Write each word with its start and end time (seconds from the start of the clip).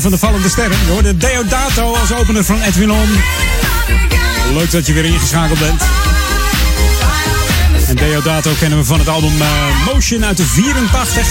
Van 0.00 0.10
de 0.10 0.18
vallende 0.18 0.48
sterren. 0.48 0.78
Je 0.84 0.90
hoorde 0.90 1.16
Deodato 1.16 1.94
als 1.94 2.12
opener 2.12 2.44
van 2.44 2.60
Edwin 2.60 2.90
On. 2.90 3.08
Leuk 4.54 4.70
dat 4.70 4.86
je 4.86 4.92
weer 4.92 5.04
ingeschakeld 5.04 5.58
bent. 5.58 5.82
En 7.88 7.96
Deodato 7.96 8.52
kennen 8.58 8.78
we 8.78 8.84
van 8.84 8.98
het 8.98 9.08
album 9.08 9.32
uh, 9.40 9.46
Motion 9.86 10.24
uit 10.24 10.36
de 10.36 10.44
84. 10.44 11.26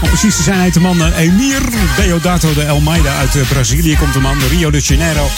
Om 0.00 0.08
precies 0.08 0.36
te 0.36 0.42
zijn 0.42 0.60
heet 0.60 0.74
de 0.74 0.80
man 0.80 0.96
uh, 0.96 1.18
Emir 1.18 1.60
Deodato 1.96 2.54
de 2.54 2.68
Almeida 2.68 3.16
uit 3.16 3.34
uh, 3.34 3.48
Brazilië 3.48 3.96
komt 3.96 4.12
de 4.12 4.20
man, 4.20 4.38
Rio 4.50 4.70
de 4.70 4.80
Janeiro. 4.80 5.28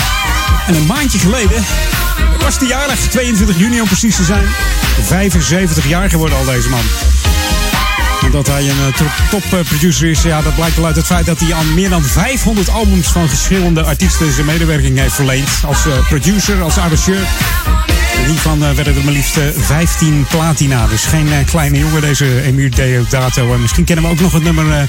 En 0.67 0.75
een 0.75 0.87
maandje 0.87 1.19
geleden 1.19 1.65
was 2.39 2.59
hij 2.59 2.69
jarig, 2.69 3.01
22 3.01 3.59
juni 3.59 3.81
om 3.81 3.87
precies 3.87 4.17
te 4.17 4.25
zijn. 4.25 4.45
75 5.03 5.89
jaar 5.89 6.11
geworden 6.11 6.39
al 6.39 6.45
deze 6.45 6.69
man. 6.69 6.85
En 8.33 8.39
dat 8.39 8.47
hij 8.47 8.69
een 8.69 8.95
top 9.31 9.65
producer 9.69 10.11
is, 10.11 10.23
ja, 10.23 10.43
dat 10.43 10.55
blijkt 10.55 10.77
wel 10.77 10.87
uit 10.87 10.97
het 10.97 11.07
feit 11.07 11.27
dat 11.27 11.41
hij 11.41 11.55
aan 11.55 11.75
meer 11.75 11.89
dan 11.89 12.03
500 12.03 12.69
albums 12.69 13.07
van 13.07 13.29
verschillende 13.29 13.83
artiesten 13.83 14.33
zijn 14.33 14.47
medewerking 14.47 14.99
heeft 14.99 15.15
verleend. 15.15 15.49
Als 15.67 15.79
producer, 16.09 16.63
als 16.63 16.79
arrangeur. 16.79 17.27
Hiervan 18.27 18.59
werden 18.59 18.97
er 18.97 19.05
maar 19.05 19.13
liefst 19.13 19.39
15 19.57 20.27
platina. 20.29 20.87
Dus 20.87 21.05
geen 21.05 21.29
kleine 21.47 21.79
jongen, 21.79 22.01
deze 22.01 22.43
Emir 22.43 22.75
Deodato. 22.75 23.59
misschien 23.59 23.85
kennen 23.85 24.05
we 24.05 24.11
ook 24.11 24.21
nog 24.21 24.33
het 24.33 24.43
nummer 24.43 24.89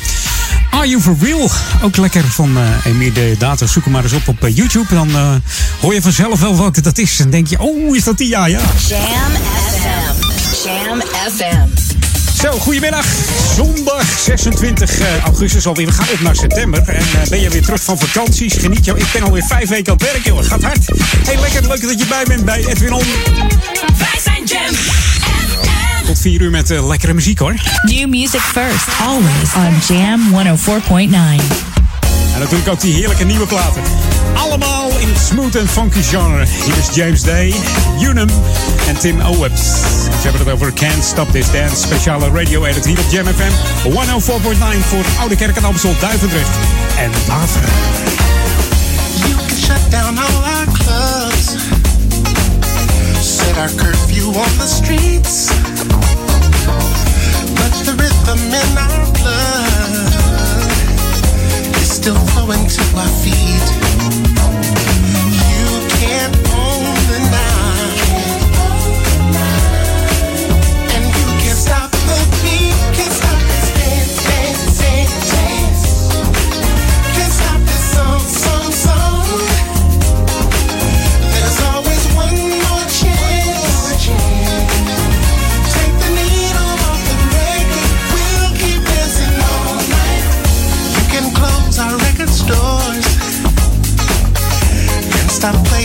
Are 0.70 0.88
You 0.88 1.02
For 1.02 1.16
Real? 1.22 1.50
Ook 1.82 1.98
lekker 1.98 2.24
van 2.24 2.58
Emir 2.84 3.14
Deodato. 3.14 3.66
Zoek 3.66 3.84
hem 3.84 3.94
maar 3.94 4.04
eens 4.04 4.14
op 4.14 4.28
op 4.28 4.48
YouTube. 4.48 4.94
Dan 4.96 5.42
hoor 5.82 5.94
je 5.94 6.02
vanzelf 6.02 6.40
wel 6.40 6.58
welke 6.58 6.82
dat 6.82 6.98
is. 6.98 7.20
En 7.20 7.30
denk 7.30 7.48
je, 7.48 7.60
oh, 7.60 7.96
is 7.96 8.04
dat 8.04 8.18
die? 8.18 8.28
Ja, 8.28 8.46
ja. 8.46 8.60
Jam 8.88 9.32
FM. 9.70 10.68
Jam 10.68 11.02
FM. 11.36 11.73
Zo, 12.44 12.52
goedemiddag. 12.52 13.06
Zondag 13.56 14.20
26 14.20 15.00
augustus 15.24 15.66
alweer. 15.66 15.86
We 15.86 15.92
gaan 15.92 16.08
op 16.14 16.20
naar 16.20 16.36
september. 16.36 16.84
En 16.88 17.06
uh, 17.16 17.30
ben 17.30 17.40
je 17.40 17.50
weer 17.50 17.62
terug 17.62 17.84
van 17.84 18.00
vakanties? 18.00 18.54
Geniet 18.54 18.86
jou. 18.86 19.00
Ik 19.00 19.06
ben 19.14 19.22
alweer 19.22 19.44
vijf 19.44 19.70
weken 19.70 19.92
aan 19.92 19.98
het 19.98 20.12
werk, 20.12 20.26
joh. 20.26 20.44
Gaat 20.44 20.62
hard. 20.64 20.86
Hey, 21.26 21.40
lekker. 21.40 21.68
Leuk 21.68 21.82
dat 21.82 22.00
je 22.00 22.06
bij 22.06 22.24
bent 22.28 22.46
bij 22.46 22.66
Edwin 22.66 22.94
On. 22.94 23.04
Wij 23.98 24.20
zijn 24.24 24.44
Jam 24.46 24.76
Tot 26.06 26.20
4 26.20 26.42
uur 26.42 26.50
met 26.50 26.72
uh, 26.72 26.88
lekkere 26.88 27.14
muziek, 27.14 27.40
hoor. 27.40 27.56
New 27.82 28.10
music 28.10 28.42
first. 28.42 28.88
Always 29.02 29.54
on 29.56 29.96
Jam 29.96 30.22
104.9. 30.58 31.74
En 32.34 32.40
natuurlijk 32.40 32.70
ook 32.70 32.82
die 32.82 32.94
heerlijke 32.94 33.24
nieuwe 33.24 33.46
platen. 33.46 33.82
Allemaal 34.34 34.90
in 34.98 35.08
het 35.08 35.18
smooth 35.18 35.56
en 35.56 35.68
funky 35.68 36.02
genre. 36.02 36.46
Hier 36.66 36.78
is 36.78 36.96
James 36.96 37.22
Day, 37.22 37.54
Unum 38.02 38.30
en 38.88 38.98
Tim 39.00 39.22
Owens. 39.22 39.62
Ze 40.22 40.30
hebben 40.30 40.42
het 40.42 40.50
over 40.50 40.74
Can't 40.74 41.04
Stop 41.04 41.32
This 41.32 41.52
Dance. 41.52 41.76
Speciale 41.76 42.30
radio 42.30 42.66
edit 42.66 42.86
hier 42.86 43.00
op 43.00 43.06
Jam 43.12 43.26
FM. 43.26 43.52
104.9 43.90 44.88
voor 44.88 45.04
Oude 45.20 45.36
Kerk 45.36 45.58
en 45.58 45.64
Amstel, 45.64 45.96
Duivendrecht 46.00 46.56
en 46.98 47.12
Waver. 47.28 47.70
You 49.16 49.34
can 49.36 49.58
shut 49.58 49.92
down 49.92 50.18
all 50.18 50.44
our 50.44 50.66
clubs. 50.72 51.56
Set 53.22 53.58
our 53.58 53.72
curfew 53.76 54.28
on 54.28 54.58
the 54.58 54.68
streets. 54.68 55.48
But 57.54 57.86
the 57.86 57.94
rhythm 57.96 58.54
in 58.54 58.78
our 58.78 59.12
blood 59.12 59.73
still 62.04 62.16
flowing 62.16 62.68
to 62.68 62.82
our 62.98 63.08
feet. 63.08 64.33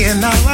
Stop 0.09 0.33
playing 0.33 0.48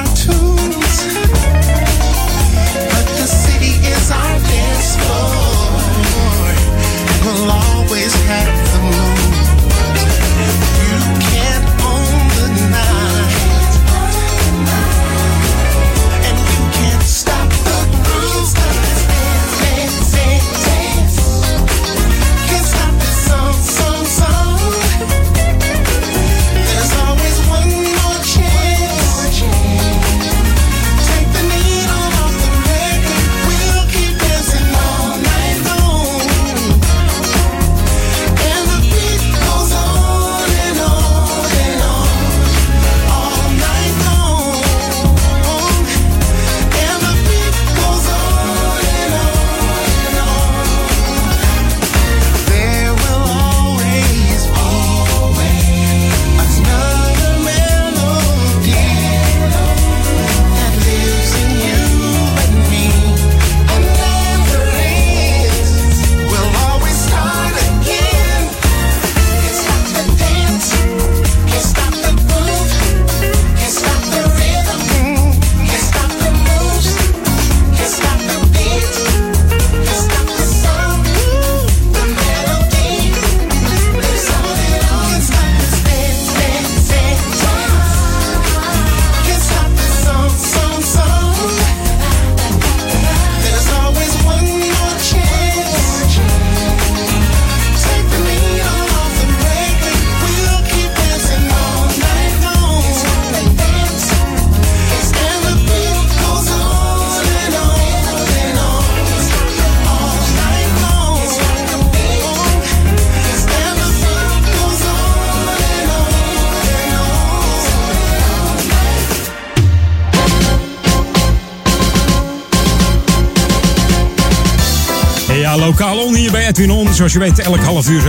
lokaal 125.64 125.98
on 125.98 126.14
hier 126.14 126.30
bij 126.30 126.46
Edwin 126.46 126.70
On. 126.70 126.94
Zoals 126.94 127.12
je 127.12 127.18
weet, 127.18 127.38
elk 127.38 127.60
half 127.60 127.88
uur 127.88 128.02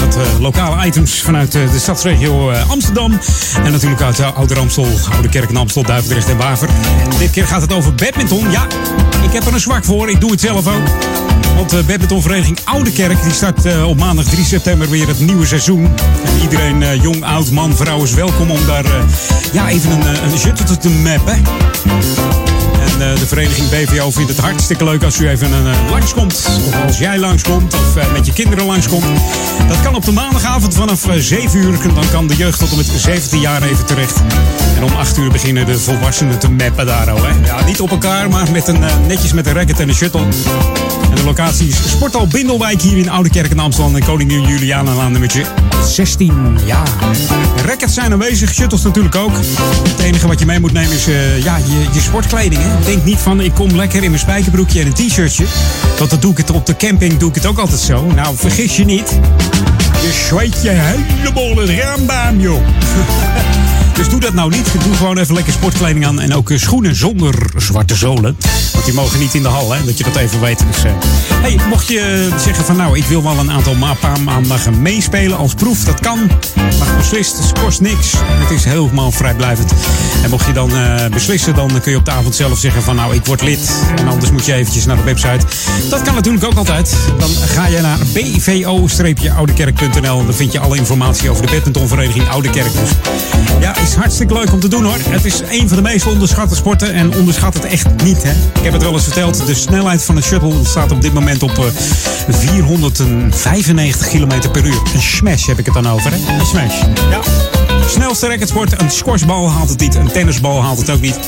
wat 0.00 0.16
uh, 0.16 0.22
lokale 0.40 0.86
items 0.86 1.22
vanuit 1.22 1.54
uh, 1.54 1.70
de 1.70 1.78
stadsregio 1.78 2.52
Amsterdam. 2.52 3.18
En 3.64 3.72
natuurlijk 3.72 4.02
uit 4.02 4.20
Oude 4.20 4.58
Amstel, 4.58 4.86
Oude 5.12 5.28
Kerk 5.28 5.48
en 5.48 5.66
Duivendrecht 5.82 6.28
en 6.28 6.36
Waver. 6.36 6.68
Dit 7.18 7.30
keer 7.30 7.46
gaat 7.46 7.60
het 7.60 7.72
over 7.72 7.94
badminton. 7.94 8.50
Ja, 8.50 8.66
ik 9.22 9.32
heb 9.32 9.46
er 9.46 9.52
een 9.52 9.60
zwak 9.60 9.84
voor. 9.84 10.10
Ik 10.10 10.20
doe 10.20 10.30
het 10.30 10.40
zelf 10.40 10.66
ook. 10.66 10.82
Want 11.56 11.70
de 11.70 11.82
badmintonvereniging 11.86 12.58
Oude 12.64 12.92
Kerk 12.92 13.22
die 13.22 13.32
start 13.32 13.84
op 13.84 13.98
maandag 13.98 14.24
3 14.24 14.44
september 14.44 14.90
weer 14.90 15.06
het 15.06 15.20
nieuwe 15.20 15.46
seizoen. 15.46 15.84
En 16.24 16.42
iedereen, 16.42 17.00
jong, 17.00 17.24
oud, 17.24 17.50
man, 17.50 17.76
vrouw 17.76 18.02
is 18.02 18.14
welkom 18.14 18.50
om 18.50 18.66
daar 18.66 18.84
ja, 19.52 19.68
even 19.68 19.90
een, 19.90 20.06
een 20.24 20.78
te 20.78 20.90
mappen. 20.90 21.42
En 22.94 23.12
eh, 23.12 23.18
de 23.18 23.26
vereniging 23.26 23.68
BVO 23.68 24.10
vindt 24.10 24.30
het 24.30 24.40
hartstikke 24.40 24.84
leuk 24.84 25.02
als 25.02 25.18
u 25.18 25.28
even 25.28 25.48
eh, 25.52 25.90
langskomt. 25.90 26.46
Of 26.66 26.82
als 26.86 26.98
jij 26.98 27.18
langskomt 27.18 27.74
of 27.74 27.96
eh, 27.96 28.12
met 28.12 28.26
je 28.26 28.32
kinderen 28.32 28.66
langskomt. 28.66 29.04
Dat 29.68 29.82
kan 29.82 29.94
op 29.94 30.04
de 30.04 30.12
maandagavond 30.12 30.74
vanaf 30.74 31.08
eh, 31.08 31.14
7 31.18 31.58
uur. 31.58 31.78
Dan 31.94 32.04
kan 32.10 32.26
de 32.26 32.36
jeugd 32.36 32.58
tot 32.58 32.70
en 32.70 32.76
met 32.76 32.86
17 32.86 33.40
jaar 33.40 33.62
even 33.62 33.86
terecht. 33.86 34.22
En 34.76 34.84
om 34.84 34.92
8 34.92 35.18
uur 35.18 35.30
beginnen 35.30 35.66
de 35.66 35.78
volwassenen 35.78 36.38
te 36.38 36.50
mappen 36.50 36.86
daar 36.86 37.10
al. 37.10 37.24
Hè. 37.24 37.46
Ja, 37.46 37.64
niet 37.64 37.80
op 37.80 37.90
elkaar, 37.90 38.28
maar 38.28 38.50
met 38.50 38.68
een, 38.68 38.84
netjes 39.06 39.32
met 39.32 39.46
een 39.46 39.54
racket 39.54 39.80
en 39.80 39.88
een 39.88 39.94
shuttle. 39.94 40.26
En 41.14 41.20
de 41.20 41.26
locatie 41.26 41.68
is 41.68 41.90
Sporthal 41.90 42.26
Bindelwijk 42.26 42.82
hier 42.82 42.96
in 42.96 43.08
Oude 43.08 43.30
Kerk 43.30 43.50
in 43.50 43.58
Amsterdam. 43.58 43.96
En 43.96 44.04
Koningin 44.04 44.42
Julianalaan 44.42 45.12
nummertje 45.12 45.44
16. 45.86 46.58
Ja, 46.64 46.82
rackets 47.66 47.94
zijn 47.94 48.12
aanwezig, 48.12 48.54
shuttles 48.54 48.82
natuurlijk 48.82 49.14
ook. 49.14 49.36
Het 49.88 50.00
enige 50.00 50.26
wat 50.26 50.38
je 50.38 50.46
mee 50.46 50.60
moet 50.60 50.72
nemen 50.72 50.92
is 50.92 51.06
eh, 51.06 51.42
ja, 51.42 51.56
je, 51.56 51.86
je 51.92 52.00
sportkleding. 52.00 52.62
Hè. 52.62 52.84
Denk 52.84 53.04
niet 53.04 53.18
van 53.18 53.40
ik 53.40 53.54
kom 53.54 53.76
lekker 53.76 54.02
in 54.02 54.10
mijn 54.10 54.22
spijkerbroekje 54.22 54.80
en 54.80 54.86
een 54.86 54.92
t-shirtje. 54.92 55.44
Want 55.98 56.10
dat 56.10 56.22
doe 56.22 56.30
ik 56.30 56.36
het 56.36 56.50
op 56.50 56.66
de 56.66 56.76
camping 56.76 57.16
doe 57.16 57.28
ik 57.28 57.34
het 57.34 57.46
ook 57.46 57.58
altijd 57.58 57.80
zo. 57.80 58.06
Nou, 58.06 58.36
vergis 58.36 58.76
je 58.76 58.84
niet. 58.84 59.18
Je 60.02 60.24
zweet 60.28 60.62
je 60.62 60.70
helemaal 60.70 61.56
het 61.56 61.70
raambaam, 61.70 62.40
joh. 62.40 62.62
Dus 63.94 64.08
doe 64.08 64.20
dat 64.20 64.32
nou 64.34 64.50
niet. 64.50 64.66
Doe 64.84 64.94
gewoon 64.94 65.18
even 65.18 65.34
lekker 65.34 65.52
sportkleding 65.52 66.06
aan. 66.06 66.20
En 66.20 66.34
ook 66.34 66.50
eh, 66.50 66.58
schoenen 66.58 66.94
zonder 66.96 67.34
zwarte 67.56 67.94
zolen. 67.94 68.36
Want 68.72 68.84
die 68.84 68.94
mogen 68.94 69.18
niet 69.18 69.34
in 69.34 69.42
de 69.42 69.48
hal, 69.48 69.72
hè. 69.72 69.84
Dat 69.84 69.98
je 69.98 70.04
dat 70.04 70.16
even 70.16 70.40
weet. 70.40 70.58
Dus, 70.72 70.84
eh, 70.84 70.90
hey, 71.42 71.58
mocht 71.68 71.88
je 71.88 72.28
zeggen 72.44 72.64
van 72.64 72.76
nou, 72.76 72.96
ik 72.98 73.04
wil 73.04 73.22
wel 73.22 73.38
een 73.38 73.50
aantal 73.50 73.74
ma- 73.74 73.94
paar 73.94 74.18
meespelen 74.78 75.36
als 75.38 75.54
proef. 75.54 75.84
Dat 75.84 76.00
kan. 76.00 76.30
Mag 76.78 76.96
beslist. 76.96 77.38
Het 77.38 77.52
kost 77.62 77.80
niks. 77.80 78.12
Het 78.24 78.50
is 78.50 78.64
helemaal 78.64 79.10
vrijblijvend. 79.12 79.72
En 80.22 80.30
mocht 80.30 80.46
je 80.46 80.52
dan 80.52 80.76
eh, 80.76 81.06
beslissen, 81.10 81.54
dan 81.54 81.80
kun 81.80 81.92
je 81.92 81.98
op 81.98 82.04
de 82.04 82.10
avond 82.10 82.34
zelf 82.34 82.58
zeggen 82.58 82.82
van 82.82 82.96
nou, 82.96 83.14
ik 83.14 83.26
word 83.26 83.42
lid. 83.42 83.70
En 83.96 84.08
anders 84.08 84.30
moet 84.30 84.44
je 84.46 84.52
eventjes 84.54 84.84
naar 84.84 84.96
de 84.96 85.02
website. 85.02 85.46
Dat 85.90 86.02
kan 86.02 86.14
natuurlijk 86.14 86.44
ook 86.44 86.54
altijd. 86.56 86.94
Dan 87.18 87.30
ga 87.46 87.66
je 87.66 87.80
naar 87.80 87.98
bvo-oudekerk.nl. 88.12 90.24
Dan 90.26 90.34
vind 90.34 90.52
je 90.52 90.58
alle 90.58 90.76
informatie 90.76 91.30
over 91.30 91.46
de 91.46 91.52
badmintonvereniging 91.52 92.28
Oude 92.28 92.50
Kerk. 92.50 92.72
Ja, 93.60 93.74
is 93.84 93.94
hartstikke 93.94 94.34
leuk 94.34 94.52
om 94.52 94.60
te 94.60 94.68
doen 94.68 94.84
hoor. 94.84 94.98
Het 95.08 95.24
is 95.24 95.40
een 95.48 95.68
van 95.68 95.76
de 95.76 95.82
meest 95.82 96.06
onderschatte 96.06 96.54
sporten 96.54 96.92
en 96.92 97.14
onderschat 97.14 97.54
het 97.54 97.64
echt 97.64 97.86
niet. 98.04 98.22
Hè? 98.22 98.30
Ik 98.30 98.62
heb 98.62 98.72
het 98.72 98.82
wel 98.82 98.92
eens 98.92 99.02
verteld. 99.02 99.46
De 99.46 99.54
snelheid 99.54 100.04
van 100.04 100.14
de 100.14 100.22
shuttle 100.22 100.64
staat 100.64 100.92
op 100.92 101.02
dit 101.02 101.12
moment 101.12 101.42
op 101.42 101.58
eh, 101.58 101.64
495 102.28 104.08
km 104.08 104.50
per 104.50 104.64
uur. 104.64 104.80
Een 104.94 105.02
smash 105.02 105.46
heb 105.46 105.58
ik 105.58 105.64
het 105.64 105.74
dan 105.74 105.88
over. 105.88 106.10
Hè? 106.10 106.16
Een 106.16 106.46
smash. 106.46 106.80
Ja. 107.10 107.20
Snelste 107.88 108.26
racketsport. 108.26 108.80
Een 108.80 108.90
squashbal 108.90 109.50
haalt 109.50 109.68
het 109.68 109.80
niet. 109.80 109.94
Een 109.94 110.12
tennisbal 110.12 110.62
haalt 110.62 110.78
het 110.78 110.90
ook 110.90 111.00
niet. 111.00 111.18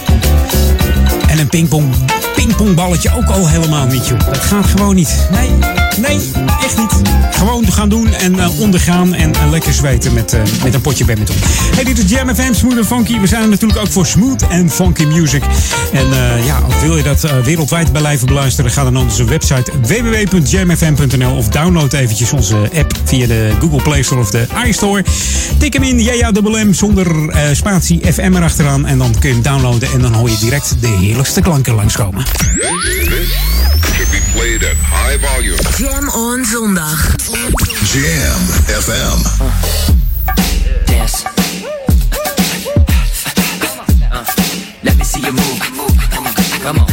En 1.28 1.38
een 1.38 1.48
pingpong, 1.48 1.94
pingpongballetje 2.34 3.10
ook 3.16 3.30
al 3.30 3.48
helemaal 3.48 3.86
niet, 3.86 4.06
joh. 4.06 4.18
Dat 4.18 4.40
gaat 4.40 4.66
gewoon 4.66 4.94
niet. 4.94 5.28
Nee, 5.30 5.50
nee, 5.98 6.20
echt 6.64 6.78
niet. 6.78 7.02
Gewoon 7.30 7.72
gaan 7.72 7.88
doen 7.88 8.12
en 8.12 8.38
eh, 8.38 8.60
ondergaan 8.60 9.14
en 9.14 9.34
eh, 9.34 9.50
lekker 9.50 9.72
zweten 9.72 10.14
met, 10.14 10.32
eh, 10.32 10.40
met 10.64 10.74
een 10.74 10.80
potje 10.80 11.04
badminton. 11.04 11.36
Hey, 11.74 11.84
dit 11.84 11.98
is 11.98 12.10
Jam 12.10 12.34
FM, 12.34 12.52
Smooth 12.52 12.76
and 12.76 12.86
Funky. 12.86 13.20
We 13.20 13.26
zijn 13.26 13.42
er 13.42 13.48
natuurlijk 13.48 13.80
ook 13.80 13.92
voor 13.92 14.06
Smooth 14.06 14.42
and 14.50 14.72
Funky 14.72 15.04
Music. 15.04 15.42
En 15.92 16.06
ja, 16.44 16.62
wil 16.80 16.96
je 16.96 17.02
dat 17.02 17.20
wereldwijd 17.44 17.92
blijven 17.92 18.26
beluisteren, 18.26 18.70
ga 18.70 18.82
dan 18.82 18.92
naar 18.92 19.02
onze 19.02 19.24
website 19.24 19.72
www.jamfm.nl 19.80 21.36
of 21.36 21.48
download 21.48 21.92
eventjes 21.92 22.32
onze 22.32 22.56
app 22.74 22.92
via 23.04 23.26
de 23.26 23.52
Google 23.60 23.82
Play 23.82 24.02
Store 24.02 24.20
of 24.20 24.30
de 24.30 24.46
iStore. 24.66 25.04
Tik 25.58 25.72
hem 25.72 25.82
in, 25.82 26.02
JAMM 26.02 26.74
zonder 26.74 27.06
spatie 27.52 28.12
FM 28.12 28.32
erachteraan. 28.34 28.86
En 28.86 28.98
dan 28.98 29.14
kun 29.18 29.28
je 29.28 29.34
hem 29.34 29.42
downloaden 29.42 29.92
en 29.92 30.00
dan 30.00 30.14
hoor 30.14 30.30
je 30.30 30.38
direct 30.38 30.76
de 30.80 30.88
heerlijkste 30.88 31.40
klanken 31.40 31.74
langskomen. 31.74 32.24
Should 34.06 34.12
be 34.12 34.32
played 34.32 34.62
at 34.62 34.76
high 34.78 35.16
volume. 35.16 35.58
Jam 35.78 36.08
on 36.10 36.44
zondag. 36.44 36.98
Jam 37.90 38.40
FM. 38.70 39.18
dance. 40.86 41.24
Uh, 44.12 44.24
let 44.84 44.96
me 44.96 45.04
see 45.04 45.20
you 45.20 45.32
move. 45.32 45.60
Come 46.10 46.26
on, 46.26 46.34
come 46.62 46.78
on, 46.78 46.86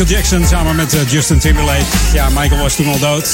Michael 0.00 0.18
Jackson 0.18 0.46
samen 0.46 0.76
met 0.76 0.94
eh, 0.94 1.00
Justin 1.10 1.38
Timberlake. 1.38 1.84
Ja, 2.12 2.28
Michael 2.28 2.60
was 2.60 2.74
toen 2.74 2.86
al 2.86 2.98
dood. 2.98 3.30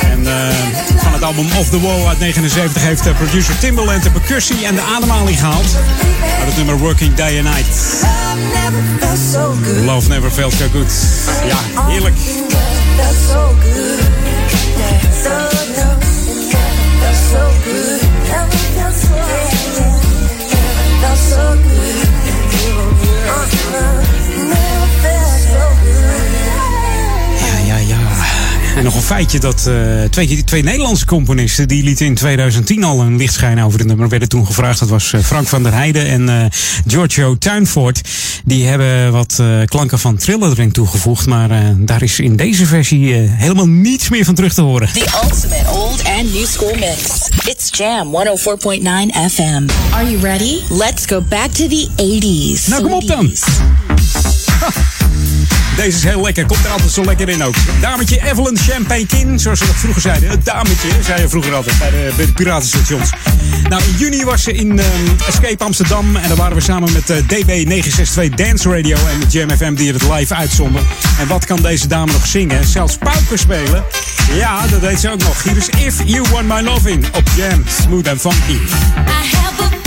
En 0.00 0.26
eh, 0.26 0.54
van 0.96 1.12
het 1.12 1.22
album 1.22 1.46
Off 1.56 1.70
the 1.70 1.80
Wall 1.80 2.06
uit 2.06 2.18
79 2.18 2.82
heeft 2.82 3.06
eh, 3.06 3.16
producer 3.16 3.58
Timbaland 3.58 4.02
de 4.02 4.10
percussie 4.10 4.66
en 4.66 4.74
de 4.74 4.80
ademhaling 4.80 5.38
gehaald. 5.38 5.76
Uit 6.38 6.46
het 6.46 6.56
nummer 6.56 6.78
Working 6.78 7.14
Day 7.14 7.38
and 7.38 7.44
Night. 7.44 8.04
Love 9.84 10.08
never 10.08 10.30
felt 10.30 10.52
so 10.52 10.66
good. 10.72 10.92
Ja, 11.46 11.82
heerlijk. 11.86 12.14
Ja. 12.16 12.58
En 28.78 28.84
nog 28.84 28.94
een 28.94 29.02
feitje 29.02 29.38
dat 29.38 29.66
eh, 29.66 29.74
twee, 30.10 30.44
twee 30.44 30.62
Nederlandse 30.62 31.04
componisten... 31.04 31.68
die 31.68 31.82
lieten 31.82 32.06
in 32.06 32.14
2010 32.14 32.84
al 32.84 33.00
een 33.00 33.16
licht 33.16 33.32
schijnen 33.32 33.64
over 33.64 33.78
het 33.78 33.88
nummer. 33.88 34.08
werden 34.08 34.28
toen 34.28 34.46
gevraagd. 34.46 34.78
Dat 34.78 34.88
was 34.88 35.12
eh, 35.12 35.20
Frank 35.20 35.46
van 35.46 35.62
der 35.62 35.72
Heijden 35.72 36.06
en 36.06 36.28
eh, 36.28 36.44
Giorgio 36.86 37.38
Tuinvoort. 37.38 38.00
Die 38.44 38.66
hebben 38.66 39.12
wat 39.12 39.36
eh, 39.40 39.46
klanken 39.64 39.98
van 39.98 40.16
Thriller 40.16 40.50
erin 40.50 40.72
toegevoegd. 40.72 41.26
Maar 41.26 41.50
eh, 41.50 41.58
daar 41.76 42.02
is 42.02 42.20
in 42.20 42.36
deze 42.36 42.66
versie 42.66 43.14
helemaal 43.14 43.68
niets 43.68 44.08
meer 44.08 44.24
van 44.24 44.34
terug 44.34 44.54
te 44.54 44.62
horen. 44.62 44.88
The 44.92 45.20
ultimate 45.24 45.70
old 45.70 46.04
and 46.04 46.32
new 46.32 46.46
school 46.46 46.74
mix. 46.74 47.28
It's 47.44 47.68
Jam 47.78 48.16
104.9 48.16 49.32
FM. 49.32 49.66
Are 49.90 50.10
you 50.10 50.20
ready? 50.22 50.60
Let's 50.68 51.06
go 51.06 51.20
back 51.28 51.50
to 51.50 51.66
the 51.66 51.88
80s. 51.96 52.68
Nou, 52.68 52.82
kom 52.82 52.92
op 52.92 53.06
dan. 53.06 53.32
Deze 55.78 55.96
is 55.96 56.04
heel 56.04 56.22
lekker. 56.22 56.46
Komt 56.46 56.64
er 56.64 56.70
altijd 56.70 56.90
zo 56.90 57.04
lekker 57.04 57.28
in 57.28 57.42
ook. 57.42 57.54
Dametje 57.80 58.20
Evelyn 58.30 58.58
Champagne 58.58 59.06
Kin, 59.06 59.38
zoals 59.38 59.58
ze 59.58 59.66
dat 59.66 59.74
vroeger 59.74 60.02
zeiden. 60.02 60.30
Het 60.30 60.44
dametje, 60.44 60.88
zei 61.02 61.20
je 61.20 61.28
vroeger 61.28 61.54
altijd 61.54 61.78
bij 61.78 61.90
de, 61.90 62.12
bij 62.16 62.26
de 62.26 62.32
piratenstations. 62.32 63.10
Nou, 63.68 63.82
in 63.82 63.94
juni 63.98 64.24
was 64.24 64.42
ze 64.42 64.52
in 64.52 64.78
ehm, 64.78 64.90
Escape 65.26 65.64
Amsterdam. 65.64 66.16
En 66.16 66.28
daar 66.28 66.36
waren 66.36 66.56
we 66.56 66.62
samen 66.62 66.92
met 66.92 67.10
eh, 67.10 67.16
DB962 67.18 68.34
Dance 68.34 68.68
Radio 68.68 68.96
en 68.96 69.18
met 69.18 69.32
Jam 69.32 69.50
FM 69.50 69.74
die 69.74 69.92
het 69.92 70.02
live 70.02 70.34
uitzonden. 70.34 70.82
En 71.18 71.28
wat 71.28 71.44
kan 71.44 71.62
deze 71.62 71.86
dame 71.86 72.12
nog 72.12 72.26
zingen? 72.26 72.64
Zelfs 72.64 72.96
pauken 72.96 73.38
spelen. 73.38 73.84
Ja, 74.32 74.66
dat 74.66 74.80
deed 74.80 75.00
ze 75.00 75.10
ook 75.10 75.22
nog. 75.22 75.42
Hier 75.42 75.56
is 75.56 75.68
If 75.68 75.94
You 76.04 76.24
Want 76.30 76.48
My 76.48 76.60
Loving 76.60 77.06
op 77.16 77.28
Jam. 77.36 77.64
Smooth 77.82 78.08
and 78.08 78.20
funky. 78.20 78.52
I 78.52 79.36
have 79.36 79.77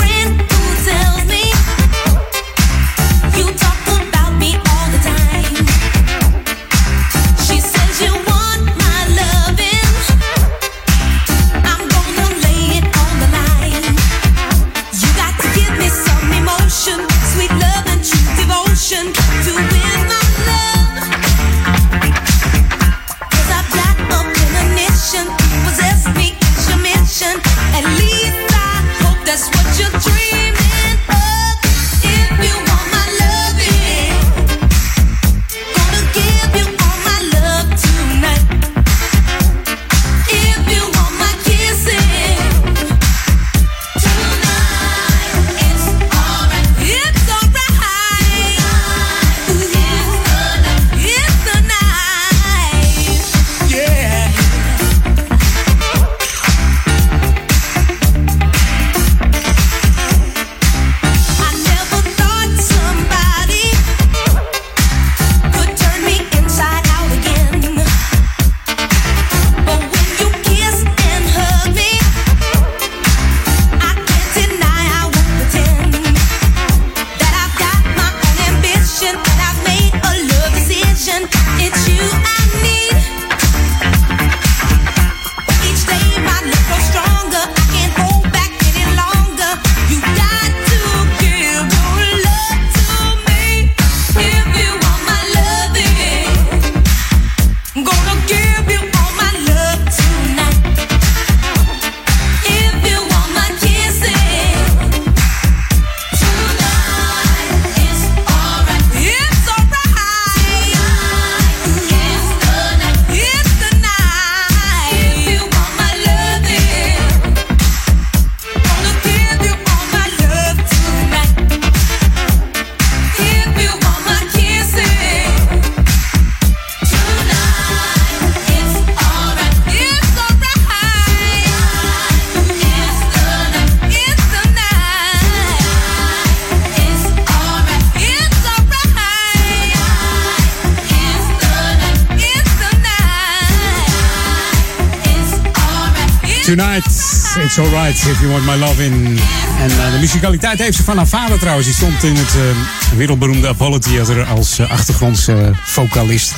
if 148.05 148.19
you 148.19 148.31
want 148.31 148.45
my 148.45 148.55
love 148.55 148.83
in. 148.83 149.19
En 149.59 149.69
eh, 149.69 149.91
de 149.91 149.97
muzikaliteit 149.99 150.59
heeft 150.59 150.77
ze 150.77 150.83
van 150.83 150.97
haar 150.97 151.07
vader 151.07 151.39
trouwens. 151.39 151.67
Die 151.67 151.75
stond 151.75 152.03
in 152.03 152.15
het 152.15 152.35
eh, 152.35 152.97
wereldberoemde 152.97 153.47
Apollo 153.47 153.77
Theater 153.77 154.23
als 154.23 154.59
uh, 154.59 154.71
achtergrondsvocalist. 154.71 156.33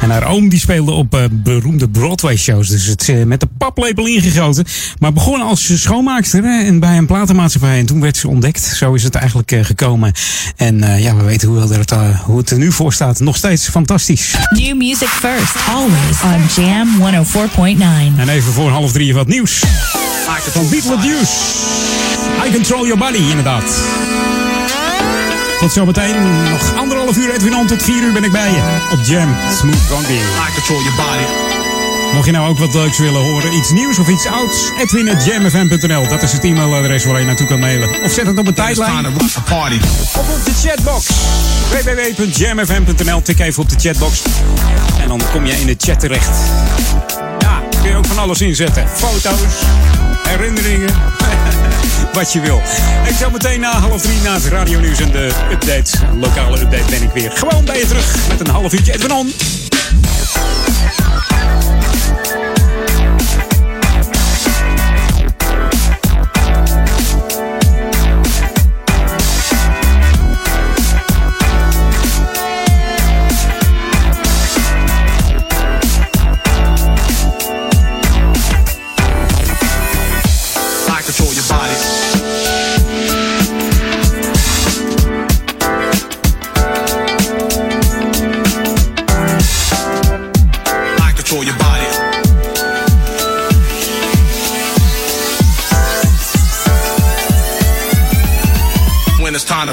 en 0.00 0.10
haar 0.10 0.26
oom 0.26 0.48
die 0.48 0.58
speelde 0.58 0.92
op 0.92 1.14
eh, 1.14 1.24
beroemde 1.30 1.88
Broadway 1.88 2.36
shows. 2.36 2.68
Dus 2.68 2.86
het 2.86 3.26
met 3.26 3.40
de 3.40 3.48
paplepel 3.58 4.06
ingegoten. 4.06 4.64
Maar 4.98 5.12
begon 5.12 5.40
als 5.40 5.80
schoonmaakster 5.82 6.42
hè, 6.42 6.64
en 6.64 6.80
bij 6.80 6.96
een 6.96 7.06
platenmaatschappij. 7.06 7.78
En 7.78 7.86
toen 7.86 8.00
werd 8.00 8.16
ze 8.16 8.28
ontdekt. 8.28 8.62
Zo 8.62 8.94
is 8.94 9.02
het 9.02 9.14
eigenlijk 9.14 9.52
eh, 9.52 9.64
gekomen. 9.64 10.12
En 10.56 10.82
eh, 10.82 11.02
ja, 11.02 11.16
we 11.16 11.22
weten 11.22 11.48
hoe 11.48 11.60
het, 11.60 11.90
er, 11.90 12.20
hoe 12.24 12.38
het 12.38 12.50
er 12.50 12.58
nu 12.58 12.72
voor 12.72 12.92
staat. 12.92 13.20
Nog 13.20 13.36
steeds 13.36 13.68
fantastisch. 13.68 14.34
New 14.50 14.76
music 14.76 15.08
first, 15.08 15.54
always 15.68 16.22
on 16.22 16.64
Jam 16.64 16.88
104.9. 18.16 18.18
En 18.18 18.28
even 18.28 18.52
voor 18.52 18.70
half 18.70 18.92
drie 18.92 19.14
wat 19.14 19.26
nieuws. 19.26 19.62
Van 20.36 20.68
Beetlejuice. 20.68 21.32
I 22.46 22.52
Control 22.52 22.86
Your 22.86 22.98
Body, 22.98 23.18
inderdaad. 23.18 23.64
Tot 25.58 25.72
zometeen. 25.72 26.14
Nog 26.50 26.74
anderhalf 26.76 27.16
uur 27.16 27.34
Edwin 27.34 27.56
On. 27.56 27.66
Tot 27.66 27.82
vier 27.82 28.02
uur 28.02 28.12
ben 28.12 28.24
ik 28.24 28.32
bij 28.32 28.50
je. 28.50 28.62
Op 28.92 28.98
Jam. 29.04 29.36
Smooth 29.58 29.76
Funky. 29.76 30.12
I 30.12 30.52
control 30.54 30.82
your 30.82 30.96
body. 30.96 31.24
Mocht 32.12 32.26
je 32.26 32.32
nou 32.32 32.48
ook 32.48 32.58
wat 32.58 32.74
leuks 32.74 32.98
willen 32.98 33.20
horen, 33.20 33.54
iets 33.54 33.70
nieuws 33.70 33.98
of 33.98 34.08
iets 34.08 34.26
ouds, 34.26 34.70
edwin.jamfm.nl. 34.78 36.08
Dat 36.08 36.22
is 36.22 36.32
het 36.32 36.44
e-mailadres 36.44 37.04
waar 37.04 37.20
je 37.20 37.26
naartoe 37.26 37.46
kan 37.46 37.58
mailen. 37.58 38.02
Of 38.02 38.12
zet 38.12 38.26
het 38.26 38.38
op 38.38 38.46
een 38.46 38.54
tijdlijn. 38.54 39.06
Of 39.06 39.36
op 40.16 40.44
de 40.44 40.52
chatbox. 40.62 41.06
www.jamfm.nl. 41.70 43.22
Tik 43.22 43.38
even 43.38 43.62
op 43.62 43.68
de 43.68 43.76
chatbox. 43.78 44.22
En 45.00 45.08
dan 45.08 45.20
kom 45.32 45.46
je 45.46 45.60
in 45.60 45.66
de 45.66 45.74
chat 45.78 46.00
terecht 46.00 46.36
je 47.88 47.96
ook 47.96 48.06
van 48.06 48.18
alles 48.18 48.40
inzetten. 48.40 48.88
Foto's, 48.88 49.62
herinneringen, 50.28 50.94
wat 52.12 52.32
je 52.32 52.40
wil. 52.40 52.62
Ik 53.06 53.14
zal 53.14 53.30
meteen 53.30 53.60
na 53.60 53.72
half 53.72 54.02
drie 54.02 54.20
na 54.20 54.34
het 54.34 54.44
radio 54.44 54.80
nieuws 54.80 55.00
en 55.00 55.10
de 55.10 55.30
update, 55.50 55.90
lokale 56.20 56.60
update 56.60 56.90
ben 56.90 57.02
ik 57.02 57.10
weer 57.10 57.30
gewoon 57.32 57.64
bij 57.64 57.78
je 57.78 57.86
terug 57.86 58.16
met 58.28 58.40
een 58.40 58.54
half 58.54 58.72
uurtje 58.72 58.92
Edwin 58.92 59.12
On. 59.12 59.32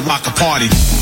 rock 0.05 0.27
a 0.27 0.31
party. 0.31 0.94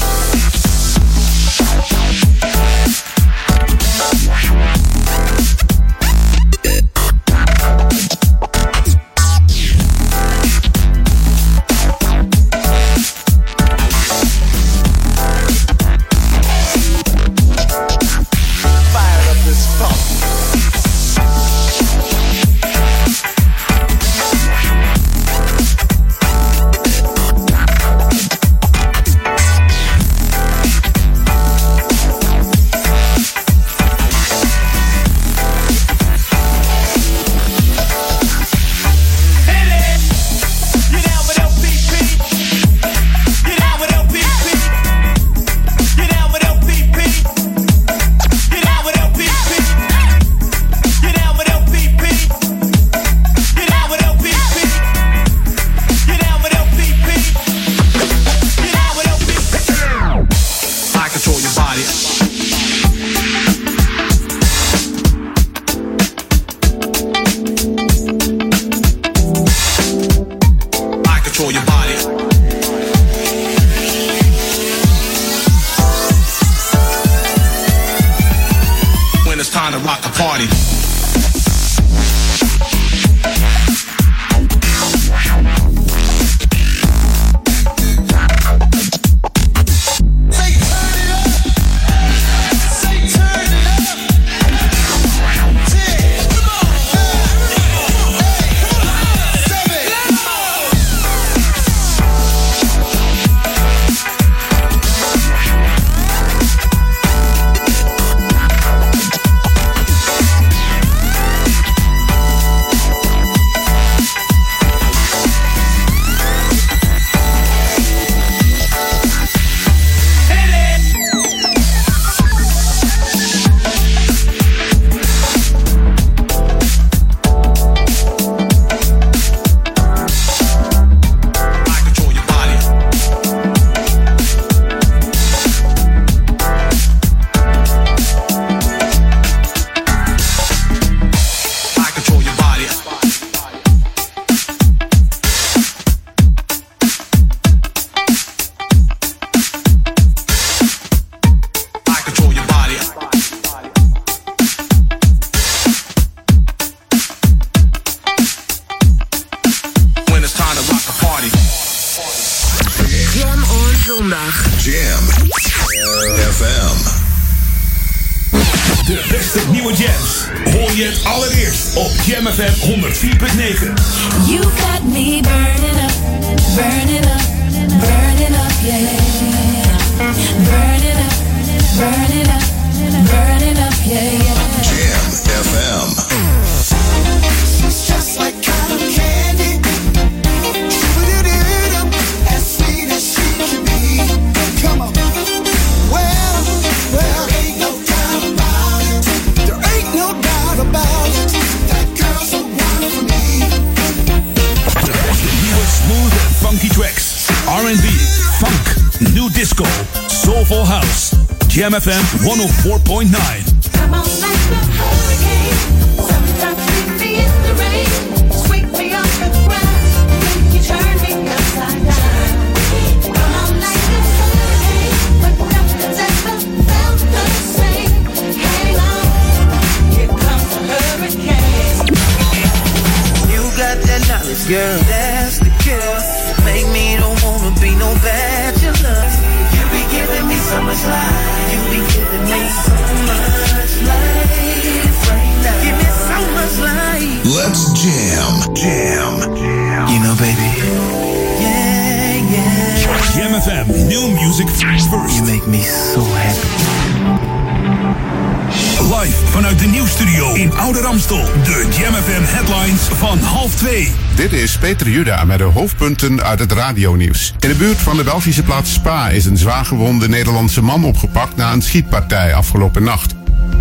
Uit 266.12 266.40
het 266.40 266.52
radionieuws. 266.52 267.34
In 267.40 267.50
de 267.50 267.56
buurt 267.56 267.78
van 267.78 267.98
de 267.98 268.04
Belgische 268.04 268.44
plaats 268.44 268.74
Spa 268.74 269.10
is 269.10 269.26
een 269.26 269.38
zwaargewonde 269.38 270.10
Nederlandse 270.10 270.62
man 270.62 270.84
opgepakt 270.84 271.36
na 271.36 271.54
een 271.54 271.62
schietpartij 271.62 272.34
afgelopen 272.34 272.84
nacht. 272.84 273.14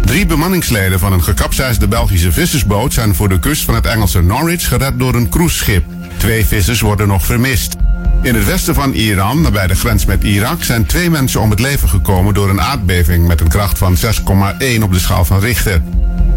Drie 0.04 0.26
bemanningsleden 0.26 0.98
van 0.98 1.12
een 1.12 1.22
gekapseisde 1.22 1.88
Belgische 1.88 2.32
vissersboot 2.32 2.92
zijn 2.92 3.14
voor 3.14 3.28
de 3.28 3.38
kust 3.38 3.64
van 3.64 3.74
het 3.74 3.86
Engelse 3.86 4.22
Norwich 4.22 4.68
gered 4.68 4.98
door 4.98 5.14
een 5.14 5.28
cruiseschip. 5.28 5.84
Twee 6.16 6.46
vissers 6.46 6.80
worden 6.80 7.08
nog 7.08 7.24
vermist. 7.26 7.76
In 8.22 8.34
het 8.34 8.44
westen 8.44 8.74
van 8.74 8.92
Iran, 8.92 9.40
nabij 9.40 9.66
de 9.66 9.74
grens 9.74 10.04
met 10.04 10.24
Irak, 10.24 10.62
zijn 10.62 10.86
twee 10.86 11.10
mensen 11.10 11.40
om 11.40 11.50
het 11.50 11.60
leven 11.60 11.88
gekomen 11.88 12.34
door 12.34 12.50
een 12.50 12.60
aardbeving 12.60 13.26
met 13.26 13.40
een 13.40 13.48
kracht 13.48 13.78
van 13.78 13.96
6,1 13.96 14.82
op 14.82 14.92
de 14.92 14.98
schaal 14.98 15.24
van 15.24 15.40
Richter. 15.40 15.82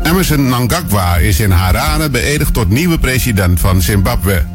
Emerson 0.04 0.46
Mnangagwa 0.46 1.16
is 1.16 1.40
in 1.40 1.52
Harare 1.52 2.10
beëdigd 2.10 2.54
tot 2.54 2.70
nieuwe 2.70 3.00
president 3.00 3.60
van 3.60 3.82
Zimbabwe. 3.82 4.55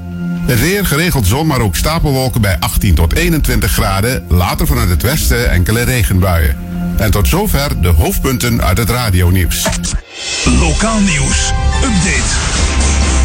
Weer 0.58 0.86
geregeld 0.86 1.26
zon, 1.26 1.46
maar 1.46 1.60
ook 1.60 1.76
stapelwolken 1.76 2.40
bij 2.40 2.56
18 2.58 2.94
tot 2.94 3.14
21 3.14 3.70
graden. 3.70 4.24
Later 4.28 4.66
vanuit 4.66 4.88
het 4.88 5.02
westen 5.02 5.50
enkele 5.50 5.82
regenbuien. 5.82 6.56
En 6.96 7.10
tot 7.10 7.28
zover 7.28 7.82
de 7.82 7.88
hoofdpunten 7.88 8.62
uit 8.62 8.78
het 8.78 8.90
radionieuws. 8.90 9.66
Lokaal 10.44 11.00
nieuws. 11.00 11.52
Update. 11.82 12.30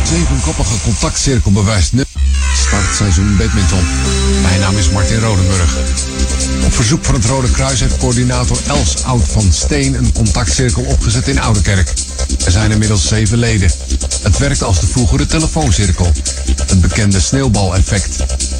Zevenkoppige 0.03 0.81
contactcirkel 0.83 1.51
bewijst 1.51 1.93
nu. 1.93 2.03
Startseizoen 2.55 3.37
badminton. 3.37 3.83
Mijn 4.41 4.59
naam 4.59 4.77
is 4.77 4.89
Martin 4.89 5.19
Rodenburg. 5.19 5.77
Op 6.65 6.73
verzoek 6.73 7.05
van 7.05 7.15
het 7.15 7.25
Rode 7.25 7.51
Kruis 7.51 7.79
heeft 7.79 7.97
coördinator 7.97 8.57
Els 8.67 9.03
Oud 9.03 9.27
van 9.27 9.51
Steen 9.51 9.93
een 9.93 10.11
contactcirkel 10.13 10.83
opgezet 10.83 11.27
in 11.27 11.39
Oudekerk. 11.39 11.93
Er 12.45 12.51
zijn 12.51 12.71
inmiddels 12.71 13.07
zeven 13.07 13.37
leden. 13.37 13.71
Het 14.23 14.37
werkt 14.37 14.63
als 14.63 14.79
de 14.79 14.87
vroegere 14.87 15.25
telefooncirkel. 15.25 16.11
Het 16.65 16.81
bekende 16.81 17.19
sneeuwbaleffect. 17.19 18.15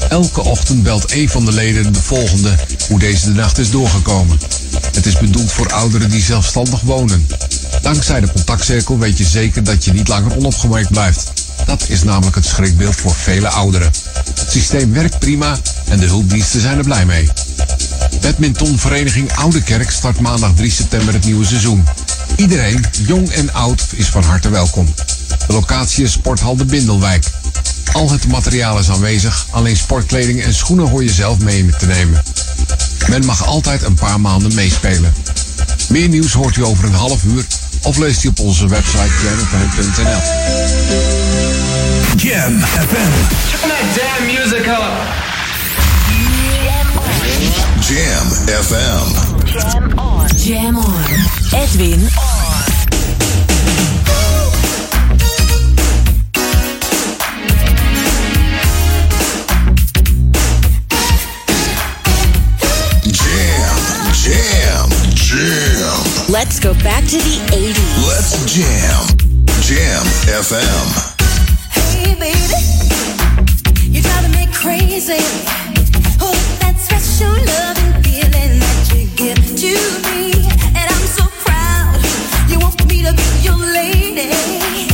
Elke 0.10 0.41
ochtend 0.41 0.84
belt 0.84 1.12
een 1.12 1.30
van 1.30 1.46
de 1.46 1.52
leden 1.52 1.94
de 1.94 2.02
volgende 2.02 2.56
hoe 2.89 3.00
deze 3.00 3.26
de 3.26 3.32
nacht 3.32 3.58
is 3.58 3.72
doorgekomen. 3.72 4.39
Het 4.91 5.06
is 5.06 5.18
bedoeld 5.18 5.52
voor 5.52 5.72
ouderen 5.72 6.10
die 6.10 6.22
zelfstandig 6.22 6.82
wonen. 6.82 7.28
Dankzij 7.82 8.20
de 8.20 8.32
contactcirkel 8.32 9.00
weet 9.00 9.18
je 9.18 9.24
zeker 9.24 9.63
dat 9.63 9.86
je 9.86 9.94
niet 9.94 10.08
langer 10.08 10.38
onopgemerkt 10.38 10.89
blijft. 10.89 11.32
Dat 11.65 11.86
is 11.88 12.04
namelijk 12.04 12.36
het 12.36 12.46
schrikbeeld 12.46 12.96
voor 12.96 13.15
vele 13.15 13.48
ouderen. 13.48 13.91
Het 14.36 14.52
systeem 14.52 14.94
werkt 14.94 15.20
prima 15.20 15.58
en 15.89 16.00
de 16.00 16.06
hulpdiensten 16.06 16.62
zijn 16.62 16.78
er 16.78 16.84
blij 16.84 17.06
mee. 17.06 17.30
Badmintonvereniging 18.22 19.34
Oudekerk 19.34 19.89
start 19.89 20.20
maandag 20.20 20.54
3 20.56 20.72
september 20.72 21.13
het 21.13 21.26
nieuwe 21.26 21.46
seizoen. 21.46 21.84
Iedereen, 22.36 22.86
jong 23.06 23.30
en 23.30 23.54
oud, 23.54 23.86
is 23.91 24.08
van 24.08 24.24
harte 24.24 24.50
welkom. 24.50 24.94
De 25.48 25.54
locatie 25.54 26.04
is 26.04 26.12
Sporthal 26.12 26.56
de 26.56 26.65
Bindelwijk. 26.65 27.26
Al 27.95 28.12
het 28.12 28.27
materiaal 28.27 28.79
is 28.79 28.89
aanwezig, 28.89 29.47
alleen 29.51 29.77
sportkleding 29.77 30.43
en 30.43 30.53
schoenen 30.53 30.89
hoor 30.89 31.03
je 31.03 31.13
zelf 31.13 31.39
mee 31.39 31.69
te 31.79 31.86
nemen. 31.86 32.23
Men 33.10 33.25
mag 33.25 33.45
altijd 33.45 33.84
een 33.84 33.93
paar 33.93 34.19
maanden 34.21 34.55
meespelen. 34.55 35.13
Meer 35.89 36.08
nieuws 36.08 36.34
hoort 36.34 36.55
u 36.55 36.65
over 36.65 36.86
een 36.86 36.93
half 36.93 37.23
uur 37.23 37.45
of 37.81 37.97
leest 37.97 38.23
u 38.23 38.27
op 38.27 38.39
onze 38.39 38.67
website 38.67 39.12
jamfm.nl. 39.23 40.21
Jam 42.15 42.60
FM. 42.60 43.12
Turn 43.49 43.69
that 43.69 43.86
damn 43.95 44.25
music 44.25 44.65
up. 44.67 44.93
Jam 47.79 48.27
FM. 48.63 49.05
Jam 49.45 49.99
on. 49.99 50.27
Jam 50.38 50.75
on. 50.75 51.03
Edwin 51.51 52.01
on. 52.01 52.45
Let's 66.45 66.60
go 66.60 66.75
back 66.84 67.03
to 67.05 67.17
the 67.17 67.38
80s. 67.49 68.08
Let's 68.08 68.45
jam. 68.45 69.17
Jam 69.62 70.05
FM. 70.29 70.88
Hey, 71.71 72.13
baby, 72.19 72.62
you're 73.91 74.03
driving 74.03 74.31
me 74.31 74.45
crazy. 74.53 75.17
Oh, 76.21 76.38
that 76.60 76.77
special 76.77 77.34
love 77.34 77.77
and 77.81 78.05
feeling 78.05 78.60
that 78.62 78.93
you 78.93 79.10
give 79.17 79.41
to 79.41 79.73
me, 80.05 80.45
and 80.77 80.86
I'm 80.86 81.08
so 81.17 81.25
proud. 81.41 81.97
You 82.47 82.60
want 82.60 82.77
me 82.88 83.01
to 83.01 83.12
be 83.12 83.25
your 83.41 83.58
lady. 83.58 84.85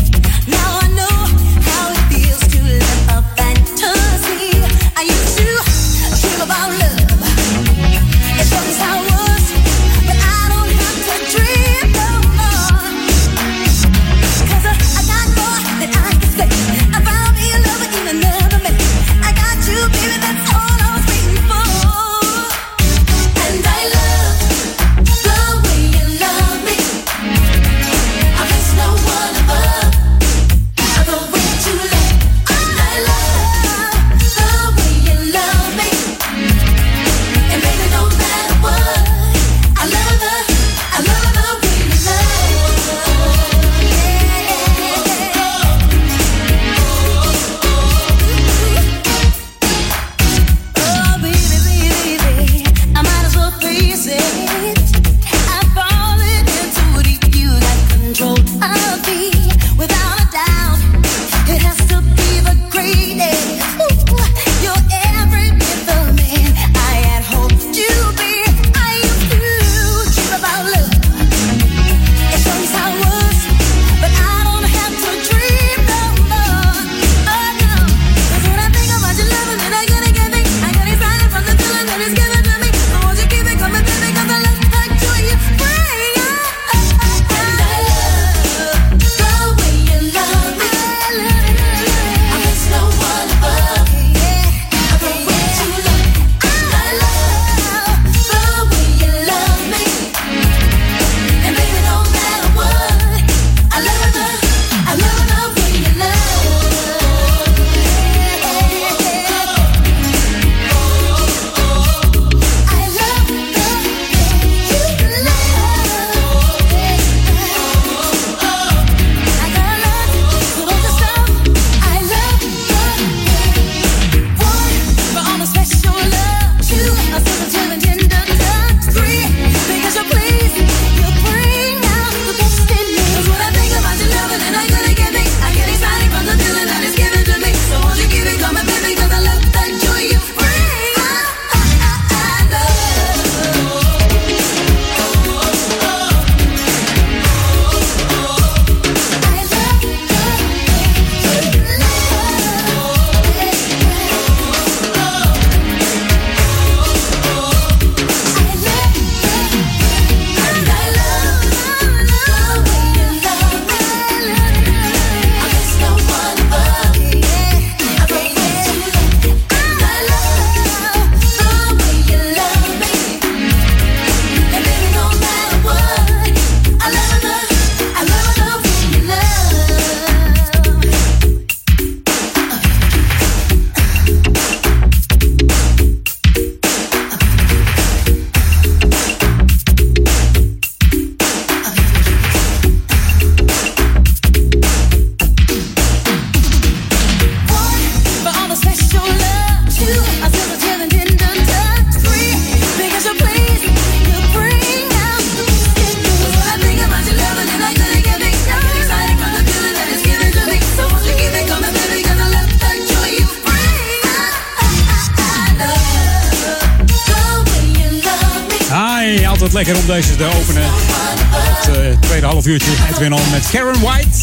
Half 222.42 222.54
uurtje 222.54 222.72
Edwin 222.90 223.14
On 223.14 223.30
met 223.32 223.50
Karen 223.52 223.80
White. 223.80 224.18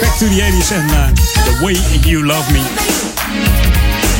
Back 0.00 0.16
to 0.18 0.26
the 0.28 0.42
80s 0.42 0.72
en 0.72 0.88
eh, 0.88 1.12
The 1.44 1.58
Way 1.60 1.76
You 2.00 2.24
Love 2.24 2.52
Me. 2.52 2.60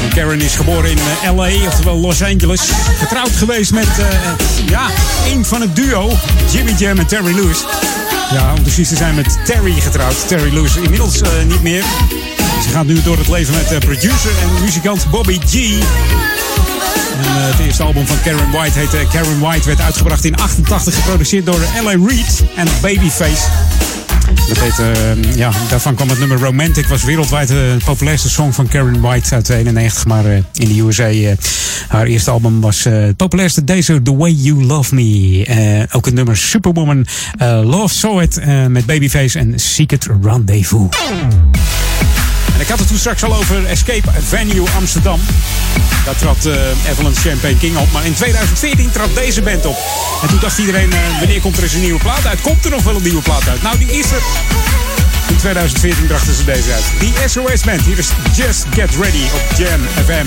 En 0.02 0.08
Karen 0.14 0.40
is 0.40 0.54
geboren 0.54 0.90
in 0.90 0.98
eh, 1.22 1.34
LA, 1.34 1.66
oftewel 1.66 1.96
Los 1.96 2.22
Angeles. 2.22 2.60
Getrouwd 2.98 3.30
geweest 3.30 3.72
met 3.72 3.88
eh, 3.98 4.68
ja, 4.68 4.86
een 5.26 5.44
van 5.44 5.60
het 5.60 5.76
duo, 5.76 6.12
Jimmy 6.52 6.74
Jam 6.78 6.98
en 6.98 7.06
Terry 7.06 7.34
Lewis. 7.34 7.64
Ja, 8.30 8.52
om 8.56 8.62
precies 8.62 8.88
te 8.88 8.96
zijn 8.96 9.14
met 9.14 9.38
Terry 9.44 9.80
getrouwd. 9.80 10.28
Terry 10.28 10.54
Lewis 10.54 10.76
inmiddels 10.76 11.20
niet 11.46 11.62
meer. 11.62 11.84
Ze 12.62 12.68
gaat 12.68 12.86
nu 12.86 13.02
door 13.02 13.18
het 13.18 13.28
leven 13.28 13.54
met 13.54 13.78
producer 13.78 14.30
en 14.42 14.62
muzikant 14.62 15.10
Bobby 15.10 15.38
G. 15.46 15.54
Eh, 17.36 17.46
het 17.50 17.58
eerste 17.66 17.82
album 17.82 18.06
van 18.06 18.16
Karen 18.22 18.50
White 18.50 18.78
heet 18.78 18.94
eh, 18.94 19.10
Karen 19.10 19.40
White. 19.40 19.66
Werd 19.66 19.80
uitgebracht 19.80 20.24
in 20.24 20.36
88, 20.36 20.94
geproduceerd 20.94 21.46
door 21.46 21.60
L.A. 21.82 22.06
Reid 22.06 22.44
en 22.56 22.66
Babyface. 22.80 23.42
Dat 24.48 24.58
heet, 24.58 24.78
eh, 24.78 25.36
ja, 25.36 25.50
daarvan 25.68 25.94
kwam 25.94 26.08
het 26.08 26.18
nummer 26.18 26.38
Romantic. 26.38 26.86
Was 26.86 27.04
wereldwijd 27.04 27.48
de 27.48 27.76
populairste 27.84 28.30
song 28.30 28.52
van 28.52 28.68
Karen 28.68 29.00
White 29.00 29.34
uit 29.34 29.48
91. 29.48 30.06
Maar 30.06 30.24
in 30.52 30.68
de 30.68 30.80
USA, 30.80 31.34
haar 31.88 32.06
eerste 32.06 32.30
album 32.30 32.60
was 32.60 32.84
het 32.84 33.16
populairste 33.16 33.64
deze 33.64 34.02
The 34.02 34.16
Way 34.16 34.30
You 34.30 34.64
Love 34.64 34.94
Me. 34.94 35.86
Ook 35.92 36.04
het 36.04 36.14
nummer 36.14 36.36
Superwoman, 36.36 37.06
Love 37.64 37.94
Saw 37.94 38.22
It 38.22 38.40
met 38.68 38.86
Babyface 38.86 39.38
en 39.38 39.58
Secret 39.58 40.08
Rendezvous. 40.22 40.88
Ik 42.66 42.72
had 42.72 42.80
het 42.80 42.88
toen 42.88 42.98
straks 42.98 43.24
al 43.24 43.34
over 43.34 43.66
Escape 43.66 44.10
Venue 44.18 44.64
Amsterdam. 44.76 45.20
Daar 46.04 46.16
trad 46.16 46.46
eh 46.46 46.90
Evelyn 46.90 47.14
Champagne 47.14 47.56
King 47.56 47.76
op. 47.76 47.92
Maar 47.92 48.04
in 48.04 48.14
2014 48.14 48.90
trad 48.90 49.14
deze 49.14 49.42
band 49.42 49.66
op. 49.66 49.76
En 50.22 50.28
toen 50.28 50.38
dacht 50.38 50.58
iedereen, 50.58 50.92
eh, 50.92 50.98
wanneer 51.18 51.40
komt 51.40 51.56
er 51.56 51.62
eens 51.62 51.72
een 51.72 51.80
nieuwe 51.80 52.00
plaat 52.00 52.26
uit? 52.26 52.40
Komt 52.40 52.64
er 52.64 52.70
nog 52.70 52.82
wel 52.82 52.96
een 52.96 53.02
nieuwe 53.02 53.22
plaat 53.22 53.48
uit? 53.48 53.62
Nou, 53.62 53.78
die 53.78 53.98
is 53.98 54.10
er. 54.10 54.22
In 55.28 55.36
2014 55.36 56.06
brachten 56.06 56.34
ze 56.34 56.44
deze 56.44 56.72
uit. 56.72 56.84
Die 56.98 57.12
SOS 57.26 57.60
Band. 57.60 57.80
Hier 57.82 57.98
is 57.98 58.08
Just 58.32 58.64
Get 58.70 58.90
Ready 59.00 59.24
op 59.34 59.56
Jam 59.56 59.80
FM. 60.04 60.26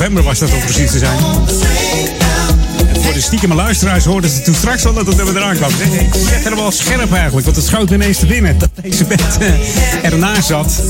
november 0.00 0.24
was 0.24 0.38
dat 0.38 0.52
om 0.52 0.60
precies 0.60 0.90
te 0.90 0.98
zijn. 0.98 1.18
En 2.94 3.02
voor 3.02 3.12
de 3.12 3.20
stiekeme 3.20 3.54
luisteraars 3.54 4.04
hoorden 4.04 4.30
ze 4.30 4.42
toen 4.42 4.54
straks 4.54 4.86
al 4.86 4.92
dat 4.92 5.06
het 5.06 5.16
nummer 5.16 5.36
eraan 5.36 5.56
kwam. 5.56 5.70
Ik 5.70 6.54
wel 6.54 6.70
scherp 6.70 7.12
eigenlijk, 7.12 7.44
want 7.44 7.56
het 7.56 7.66
schoot 7.66 7.90
ineens 7.90 8.18
te 8.18 8.26
binnen 8.26 8.58
dat 8.58 8.70
deze 8.82 9.04
band 9.04 9.38
eh, 9.40 10.04
ernaast 10.04 10.46
zat. 10.46 10.82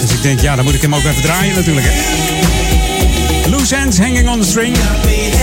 Dus 0.00 0.12
ik 0.12 0.22
denk, 0.22 0.40
ja, 0.40 0.56
dan 0.56 0.64
moet 0.64 0.74
ik 0.74 0.82
hem 0.82 0.94
ook 0.94 1.04
even 1.04 1.22
draaien 1.22 1.54
natuurlijk. 1.54 1.86
Hè. 1.88 2.35
Loose 3.50 3.76
Ends, 3.76 3.98
Hanging 3.98 4.28
on 4.28 4.40
the 4.40 4.46
String. 4.46 4.76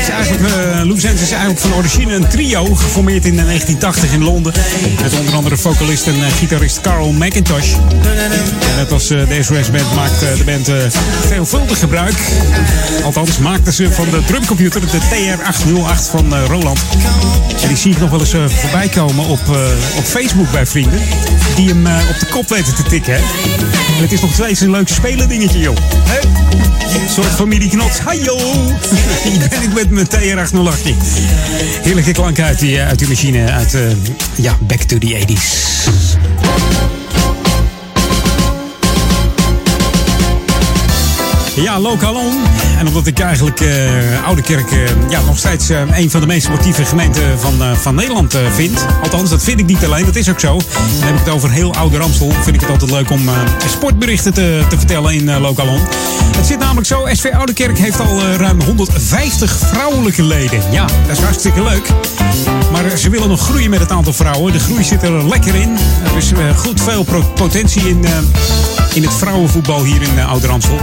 Is 0.01 0.09
eigenlijk, 0.09 0.53
eh, 0.53 0.83
Loose 0.83 1.07
Ends 1.07 1.21
is 1.21 1.31
eigenlijk 1.31 1.59
van 1.59 1.73
origine 1.73 2.13
een 2.13 2.27
trio, 2.27 2.75
geformeerd 2.75 3.25
in 3.25 3.35
1980 3.35 4.13
in 4.13 4.23
Londen. 4.23 4.53
Met 5.01 5.19
onder 5.19 5.35
andere 5.35 5.57
vocalist 5.57 6.07
en 6.07 6.13
eh, 6.13 6.31
gitarist 6.37 6.81
Carl 6.81 7.11
McIntosh. 7.11 7.73
En 7.73 8.75
net 8.77 8.91
als 8.91 9.11
uh, 9.11 9.27
de 9.27 9.43
SOS 9.43 9.71
Band 9.71 9.95
maakt 9.95 10.21
eh, 10.21 10.37
de 10.37 10.43
band 10.43 10.67
eh, 10.67 10.75
veelvuldig 11.27 11.79
gebruik. 11.79 12.15
Althans, 13.03 13.37
maakten 13.37 13.73
ze 13.73 13.91
van 13.91 14.09
de 14.09 14.21
drumcomputer 14.25 14.81
de 14.81 14.87
TR-808 14.87 16.09
van 16.11 16.35
eh, 16.35 16.45
Roland. 16.47 16.79
En 17.61 17.67
die 17.67 17.77
zie 17.77 17.91
ik 17.91 17.99
nog 17.99 18.09
wel 18.09 18.19
eens 18.19 18.33
eh, 18.33 18.47
voorbij 18.47 18.87
komen 18.87 19.25
op, 19.25 19.39
eh, 19.49 19.97
op 19.97 20.03
Facebook 20.03 20.51
bij 20.51 20.65
vrienden. 20.65 20.99
Die 21.55 21.67
hem 21.67 21.87
eh, 21.87 22.09
op 22.09 22.19
de 22.19 22.25
kop 22.25 22.49
weten 22.49 22.75
te 22.75 22.83
tikken. 22.83 23.13
Hè? 23.13 23.19
En 23.95 24.01
het 24.01 24.11
is 24.11 24.21
nog 24.21 24.33
steeds 24.33 24.61
een 24.61 24.71
leuk 24.71 24.87
spelen 24.87 25.29
dingetje, 25.29 25.59
joh. 25.59 25.77
Hè? 26.03 26.19
Een 26.99 27.09
soort 27.09 27.27
familie 27.27 27.69
Knots. 27.93 27.99
Hallo! 27.99 28.37
Hier 29.29 29.49
ben 29.49 29.61
ik 29.61 29.73
met 29.73 29.89
mijn 29.89 30.07
TR-808. 30.07 30.95
Heerlijke 31.83 32.11
klank 32.11 32.39
uit 32.39 32.59
die, 32.59 32.79
eh, 32.79 32.87
uit 32.87 32.99
die 32.99 33.07
machine. 33.07 33.51
Uit, 33.51 33.73
eh, 33.73 33.81
ja, 34.35 34.57
back 34.61 34.81
to 34.81 34.97
the 34.97 35.07
80s. 35.07 36.22
Ja, 41.55 41.79
Lokalon. 41.79 42.43
En 42.79 42.87
omdat 42.87 43.07
ik 43.07 43.19
eigenlijk 43.19 43.61
eh 43.61 44.25
Oude 44.25 44.41
Kerk 44.41 44.71
eh, 44.71 44.79
ja, 45.09 45.21
nog 45.21 45.37
steeds 45.37 45.69
eh, 45.69 45.81
een 45.91 46.11
van 46.11 46.21
de 46.21 46.27
meest 46.27 46.45
sportieve 46.45 46.85
gemeenten 46.85 47.39
van, 47.39 47.53
van 47.81 47.95
Nederland 47.95 48.37
vind. 48.53 48.85
Althans, 49.03 49.29
dat 49.29 49.43
vind 49.43 49.59
ik 49.59 49.65
niet 49.65 49.85
alleen, 49.85 50.05
dat 50.05 50.15
is 50.15 50.29
ook 50.29 50.39
zo. 50.39 50.57
Dan 50.99 51.07
heb 51.07 51.13
ik 51.13 51.19
het 51.19 51.29
over 51.29 51.51
heel 51.51 51.73
Oude 51.73 51.97
Ramstel. 51.97 52.31
Vind 52.31 52.55
ik 52.55 52.61
het 52.61 52.69
altijd 52.69 52.91
leuk 52.91 53.11
om 53.11 53.21
sportberichten 53.67 54.33
te, 54.33 54.61
te 54.69 54.77
vertellen 54.77 55.13
in 55.13 55.39
Lokalon. 55.39 55.79
Het 56.35 56.45
zit 56.45 56.59
namelijk 56.59 56.87
zo, 56.87 57.07
SV 57.11 57.31
Oude 57.33 57.53
Kerk 57.53 57.77
heeft 57.77 57.99
al 57.99 58.21
ruim 58.37 58.61
150 58.61 59.57
vrouwelijke 59.57 60.23
leden. 60.23 60.59
Ja, 60.71 60.85
dat 61.07 61.17
is 61.17 61.23
hartstikke 61.23 61.63
leuk. 61.63 61.87
Maar 62.71 62.97
ze 62.97 63.09
willen 63.09 63.29
nog 63.29 63.41
groeien 63.41 63.69
met 63.69 63.79
het 63.79 63.91
aantal 63.91 64.13
vrouwen. 64.13 64.53
De 64.53 64.59
groei 64.59 64.83
zit 64.83 65.03
er 65.03 65.27
lekker 65.27 65.55
in. 65.55 65.77
Er 66.03 66.17
is 66.17 66.31
goed 66.55 66.81
veel 66.81 67.05
potentie 67.35 67.89
in, 67.89 68.05
in 68.93 69.03
het 69.03 69.13
vrouwenvoetbal 69.13 69.83
hier 69.83 70.01
in 70.01 70.15
uh, 70.15 70.29
Ouder-Amstel. 70.29 70.79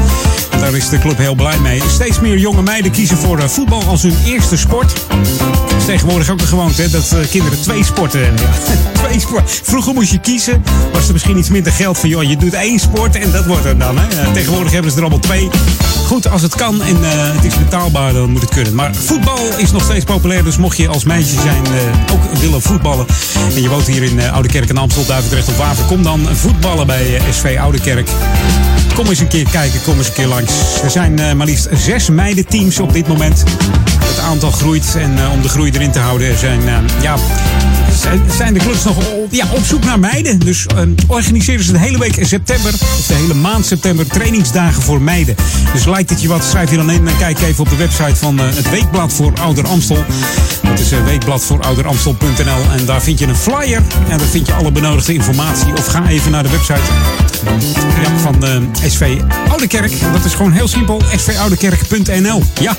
Daar 0.60 0.74
is 0.74 0.88
de 0.88 0.98
club 0.98 1.18
heel 1.18 1.34
blij 1.34 1.58
mee. 1.58 1.82
Steeds 1.88 2.20
meer 2.20 2.38
jonge 2.38 2.62
meiden 2.62 2.90
kiezen 2.90 3.16
voor 3.16 3.38
eh, 3.38 3.48
voetbal 3.48 3.82
als 3.82 4.02
hun 4.02 4.16
eerste 4.26 4.56
sport. 4.56 4.92
Het 4.92 5.76
is 5.78 5.84
tegenwoordig 5.84 6.30
ook 6.30 6.40
een 6.40 6.46
gewoonte 6.46 6.90
dat 6.90 7.12
eh, 7.12 7.28
kinderen 7.30 7.60
twee 7.60 7.84
sporten 7.84 8.34
twee 9.02 9.20
sport. 9.20 9.60
Vroeger 9.62 9.94
moest 9.94 10.10
je 10.10 10.18
kiezen. 10.18 10.64
Was 10.92 11.06
er 11.06 11.12
misschien 11.12 11.38
iets 11.38 11.48
minder 11.48 11.72
geld 11.72 11.98
van, 11.98 12.08
joh, 12.08 12.22
je 12.22 12.36
doet 12.36 12.52
één 12.52 12.78
sport 12.78 13.16
en 13.16 13.30
dat 13.30 13.46
wordt 13.46 13.64
het 13.64 13.80
dan. 13.80 13.98
Hè. 13.98 14.32
Tegenwoordig 14.32 14.72
hebben 14.72 14.90
ze 14.90 14.96
er 14.96 15.02
allemaal 15.02 15.20
twee. 15.20 15.48
Goed, 16.06 16.30
als 16.30 16.42
het 16.42 16.54
kan 16.54 16.82
en 16.82 17.04
eh, 17.04 17.34
het 17.34 17.44
is 17.44 17.58
betaalbaar, 17.58 18.12
dan 18.12 18.30
moet 18.30 18.40
het 18.40 18.50
kunnen. 18.50 18.74
Maar 18.74 18.94
voetbal 18.94 19.38
is 19.56 19.70
nog 19.70 19.82
steeds 19.82 20.04
populair. 20.04 20.44
Dus 20.44 20.56
mocht 20.56 20.76
je 20.76 20.88
als 20.88 21.04
meisje 21.04 21.40
zijn 21.40 21.62
ook 22.12 22.38
willen 22.40 22.62
voetballen. 22.62 23.06
En 23.54 23.62
je 23.62 23.68
woont 23.68 23.86
hier 23.86 24.02
in 24.02 24.20
eh, 24.20 24.32
Oude 24.32 24.48
Kerk 24.48 24.68
en 24.68 24.76
Amstel, 24.76 25.06
Duivendrecht 25.06 25.48
of 25.48 25.56
Waver. 25.56 25.84
Kom 25.84 26.02
dan 26.02 26.28
voetballen 26.32 26.86
bij 26.86 27.20
SV 27.30 27.58
Oude 27.58 27.80
Kerk. 27.80 28.08
Kom 28.94 29.06
eens 29.06 29.18
een 29.18 29.28
keer 29.28 29.48
kijken, 29.50 29.82
kom 29.82 29.98
eens 29.98 30.06
een 30.06 30.12
keer 30.12 30.26
langs. 30.26 30.52
Er 30.82 30.90
zijn 30.90 31.18
eh, 31.18 31.32
maar 31.32 31.46
liefst 31.46 31.68
zes 31.72 32.08
meidenteams 32.08 32.80
op 32.80 32.92
dit 32.92 33.08
moment. 33.08 33.44
Het 34.04 34.18
aantal 34.18 34.50
groeit 34.50 34.94
en 34.98 35.18
eh, 35.18 35.32
om 35.32 35.42
de 35.42 35.48
groei 35.48 35.70
erin 35.70 35.90
te 35.90 35.98
houden 35.98 36.38
zijn, 36.38 36.68
eh, 36.68 36.74
ja, 37.02 37.16
zijn, 38.36 38.54
de 38.54 38.60
clubs 38.60 38.84
nog 38.84 38.96
op, 38.96 39.26
ja, 39.30 39.46
op 39.50 39.64
zoek 39.64 39.84
naar 39.84 39.98
meiden. 39.98 40.38
Dus 40.38 40.66
organiseren 41.06 41.64
ze 41.64 41.72
de 41.72 41.78
hele 41.78 41.98
week 41.98 42.18
september, 42.20 42.72
of 42.72 43.06
de 43.06 43.14
hele 43.14 43.34
maand 43.34 43.66
september, 43.66 44.06
trainingsdagen 44.06 44.82
voor 44.82 45.02
meiden. 45.02 45.34
Dus 45.72 45.84
lijkt 45.84 46.10
het 46.10 46.22
je 46.22 46.28
wat, 46.28 46.44
schrijf 46.44 46.70
je 46.70 46.76
dan 46.76 46.90
in 46.90 47.08
en 47.08 47.16
kijk 47.16 47.40
even 47.40 47.60
op 47.60 47.70
de 47.70 47.76
website 47.76 48.16
van 48.16 48.38
het 48.38 48.70
Weekblad 48.70 49.12
voor 49.12 49.32
Ouder 49.40 49.66
Amstel. 49.66 50.04
Dat 50.62 50.78
is 50.78 50.90
weekbladvoorouderamstel.nl 51.04 52.78
en 52.78 52.84
daar 52.84 53.02
vind 53.02 53.18
je 53.18 53.26
een 53.26 53.36
flyer 53.36 53.82
en 54.08 54.18
daar 54.18 54.28
vind 54.28 54.46
je 54.46 54.52
alle 54.52 54.72
benodigde 54.72 55.14
informatie. 55.14 55.72
Of 55.72 55.86
ga 55.86 56.08
even 56.08 56.30
naar 56.30 56.42
de 56.42 56.50
website 56.50 56.80
ja, 58.02 58.18
van 58.18 58.44
SV 58.88 59.20
Oudekerk. 59.48 60.00
Dat 60.12 60.24
is 60.24 60.34
gewoon 60.34 60.52
heel 60.52 60.68
simpel, 60.68 61.02
svoudekerk.nl. 61.16 62.42
Ja. 62.60 62.76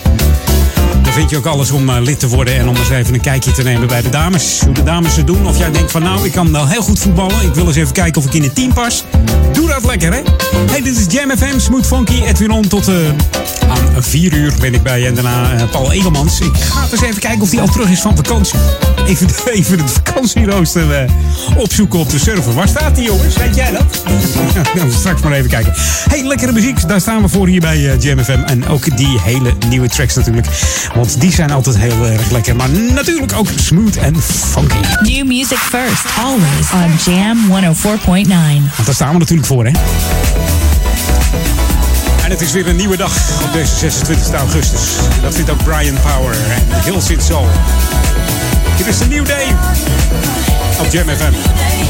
Daar 1.04 1.14
vind 1.14 1.30
je 1.30 1.38
ook 1.38 1.45
alles 1.45 1.72
om 1.72 1.89
eh, 1.89 2.02
lid 2.02 2.20
te 2.20 2.28
worden 2.28 2.56
en 2.56 2.68
om 2.68 2.76
eens 2.76 2.89
even 2.89 3.14
een 3.14 3.22
kijkje 3.22 3.52
te 3.52 3.64
nemen 3.64 3.88
bij 3.88 4.02
de 4.02 4.10
dames. 4.10 4.62
Hoe 4.66 4.74
de 4.74 4.84
dames 4.84 5.16
het 5.16 5.28
doen. 5.28 5.47
Of 5.47 5.58
jij 5.58 5.72
denkt 5.72 5.91
van 5.91 6.04
nou, 6.04 6.26
ik 6.26 6.32
kan 6.32 6.52
wel 6.52 6.68
heel 6.68 6.82
goed 6.82 6.99
voetballen. 6.99 7.41
Ik 7.41 7.54
wil 7.54 7.68
eens 7.68 7.76
even 7.76 7.93
kijken 7.93 8.22
of 8.22 8.28
ik 8.28 8.34
in 8.34 8.43
het 8.43 8.56
team 8.56 8.74
pas. 8.74 9.04
Doe 9.54 9.68
dat 9.68 9.86
lekker, 9.86 10.14
hè? 10.14 10.22
Hey, 10.72 10.82
dit 10.82 10.97
is 10.97 11.06
Jam 11.14 11.38
FM, 11.38 11.60
Smooth 11.60 11.86
Funky, 11.86 12.22
Edwin 12.24 12.52
On. 12.52 12.68
Tot 12.68 12.88
eh, 12.88 12.95
aan 13.70 14.04
4 14.04 14.34
uur 14.34 14.54
ben 14.60 14.74
ik 14.74 14.84
bij 14.84 15.08
en 15.08 15.14
daarna 15.14 15.54
eh, 15.54 15.70
Paul 15.72 15.91
Egelmans. 15.91 16.39
Ik 16.39 16.56
ga 16.56 16.88
eens 16.91 17.02
even 17.02 17.20
kijken 17.20 17.41
of 17.41 17.52
hij 17.52 17.62
al 17.62 17.68
terug 17.68 17.89
is 17.89 17.99
van 17.99 18.16
vakantie. 18.16 18.60
Even, 19.06 19.28
even 19.54 19.80
het 19.80 19.91
vakantierooster 19.91 20.91
eh, 20.93 21.10
opzoeken 21.58 21.99
op 21.99 22.10
de 22.10 22.20
server. 22.20 22.54
Waar 22.54 22.68
staat 22.68 22.95
die 22.95 23.06
jongens? 23.06 23.38
Weet 23.38 23.56
jij 23.56 23.72
dat? 23.72 24.04
Dan 24.76 24.89
we 24.89 24.93
straks 24.93 25.22
maar 25.22 25.32
even 25.32 25.49
kijken. 25.49 25.74
Hey, 26.10 26.24
lekkere 26.24 26.52
muziek. 26.52 26.88
Daar 26.88 27.02
staan 27.02 27.22
we 27.22 27.28
voor 27.28 27.47
hier 27.47 27.62
bij 27.62 27.91
eh, 27.91 27.99
Jam 27.99 28.24
FM. 28.24 28.39
En 28.45 28.68
ook 28.68 28.97
die 28.97 29.20
hele 29.20 29.54
nieuwe 29.70 29.88
tracks 29.88 30.16
natuurlijk. 30.16 30.47
Want 30.95 31.22
die 31.22 31.32
zijn 31.32 31.52
altijd 31.52 31.78
heel 31.78 32.06
erg 32.06 32.32
lekker. 32.32 32.56
Maar 32.56 32.70
natuurlijk 32.70 33.34
ook 33.34 33.47
smooth 33.56 33.95
en 33.95 34.22
funky. 34.22 34.76
New 35.02 35.28
music 35.28 35.58
first, 35.58 36.06
always 36.20 36.72
on 36.74 37.14
Jam 37.14 37.38
104.9. 37.47 38.28
Want 38.76 38.86
daar 38.86 38.95
staan 38.95 39.12
we 39.12 39.18
natuurlijk 39.18 39.47
voor, 39.47 39.66
hè? 39.66 39.72
En 42.24 42.32
het 42.38 42.41
is 42.41 42.52
weer 42.52 42.68
een 42.68 42.76
nieuwe 42.76 42.97
dag 42.97 43.43
op 43.43 43.54
deze 43.54 43.76
26 43.76 44.34
augustus. 44.34 44.82
Dat 45.22 45.36
vindt 45.36 45.49
ook 45.49 45.64
Brian 45.64 45.95
Power 46.02 46.36
en 46.36 46.84
Hills 46.84 47.10
in 47.10 47.22
Soul. 47.22 47.47
It 48.82 48.88
is 48.88 49.02
a 49.02 49.08
new 49.08 49.24
day 49.24 49.56
op 50.80 50.92
Jam 50.92 51.08
FM. 51.08 51.81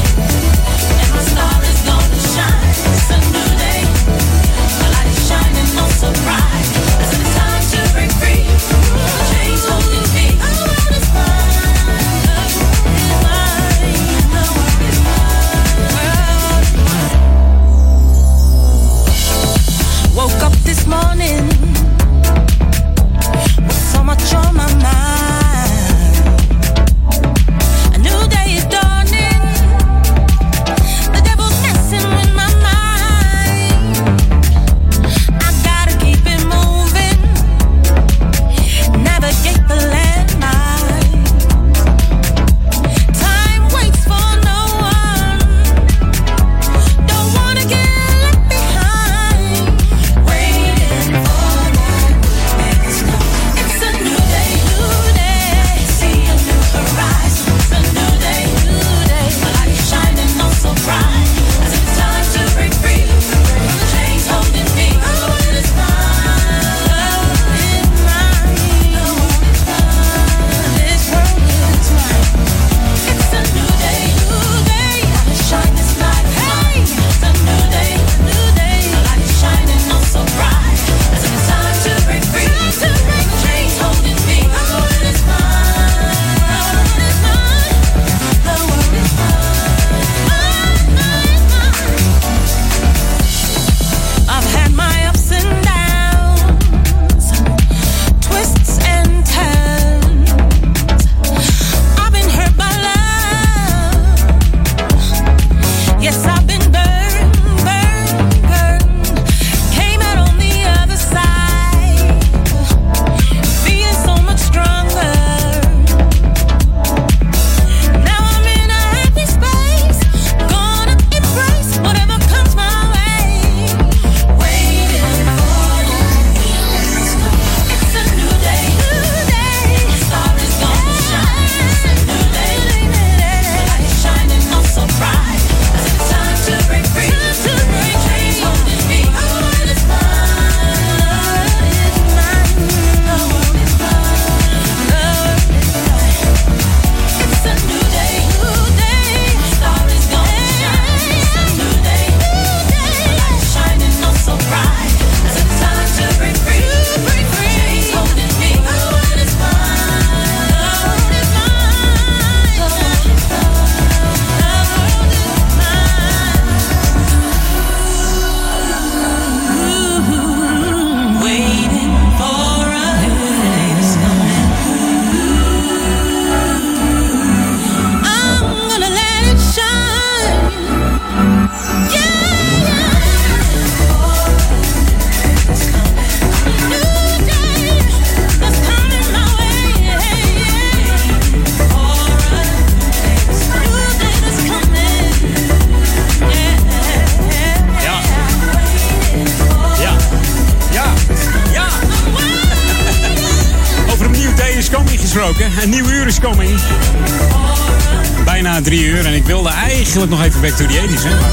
Eigenlijk 210.08 210.10
nog 210.10 210.22
even 210.22 210.40
back 210.40 210.54
to 210.56 210.66
the 210.66 210.98
80s. 210.98 211.02
Hè, 211.02 211.20
maar... 211.20 211.30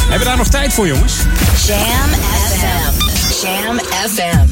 Hebben 0.00 0.18
we 0.18 0.24
daar 0.24 0.36
nog 0.36 0.48
tijd 0.48 0.72
voor, 0.72 0.86
jongens? 0.86 1.12
Jam 1.66 1.78
FM. 2.58 3.46
Jam 3.46 3.78
FM. 4.14 4.46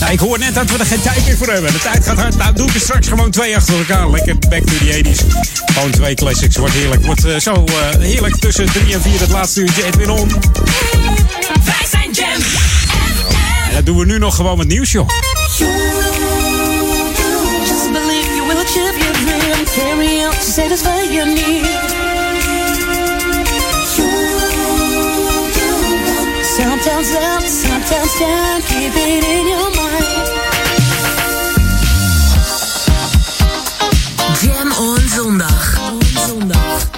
Nou, 0.00 0.12
ik 0.12 0.18
hoor 0.18 0.38
net 0.38 0.54
dat 0.54 0.70
we 0.70 0.78
er 0.78 0.86
geen 0.86 1.00
tijd 1.00 1.26
meer 1.26 1.36
voor 1.36 1.46
hebben. 1.46 1.72
De 1.72 1.78
tijd 1.78 2.04
gaat 2.04 2.18
hard. 2.18 2.36
Nou, 2.36 2.54
doe 2.54 2.66
ik 2.66 2.74
er 2.74 2.80
straks 2.80 3.08
gewoon 3.08 3.30
twee 3.30 3.56
achter 3.56 3.78
elkaar. 3.78 4.10
Lekker 4.10 4.38
back 4.48 4.66
to 4.66 4.72
the 4.78 5.02
80s. 5.04 5.26
Gewoon 5.72 5.90
twee 5.90 6.14
classics. 6.14 6.56
Wordt 6.56 6.74
heerlijk. 6.74 7.04
Wordt 7.04 7.24
eh, 7.24 7.36
zo 7.36 7.64
eh, 7.64 8.00
heerlijk 8.00 8.36
tussen 8.36 8.66
drie 8.66 8.94
en 8.94 9.02
vier 9.02 9.20
het 9.20 9.30
laatste 9.30 9.60
uurtje. 9.60 9.84
Edwin 9.84 10.10
On. 10.10 10.28
Wij 11.64 11.86
zijn 11.90 12.10
Jam. 12.12 12.42
En 13.68 13.74
dat 13.74 13.86
doen 13.86 13.98
we 13.98 14.04
nu 14.04 14.18
nog 14.18 14.34
gewoon 14.34 14.58
met 14.58 14.68
nieuws, 14.68 14.92
joh. 14.92 15.08
Just 17.66 17.92
believe 17.92 18.34
you 18.34 18.46
will 18.46 18.58
achieve 18.58 18.98
your 18.98 19.12
dream. 19.12 19.64
Carry 19.74 20.24
out 20.24 20.40
to 20.40 20.50
satisfy 20.50 21.12
your 21.12 21.26
need. 21.26 21.87
Sometimes 26.88 27.14
up, 27.16 27.42
sometimes 27.42 28.18
down. 28.18 28.62
Keep 28.62 28.92
it 28.96 29.24
in 29.24 29.46
your 29.46 29.70
mind. 29.76 30.26
Jam 34.40 34.72
on 34.72 35.08
zondag. 35.08 35.78
zondag. 36.14 36.97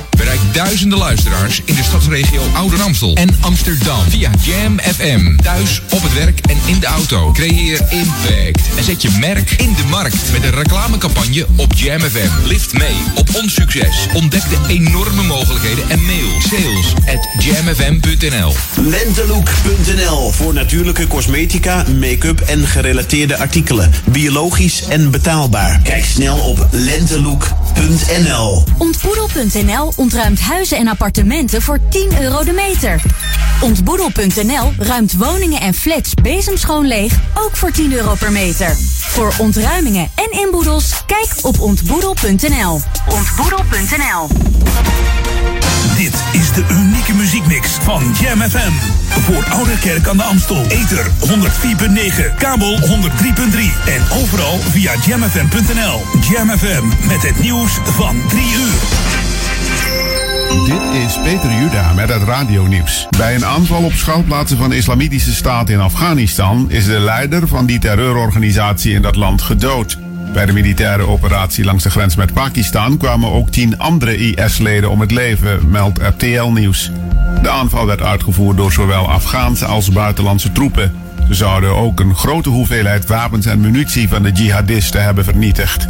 Duizenden 0.53 0.97
luisteraars 0.97 1.61
in 1.65 1.75
de 1.75 1.83
stadsregio 1.83 2.41
Ouder 2.53 2.81
Amstel 2.81 3.15
en 3.15 3.37
Amsterdam 3.39 4.09
via 4.09 4.29
Jam 4.41 4.79
FM. 4.79 5.35
Thuis, 5.35 5.81
op 5.89 6.01
het 6.01 6.13
werk 6.13 6.39
en 6.39 6.57
in 6.65 6.79
de 6.79 6.85
auto. 6.85 7.31
Creëer 7.31 7.81
impact 7.89 8.61
en 8.77 8.83
zet 8.83 9.01
je 9.01 9.09
merk 9.19 9.51
in 9.51 9.73
de 9.75 9.83
markt 9.89 10.31
met 10.31 10.43
een 10.43 10.51
reclamecampagne 10.51 11.45
op 11.55 11.73
Jam 11.73 11.99
FM. 11.99 12.47
Lift 12.47 12.73
mee 12.73 12.95
op 13.15 13.35
ons 13.35 13.53
succes. 13.53 14.07
Ontdek 14.13 14.43
de 14.49 14.57
enorme 14.67 15.23
mogelijkheden 15.23 15.89
en 15.89 16.05
mail 16.05 16.41
sales 16.49 16.93
at 16.95 17.43
jamfm.nl. 17.43 18.53
Lentelook.nl 18.75 20.31
voor 20.31 20.53
natuurlijke 20.53 21.07
cosmetica, 21.07 21.85
make-up 21.99 22.39
en 22.39 22.67
gerelateerde 22.67 23.37
artikelen. 23.37 23.91
Biologisch 24.05 24.83
en 24.87 25.11
betaalbaar. 25.11 25.81
Kijk 25.83 26.05
snel 26.05 26.37
op 26.37 26.67
lentelook.nl. 26.71 27.60
Ontboedel.nl 28.77 29.93
ontruimt 29.95 30.39
huizen 30.39 30.77
en 30.77 30.87
appartementen 30.87 31.61
voor 31.61 31.79
10 31.89 32.21
euro 32.21 32.43
de 32.43 32.51
meter. 32.51 33.01
Ontboedel.nl 33.61 34.73
ruimt 34.77 35.13
woningen 35.13 35.61
en 35.61 35.73
flats 35.73 36.13
bezemschoon 36.13 36.87
leeg, 36.87 37.13
ook 37.33 37.57
voor 37.57 37.71
10 37.71 37.93
euro 37.93 38.15
per 38.15 38.31
meter. 38.31 38.75
Voor 38.99 39.33
ontruimingen 39.37 40.09
en 40.15 40.39
inboedels, 40.39 41.05
kijk 41.05 41.29
op 41.41 41.59
ontboedel.nl. 41.59 42.81
Ontboedel.nl 43.09 44.27
Dit 45.95 46.23
is 46.31 46.40
de 46.55 46.63
unieke 46.71 47.13
muziekmix 47.13 47.69
van 47.69 48.03
Jam 48.19 48.41
FM. 48.41 48.71
Voor 49.07 49.45
Oude 49.49 49.79
Kerk 49.79 50.07
aan 50.07 50.17
de 50.17 50.23
Amstel. 50.23 50.65
Ether 50.67 51.05
104.9, 51.05 52.35
kabel 52.37 52.77
103.3 52.77 52.85
en 53.85 54.01
overal 54.21 54.57
via 54.57 54.93
jamfm.nl. 55.05 56.01
Jam 56.31 56.49
FM 56.49 57.07
met 57.07 57.21
het 57.21 57.39
nieuws 57.39 57.71
van 57.83 58.21
3 58.27 58.43
uur. 58.43 58.79
Dit 60.65 61.01
is 61.05 61.19
Peter 61.23 61.51
Juda 61.51 61.93
met 61.93 62.09
het 62.09 62.23
radionieuws. 62.23 63.07
Bij 63.17 63.35
een 63.35 63.45
aanval 63.45 63.83
op 63.83 63.93
schuilplaatsen 63.93 64.57
van 64.57 64.69
de 64.69 64.75
Islamitische 64.75 65.33
Staat 65.33 65.69
in 65.69 65.79
Afghanistan 65.79 66.65
is 66.69 66.85
de 66.85 66.99
leider 66.99 67.47
van 67.47 67.65
die 67.65 67.79
terreurorganisatie 67.79 68.93
in 68.93 69.01
dat 69.01 69.15
land 69.15 69.41
gedood. 69.41 69.97
Bij 70.33 70.45
de 70.45 70.53
militaire 70.53 71.07
operatie 71.07 71.63
langs 71.63 71.83
de 71.83 71.89
grens 71.89 72.15
met 72.15 72.33
Pakistan 72.33 72.97
kwamen 72.97 73.31
ook 73.31 73.49
tien 73.49 73.77
andere 73.77 74.17
IS-leden 74.17 74.89
om 74.89 74.99
het 74.99 75.11
leven, 75.11 75.69
meldt 75.69 75.99
RTL 76.01 76.43
Nieuws. 76.43 76.91
De 77.41 77.49
aanval 77.49 77.85
werd 77.85 78.01
uitgevoerd 78.01 78.57
door 78.57 78.71
zowel 78.71 79.09
Afghaanse 79.09 79.65
als 79.65 79.91
buitenlandse 79.91 80.51
troepen. 80.51 80.95
Ze 81.27 81.33
zouden 81.33 81.75
ook 81.75 81.99
een 81.99 82.15
grote 82.15 82.49
hoeveelheid 82.49 83.07
wapens 83.07 83.45
en 83.45 83.59
munitie 83.59 84.09
van 84.09 84.23
de 84.23 84.31
jihadisten 84.31 85.03
hebben 85.03 85.23
vernietigd. 85.23 85.87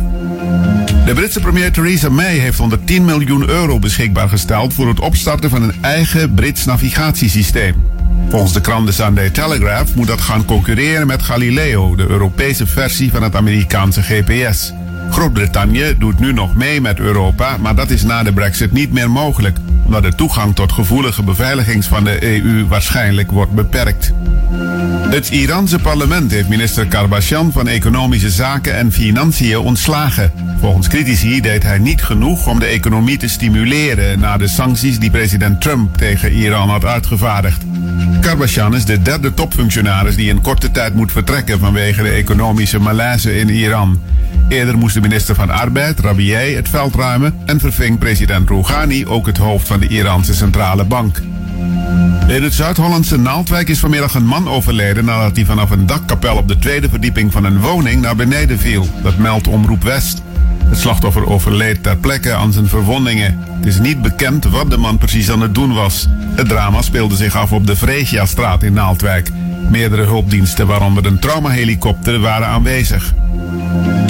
De 1.06 1.14
Britse 1.14 1.40
premier 1.40 1.72
Theresa 1.72 2.10
May 2.10 2.38
heeft 2.38 2.58
110 2.58 3.06
miljoen 3.06 3.50
euro 3.50 3.80
beschikbaar 3.80 4.30
gesteld 4.30 4.74
voor 4.74 4.88
het 4.88 5.00
opstarten 5.00 5.50
van 5.50 5.62
een 5.62 5.76
eigen 5.82 6.34
Brits 6.34 6.66
navigatiesysteem. 6.66 7.91
Volgens 8.32 8.54
de 8.54 8.62
krant 8.62 8.86
The 8.86 8.94
Sunday 8.94 9.30
Telegraph 9.30 9.96
moet 9.96 10.08
dat 10.08 10.22
gaan 10.22 10.46
concurreren 10.46 11.08
met 11.08 11.22
Galileo, 11.22 11.96
de 11.96 12.08
Europese 12.08 12.68
versie 12.68 13.12
van 13.12 13.24
het 13.24 13.36
Amerikaanse 13.36 14.02
GPS. 14.02 14.74
Groot-Brittannië 15.10 15.96
doet 16.00 16.20
nu 16.20 16.34
nog 16.34 16.56
mee 16.56 16.82
met 16.82 17.00
Europa, 17.00 17.58
maar 17.58 17.76
dat 17.76 17.90
is 17.90 18.04
na 18.04 18.24
de 18.24 18.34
brexit 18.34 18.72
niet 18.72 18.94
meer 18.94 19.12
mogelijk, 19.12 19.58
omdat 19.86 20.04
de 20.04 20.16
toegang 20.16 20.56
tot 20.56 20.72
gevoelige 20.72 21.24
beveiligings 21.24 21.88
van 21.88 22.04
de 22.04 22.24
EU 22.24 22.68
waarschijnlijk 22.68 23.32
wordt 23.32 23.52
beperkt. 23.52 24.14
Het 25.10 25.30
Iraanse 25.30 25.80
parlement 25.80 26.32
heeft 26.32 26.50
minister 26.50 26.88
Karbashian 26.88 27.52
van 27.52 27.68
Economische 27.68 28.30
Zaken 28.30 28.76
en 28.76 28.92
Financiën 28.92 29.58
ontslagen. 29.58 30.32
Volgens 30.62 30.88
critici 30.88 31.42
deed 31.42 31.64
hij 31.64 31.78
niet 31.78 32.04
genoeg 32.04 32.48
om 32.48 32.60
de 32.60 32.66
economie 32.66 33.18
te 33.18 33.28
stimuleren 33.28 34.20
na 34.20 34.38
de 34.38 34.48
sancties 34.48 35.00
die 35.00 35.10
president 35.10 35.62
Trump 35.62 35.98
tegen 35.98 36.32
Iran 36.32 36.70
had 36.70 36.86
uitgevaardigd. 36.86 37.64
Karbashian 38.20 38.76
is 38.76 38.86
de 38.86 39.02
derde 39.02 39.34
topfunctionaris 39.34 40.16
die 40.16 40.30
in 40.30 40.42
korte 40.42 40.72
tijd 40.72 40.96
moet 40.96 41.12
vertrekken 41.12 41.60
vanwege 41.60 42.04
de 42.04 42.10
economische 42.10 42.80
malaise 42.80 43.40
in 43.40 43.50
Iran. 43.50 44.02
Eerder 44.48 44.78
moest 44.78 44.94
de 44.94 45.02
minister 45.02 45.36
van 45.36 45.50
Arbeid, 45.50 46.00
Rabiei, 46.00 46.56
het 46.56 46.70
veld 46.70 46.96
ruimen 46.96 47.34
en 47.46 47.60
verving 47.60 48.00
president 48.00 48.50
Rouhani 48.50 49.06
ook 49.06 49.26
het 49.26 49.38
hoofd 49.38 49.68
van 49.68 49.80
de 49.80 49.88
Iraanse 49.88 50.34
centrale 50.34 50.84
bank. 50.84 51.22
In 52.28 52.44
het 52.44 52.54
Zuid-Hollandse 52.54 53.18
Naaldwijk 53.18 53.70
is 53.70 53.80
vanmiddag 53.80 54.14
een 54.14 54.26
man 54.26 54.48
overleden 54.50 55.06
nadat 55.06 55.36
hij 55.36 55.46
vanaf 55.46 55.70
een 55.70 55.86
dakkapel 55.86 56.36
op 56.36 56.48
de 56.48 56.60
tweede 56.60 56.90
verdieping 56.90 57.32
van 57.32 57.44
een 57.44 57.60
woning 57.60 58.02
naar 58.02 58.16
beneden 58.16 58.60
viel. 58.60 58.88
Dat 59.04 59.18
meldt 59.18 59.48
Omroep 59.48 59.84
West. 59.84 60.22
Het 60.72 60.80
slachtoffer 60.80 61.28
overleed 61.28 61.84
ter 61.84 61.98
plekke 61.98 62.34
aan 62.34 62.54
zijn 62.54 62.68
verwondingen. 62.68 63.40
Het 63.58 63.66
is 63.66 63.80
niet 63.80 64.02
bekend 64.02 64.46
wat 64.46 64.70
de 64.70 64.78
man 64.78 64.98
precies 64.98 65.32
aan 65.32 65.42
het 65.42 65.56
doen 65.56 65.74
was. 65.74 66.08
Het 66.36 66.48
drama 66.48 66.82
speelde 66.82 67.16
zich 67.16 67.36
af 67.36 67.52
op 67.52 67.68
de 67.68 67.76
Vreesiastraat 67.76 68.64
in 68.64 68.74
Naaldwijk. 68.74 69.30
Meerdere 69.70 70.04
hulpdiensten, 70.04 70.68
waaronder 70.68 71.06
een 71.06 71.20
traumahelikopter, 71.20 72.20
waren 72.20 72.48
aanwezig. 72.48 73.14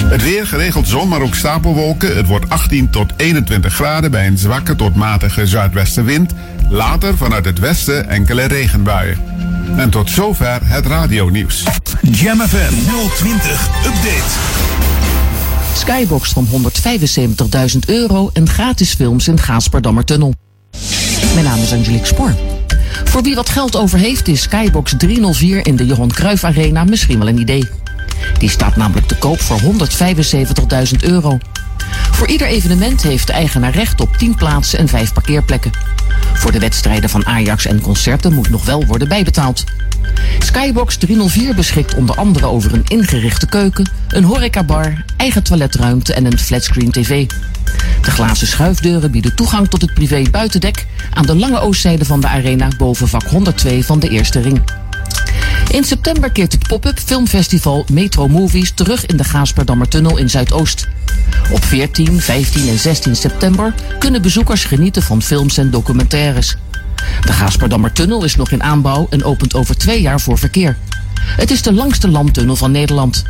Het 0.05 0.23
weer 0.23 0.47
geregeld 0.47 0.87
zon, 0.87 1.07
maar 1.07 1.21
ook 1.21 1.35
stapelwolken. 1.35 2.15
Het 2.15 2.27
wordt 2.27 2.49
18 2.49 2.89
tot 2.89 3.13
21 3.15 3.73
graden 3.73 4.11
bij 4.11 4.27
een 4.27 4.37
zwakke 4.37 4.75
tot 4.75 4.95
matige 4.95 5.47
zuidwestenwind. 5.47 6.33
Later 6.69 7.17
vanuit 7.17 7.45
het 7.45 7.59
westen 7.59 8.09
enkele 8.09 8.43
regenbuien. 8.43 9.17
En 9.77 9.89
tot 9.89 10.09
zover 10.09 10.59
het 10.63 10.85
radionieuws. 10.85 11.63
Jam 12.01 12.39
FM 12.39 12.73
020 13.15 13.69
Update. 13.85 15.00
Skybox 15.73 16.31
van 16.31 16.47
175.000 17.73 17.79
euro 17.85 18.29
en 18.33 18.49
gratis 18.49 18.93
films 18.93 19.27
in 19.27 19.39
Gaasperdammertunnel. 19.39 20.33
Mijn 21.33 21.45
naam 21.45 21.61
is 21.61 21.73
Angelique 21.73 22.05
Spoor. 22.05 22.35
Voor 23.03 23.21
wie 23.21 23.35
wat 23.35 23.49
geld 23.49 23.75
over 23.75 23.99
heeft 23.99 24.27
is 24.27 24.41
Skybox 24.41 24.93
304 24.97 25.65
in 25.65 25.75
de 25.75 25.85
Johan 25.85 26.11
Cruijff 26.11 26.43
Arena 26.43 26.83
misschien 26.83 27.19
wel 27.19 27.27
een 27.27 27.39
idee. 27.39 27.69
Die 28.37 28.49
staat 28.49 28.75
namelijk 28.75 29.07
te 29.07 29.15
koop 29.15 29.39
voor 29.39 29.59
175.000 29.59 30.99
euro. 30.99 31.37
Voor 32.11 32.27
ieder 32.27 32.47
evenement 32.47 33.03
heeft 33.03 33.27
de 33.27 33.33
eigenaar 33.33 33.73
recht 33.73 34.01
op 34.01 34.17
10 34.17 34.35
plaatsen 34.35 34.79
en 34.79 34.87
5 34.87 35.13
parkeerplekken. 35.13 35.71
Voor 36.33 36.51
de 36.51 36.59
wedstrijden 36.59 37.09
van 37.09 37.25
Ajax 37.25 37.65
en 37.65 37.81
concerten 37.81 38.33
moet 38.33 38.49
nog 38.49 38.65
wel 38.65 38.85
worden 38.85 39.07
bijbetaald. 39.07 39.63
Skybox 40.39 40.97
304 40.97 41.55
beschikt 41.55 41.95
onder 41.95 42.15
andere 42.15 42.45
over 42.45 42.73
een 42.73 42.85
ingerichte 42.87 43.45
keuken, 43.45 43.89
een 44.07 44.23
horecabar, 44.23 45.05
eigen 45.17 45.43
toiletruimte 45.43 46.13
en 46.13 46.25
een 46.25 46.39
flatscreen 46.39 46.91
tv. 46.91 47.27
De 48.01 48.11
glazen 48.11 48.47
schuifdeuren 48.47 49.11
bieden 49.11 49.35
toegang 49.35 49.67
tot 49.67 49.81
het 49.81 49.93
privé 49.93 50.23
buitendek 50.31 50.85
aan 51.13 51.25
de 51.25 51.35
lange 51.35 51.59
oostzijde 51.59 52.05
van 52.05 52.21
de 52.21 52.27
arena 52.27 52.67
boven 52.77 53.07
vak 53.07 53.23
102 53.23 53.85
van 53.85 53.99
de 53.99 54.09
eerste 54.09 54.41
ring. 54.41 54.61
In 55.71 55.83
september 55.83 56.31
keert 56.31 56.51
het 56.51 56.67
pop-up 56.67 56.99
filmfestival 56.99 57.85
Metro 57.91 58.27
Movies 58.27 58.71
terug 58.71 59.05
in 59.05 59.17
de 59.17 59.23
Gaasperdammertunnel 59.23 60.17
in 60.17 60.29
Zuidoost. 60.29 60.87
Op 61.51 61.65
14, 61.65 62.21
15 62.21 62.67
en 62.67 62.79
16 62.79 63.15
september 63.15 63.73
kunnen 63.99 64.21
bezoekers 64.21 64.63
genieten 64.63 65.03
van 65.03 65.21
films 65.21 65.57
en 65.57 65.69
documentaires. 65.69 66.57
De 67.21 67.33
Gaasperdammertunnel 67.33 68.23
is 68.23 68.35
nog 68.35 68.51
in 68.51 68.63
aanbouw 68.63 69.07
en 69.09 69.23
opent 69.23 69.55
over 69.55 69.77
twee 69.77 70.01
jaar 70.01 70.21
voor 70.21 70.37
verkeer. 70.37 70.77
Het 71.21 71.51
is 71.51 71.61
de 71.61 71.73
langste 71.73 72.09
landtunnel 72.09 72.55
van 72.55 72.71
Nederland. 72.71 73.23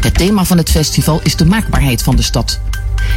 Het 0.00 0.14
thema 0.14 0.44
van 0.44 0.56
het 0.56 0.70
festival 0.70 1.20
is 1.22 1.36
de 1.36 1.44
maakbaarheid 1.44 2.02
van 2.02 2.16
de 2.16 2.22
stad. 2.22 2.60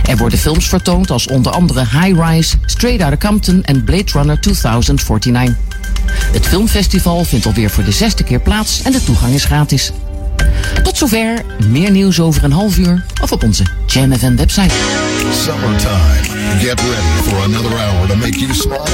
Er 0.06 0.18
worden 0.18 0.40
films 0.40 0.68
vertoond 0.68 1.12
als 1.12 1.28
onder 1.28 1.52
andere 1.52 1.80
High 1.80 2.22
Rise, 2.22 2.56
Straight 2.66 3.02
Outta 3.02 3.28
Compton 3.28 3.64
en 3.64 3.84
Blade 3.84 4.12
Runner 4.12 4.40
2049. 4.40 5.56
Het 6.32 6.48
filmfestival 6.48 7.24
vindt 7.24 7.46
alweer 7.46 7.70
voor 7.70 7.84
de 7.84 7.92
zesde 7.92 8.24
keer 8.24 8.40
plaats 8.40 8.82
en 8.82 8.92
de 8.92 9.04
toegang 9.04 9.34
is 9.34 9.46
gratis. 9.46 9.92
Tot 10.96 11.10
zover, 11.10 11.46
meer 11.68 11.92
nieuws 11.92 12.20
over 12.20 12.44
een 12.44 12.52
half 12.52 12.78
uur 12.78 13.06
of 13.22 13.32
op 13.32 13.44
onze 13.44 13.64
Jam 13.86 14.14
FM 14.14 14.36
website. 14.36 14.74
Summertime. 15.44 16.36
Get 16.60 16.80
ready 16.80 17.30
for 17.30 17.44
another 17.44 17.78
hour 17.78 18.08
to 18.08 18.16
make 18.16 18.40
you 18.40 18.54
smile. 18.54 18.86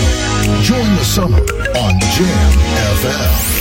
Join 0.62 0.96
the 0.98 1.04
summer 1.04 1.42
on 1.74 1.98
Jam 2.00 2.52
FM. 2.96 3.61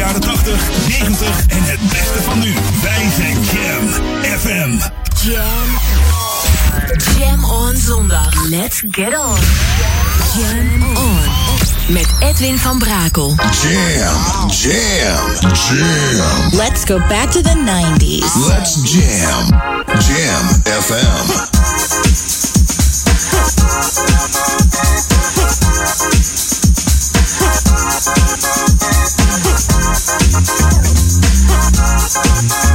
jaren 0.01 0.21
80, 0.21 0.69
90 0.87 1.27
en 1.47 1.63
het 1.63 1.79
beste 1.89 2.21
van 2.23 2.39
nu. 2.39 2.53
Wij 2.81 3.09
zijn 3.15 3.37
Jam 3.41 3.87
FM. 4.39 4.71
Jam. 5.25 5.79
Jam 7.19 7.43
on 7.43 7.77
zondag. 7.77 8.43
Let's 8.49 8.83
get 8.91 9.17
on. 9.17 9.37
Jam 10.37 10.97
on. 10.97 11.19
Met 11.87 12.07
Edwin 12.19 12.57
van 12.57 12.79
Brakel. 12.79 13.35
Jam, 13.61 14.49
jam, 14.49 15.31
jam. 15.41 16.49
Let's 16.51 16.83
go 16.85 16.97
back 17.07 17.31
to 17.31 17.41
the 17.41 17.55
90s. 17.65 18.35
Let's 18.47 18.91
jam. 18.91 19.45
Jam 19.99 20.61
FM. 20.81 21.29
Thank 30.33 30.47
you. 32.65 32.70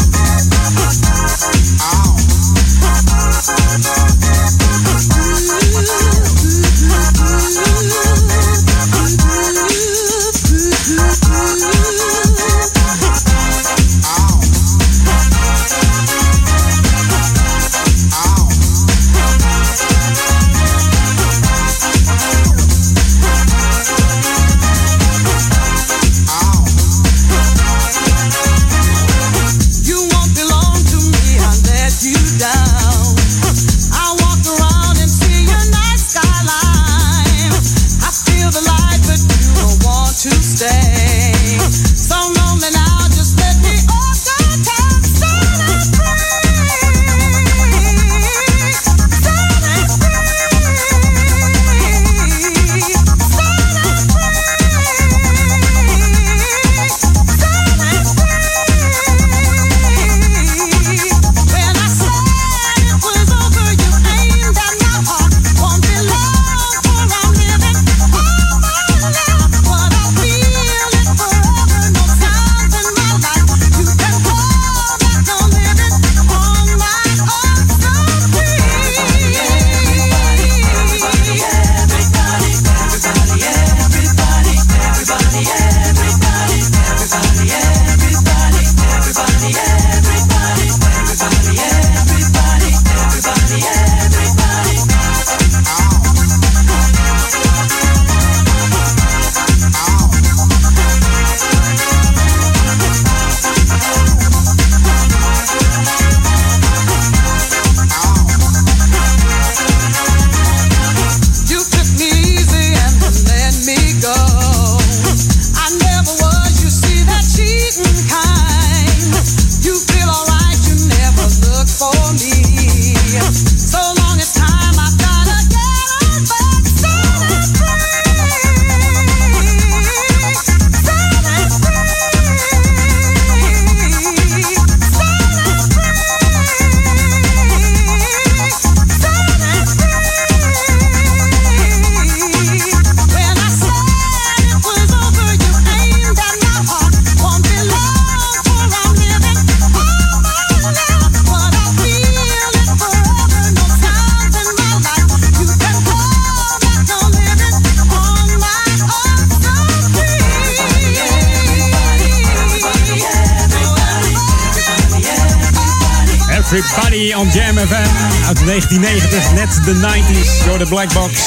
90s 170.57 170.59
door 170.59 170.59
de 170.59 170.75
Black 170.75 170.93
Box. 170.93 171.21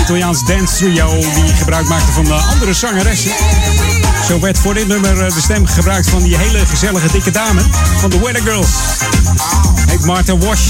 Italiaans 0.00 0.44
dance 0.44 0.76
trio 0.76 1.20
die 1.20 1.54
gebruik 1.54 1.88
maakte 1.88 2.12
van 2.12 2.24
de 2.24 2.32
andere 2.32 2.74
zangeressen. 2.74 3.30
Zo 4.26 4.40
werd 4.40 4.58
voor 4.58 4.74
dit 4.74 4.88
nummer 4.88 5.24
eh, 5.24 5.34
de 5.34 5.40
stem 5.40 5.66
gebruikt 5.66 6.10
van 6.10 6.22
die 6.22 6.36
hele 6.36 6.66
gezellige 6.66 7.12
dikke 7.12 7.30
dame 7.30 7.60
van 7.98 8.10
de 8.10 8.18
Weather 8.18 8.42
Girls. 8.42 8.68
Heet 9.86 10.04
Martha 10.04 10.36
Wash. 10.36 10.66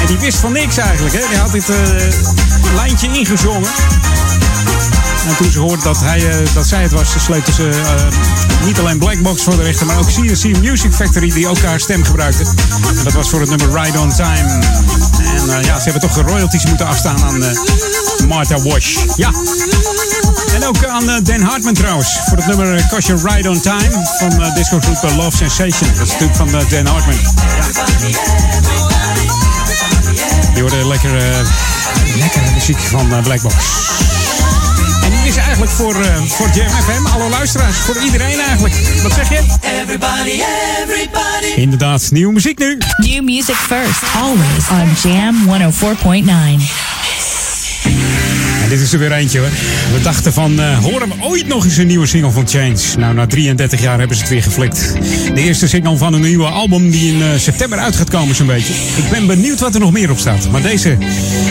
En 0.00 0.06
die 0.06 0.18
wist 0.18 0.38
van 0.38 0.52
niks 0.52 0.76
eigenlijk. 0.76 1.14
Hè? 1.14 1.22
Die 1.28 1.38
had 1.38 1.52
dit 1.52 1.68
eh, 1.68 1.76
lijntje 2.74 3.08
ingezongen. 3.12 3.70
En 5.28 5.36
toen 5.36 5.50
ze 5.50 5.58
hoorde 5.58 5.82
dat, 5.82 6.00
hij, 6.00 6.30
eh, 6.30 6.36
dat 6.54 6.66
zij 6.66 6.82
het 6.82 6.92
was, 6.92 7.14
sleepte 7.24 7.52
ze 7.52 7.70
niet 8.64 8.78
alleen 8.78 8.98
Blackbox 8.98 9.42
voor 9.42 9.56
de 9.56 9.62
rechter, 9.62 9.86
maar 9.86 9.98
ook 9.98 10.12
CNC 10.12 10.58
Music 10.60 10.92
Factory, 10.92 11.30
die 11.30 11.48
ook 11.48 11.62
haar 11.62 11.80
stem 11.80 12.04
gebruikte. 12.04 12.44
En 12.98 13.04
dat 13.04 13.12
was 13.12 13.28
voor 13.28 13.40
het 13.40 13.48
nummer 13.48 13.82
Ride 13.82 14.00
on 14.00 14.12
Time. 14.14 14.60
En 15.42 15.58
eh, 15.58 15.64
ja, 15.64 15.76
ze 15.78 15.90
hebben 15.90 16.00
toch 16.00 16.26
royalties 16.26 16.66
moeten 16.66 16.86
afstaan 16.86 17.22
aan 17.22 17.44
eh 17.44 17.58
Martha 18.26 18.60
Wash. 18.60 18.96
Ja. 19.16 19.30
En 20.54 20.66
ook 20.66 20.86
aan 20.86 21.10
eh, 21.10 21.16
Dan 21.22 21.40
Hartman 21.40 21.74
trouwens, 21.74 22.18
voor 22.28 22.36
het 22.36 22.46
nummer 22.46 22.88
You 23.06 23.20
Ride 23.24 23.50
on 23.50 23.60
Time 23.60 24.08
van 24.18 24.40
uh, 24.40 24.54
discogroep 24.54 24.96
Love 25.16 25.36
Sensation. 25.36 25.90
Dat 25.94 26.06
is 26.06 26.12
natuurlijk 26.12 26.36
van 26.36 26.50
Dan 26.50 26.86
Hartman. 26.86 27.16
Die 30.52 30.62
hoorde 30.62 30.86
lekker, 30.86 31.16
eh, 31.16 31.46
lekkere 32.18 32.50
muziek 32.54 32.78
van 32.78 33.22
Blackbox. 33.22 33.54
Is 35.32 35.38
eigenlijk 35.38 35.70
voor, 35.70 35.94
eh, 35.94 36.22
voor 36.22 36.48
Jam 36.54 36.68
FM, 36.68 37.06
alle 37.06 37.28
luisteraars, 37.28 37.76
voor 37.76 37.96
iedereen 38.02 38.40
eigenlijk. 38.40 38.74
Wat 39.02 39.12
zeg 39.12 39.28
je? 39.28 39.40
Everybody, 39.82 40.42
everybody. 40.82 41.60
Inderdaad, 41.60 42.10
nieuwe 42.10 42.32
muziek 42.32 42.58
nu. 42.58 42.78
New 42.96 43.22
music 43.22 43.54
first, 43.54 44.02
always 44.22 44.68
on 44.70 45.10
Jam 45.10 45.34
104.9. 45.46 46.91
Dit 48.72 48.80
is 48.80 48.92
er 48.92 48.98
weer 48.98 49.12
eentje 49.12 49.38
hoor. 49.38 49.48
We 49.92 50.00
dachten 50.02 50.32
van, 50.32 50.60
eh, 50.60 50.78
horen 50.78 51.08
we 51.08 51.14
ooit 51.20 51.46
nog 51.46 51.64
eens 51.64 51.76
een 51.76 51.86
nieuwe 51.86 52.06
single 52.06 52.30
van 52.30 52.48
Change? 52.48 52.76
Nou, 52.98 53.14
na 53.14 53.26
33 53.26 53.80
jaar 53.80 53.98
hebben 53.98 54.16
ze 54.16 54.22
het 54.22 54.32
weer 54.32 54.42
geflikt. 54.42 54.94
De 55.34 55.40
eerste 55.40 55.68
single 55.68 55.96
van 55.96 56.12
een 56.12 56.20
nieuwe 56.20 56.46
album 56.46 56.90
die 56.90 57.14
in 57.14 57.22
eh, 57.22 57.28
september 57.36 57.78
uit 57.78 57.96
gaat 57.96 58.10
komen 58.10 58.34
zo'n 58.34 58.46
beetje. 58.46 58.72
Ik 58.72 59.10
ben 59.10 59.26
benieuwd 59.26 59.60
wat 59.60 59.74
er 59.74 59.80
nog 59.80 59.92
meer 59.92 60.10
op 60.10 60.18
staat. 60.18 60.50
Maar 60.50 60.62
deze 60.62 60.96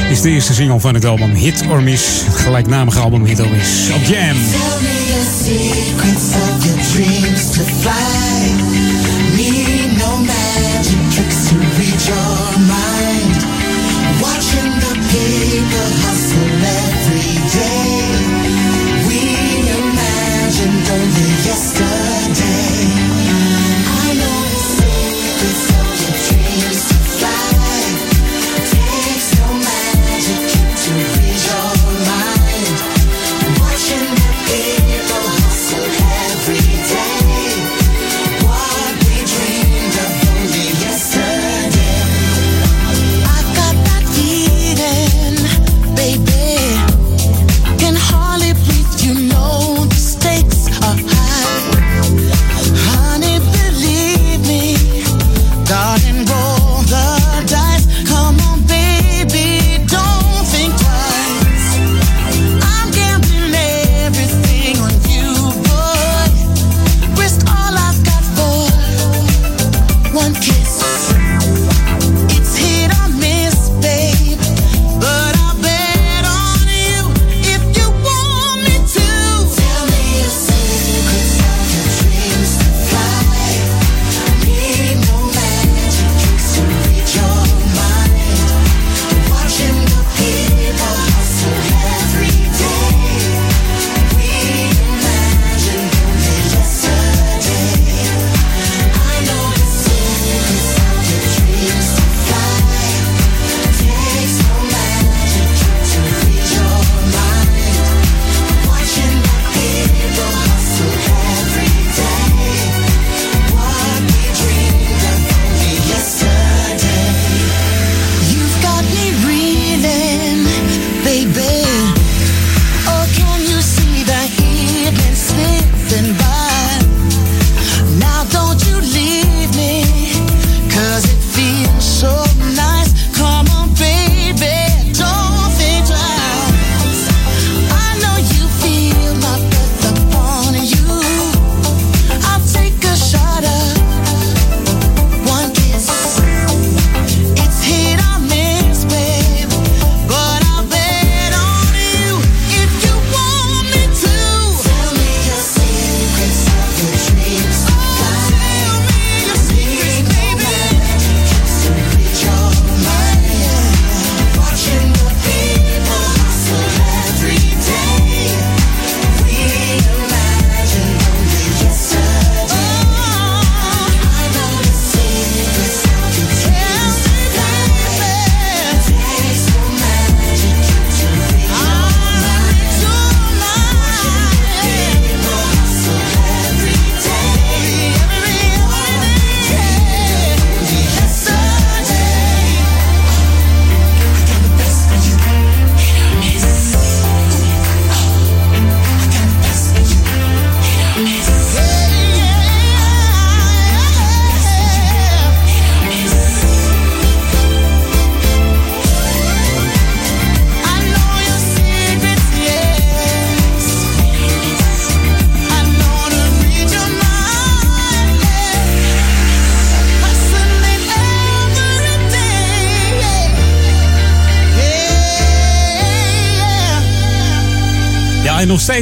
is 0.10 0.22
de 0.22 0.30
eerste 0.30 0.54
single 0.54 0.80
van 0.80 0.94
het 0.94 1.06
album 1.06 1.32
Hit 1.32 1.64
or 1.70 1.84
Miss. 1.84 2.04
Het 2.26 2.36
gelijknamige 2.36 3.00
album 3.00 3.26
Hit 3.26 3.40
or 3.40 3.50
Miss. 3.50 3.90
Op 3.90 4.04
Jam. 4.04 4.38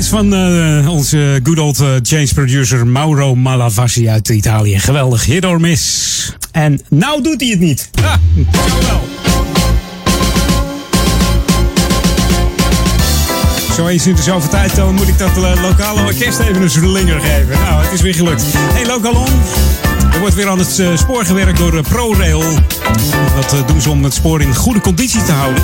Van 0.08 0.34
eh, 0.34 0.90
onze 0.90 1.40
good 1.44 1.60
old 1.60 1.80
eh, 1.80 1.88
James 2.02 2.34
producer 2.34 2.88
Mauro 2.88 3.36
Malavasi 3.36 4.10
uit 4.10 4.30
Italië. 4.30 4.80
Geweldig, 4.80 5.26
hit 5.26 5.46
or 5.46 5.60
miss. 5.60 6.36
En 6.52 6.82
nou 6.90 7.24
doet 7.24 7.42
hij 7.42 7.50
het 7.50 7.60
niet. 7.60 7.90
Ha, 8.02 8.20
jawel. 8.52 9.02
Zo 13.76 13.88
eens 13.88 14.08
in 14.08 14.16
de 14.16 14.22
zoveel 14.22 14.50
tijd 14.50 14.76
dan 14.76 14.94
moet 14.94 15.08
ik 15.08 15.18
dat 15.18 15.38
eh, 15.38 15.62
lokale 15.62 16.02
orkest 16.02 16.40
even 16.40 16.62
een 16.62 16.70
slinger 16.70 17.20
geven. 17.20 17.60
Nou, 17.60 17.84
het 17.84 17.94
is 17.94 18.02
weer 18.02 18.16
gelukt. 18.16 18.44
Hey, 18.58 18.86
Lokalon. 18.86 19.30
Er 20.14 20.20
wordt 20.20 20.36
weer 20.36 20.48
aan 20.48 20.60
het 20.60 20.82
spoor 20.94 21.26
gewerkt 21.26 21.58
door 21.58 21.82
ProRail. 21.82 22.44
Dat 23.36 23.68
doen 23.68 23.82
ze 23.82 23.90
om 23.90 24.04
het 24.04 24.14
spoor 24.14 24.42
in 24.42 24.56
goede 24.56 24.82
conditie 24.82 25.24
te 25.24 25.32
houden. 25.32 25.64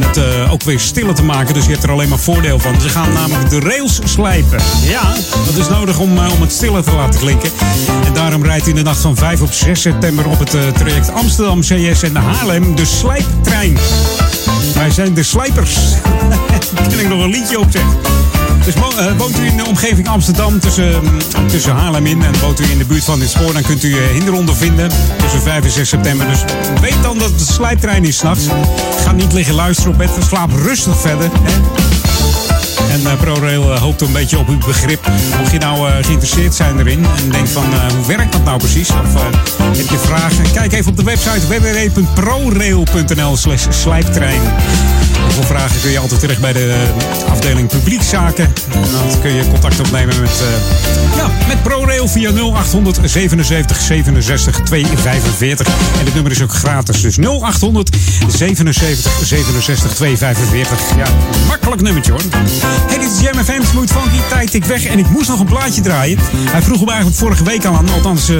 En 0.00 0.06
het 0.06 0.16
eh, 0.16 0.52
ook 0.52 0.62
weer 0.62 0.80
stiller 0.80 1.14
te 1.14 1.22
maken. 1.22 1.54
Dus 1.54 1.64
je 1.64 1.70
hebt 1.70 1.82
er 1.82 1.90
alleen 1.90 2.08
maar 2.08 2.18
voordeel 2.18 2.58
van. 2.58 2.80
Ze 2.80 2.88
gaan 2.88 3.12
namelijk 3.12 3.50
de 3.50 3.60
rails 3.60 4.00
slijpen. 4.04 4.58
Ja, 4.82 5.14
dat 5.46 5.56
is 5.56 5.68
nodig 5.68 5.98
om, 5.98 6.18
eh, 6.18 6.32
om 6.32 6.40
het 6.40 6.52
stiller 6.52 6.82
te 6.82 6.92
laten 6.92 7.20
klinken. 7.20 7.50
En 8.04 8.12
daarom 8.12 8.44
rijdt 8.44 8.66
in 8.66 8.74
de 8.74 8.82
nacht 8.82 9.00
van 9.00 9.16
5 9.16 9.40
op 9.40 9.52
6 9.52 9.80
september 9.80 10.28
op 10.28 10.38
het 10.38 10.54
eh, 10.54 10.66
traject 10.68 11.12
Amsterdam 11.12 11.60
CS 11.60 12.02
en 12.02 12.16
Haarlem 12.16 12.74
de 12.74 12.84
slijptrein. 12.84 13.78
Wij 14.74 14.90
zijn 14.90 15.14
de 15.14 15.22
slijpers. 15.22 15.74
Daar 16.74 17.00
ik 17.00 17.08
nog 17.08 17.22
een 17.22 17.30
liedje 17.30 17.58
op 17.58 17.70
zeggen. 17.70 18.39
Dus 18.64 18.74
eh, 18.74 19.16
woont 19.16 19.38
u 19.38 19.46
in 19.46 19.56
de 19.56 19.66
omgeving 19.66 20.08
Amsterdam 20.08 20.60
tussen, 20.60 21.04
mm, 21.04 21.48
tussen 21.48 21.72
Haarlem 21.72 22.06
in 22.06 22.22
en 22.22 22.40
woont 22.40 22.60
u 22.60 22.70
in 22.70 22.78
de 22.78 22.84
buurt 22.84 23.04
van 23.04 23.18
dit 23.18 23.30
spoor, 23.30 23.52
dan 23.52 23.62
kunt 23.62 23.82
u 23.82 23.92
eh, 23.92 24.06
Hinderonder 24.06 24.56
vinden 24.56 24.90
tussen 25.18 25.42
5 25.42 25.64
en 25.64 25.70
6 25.70 25.88
september. 25.88 26.26
Dus 26.26 26.44
weet 26.80 27.02
dan 27.02 27.18
dat 27.18 27.38
de 27.38 27.44
slijptrein 27.44 28.04
is 28.04 28.16
s'nachts. 28.16 28.46
Ga 29.04 29.12
niet 29.12 29.32
liggen 29.32 29.54
luisteren 29.54 29.92
op 29.92 29.98
bed, 29.98 30.10
slaap 30.28 30.50
rustig 30.52 31.00
verder. 31.00 31.30
Hè? 31.42 32.09
En 32.90 33.06
eh, 33.06 33.16
ProRail 33.20 33.72
eh, 33.72 33.80
hoopt 33.80 34.00
een 34.00 34.12
beetje 34.12 34.38
op 34.38 34.48
uw 34.48 34.58
begrip. 34.58 35.10
Mocht 35.38 35.52
je 35.52 35.58
nou 35.58 35.88
eh, 35.88 35.94
geïnteresseerd 36.04 36.54
zijn 36.54 36.78
erin 36.78 37.06
en 37.16 37.30
denkt 37.30 37.50
van 37.50 37.64
hoe 37.96 38.06
werkt 38.06 38.32
dat 38.32 38.44
nou 38.44 38.58
precies? 38.58 38.90
Of 38.90 39.22
heb 39.76 39.88
je 39.88 39.98
vragen? 39.98 40.52
Kijk 40.52 40.72
even 40.72 40.90
op 40.90 40.96
de 40.96 41.02
website 41.02 41.46
www.prorail.nl 41.46 43.36
slash 43.36 43.66
slijptrein. 43.68 44.40
Voor 45.28 45.44
vragen 45.44 45.80
kun 45.80 45.90
je 45.90 45.98
altijd 45.98 46.20
terecht 46.20 46.40
bij 46.40 46.52
de 46.52 46.74
afdeling 47.28 47.68
publiekzaken. 47.68 48.44
En 48.72 48.80
dan 48.80 49.20
kun 49.20 49.32
je 49.34 49.48
contact 49.48 49.80
opnemen 49.80 50.20
met, 50.20 50.42
ja, 51.16 51.30
met 51.48 51.62
ProRail 51.62 52.08
via 52.08 52.30
0800 52.30 52.98
77 53.04 53.80
67 53.80 54.60
245. 54.60 55.66
En 55.66 56.04
het 56.04 56.14
nummer 56.14 56.32
is 56.32 56.42
ook 56.42 56.52
gratis. 56.52 57.00
Dus 57.00 57.16
0800 57.16 57.96
77 58.28 59.12
67 59.24 59.94
245. 59.94 60.96
Ja, 60.96 61.06
makkelijk 61.48 61.82
nummertje 61.82 62.12
hoor. 62.12 62.22
Hey, 62.86 62.98
dit 62.98 63.10
is 63.12 63.20
Jam 63.20 63.44
FM, 63.44 63.62
Smooth 63.70 63.90
Funky. 63.92 64.18
Tijd 64.28 64.54
ik 64.54 64.64
weg 64.64 64.84
en 64.84 64.98
ik 64.98 65.08
moest 65.10 65.28
nog 65.28 65.40
een 65.40 65.46
plaatje 65.46 65.80
draaien. 65.80 66.18
Hij 66.36 66.62
vroeg 66.62 66.78
hem 66.78 66.88
eigenlijk 66.88 67.18
vorige 67.18 67.44
week 67.44 67.64
al 67.64 67.76
aan. 67.76 67.88
Althans, 67.90 68.28
eh, 68.28 68.36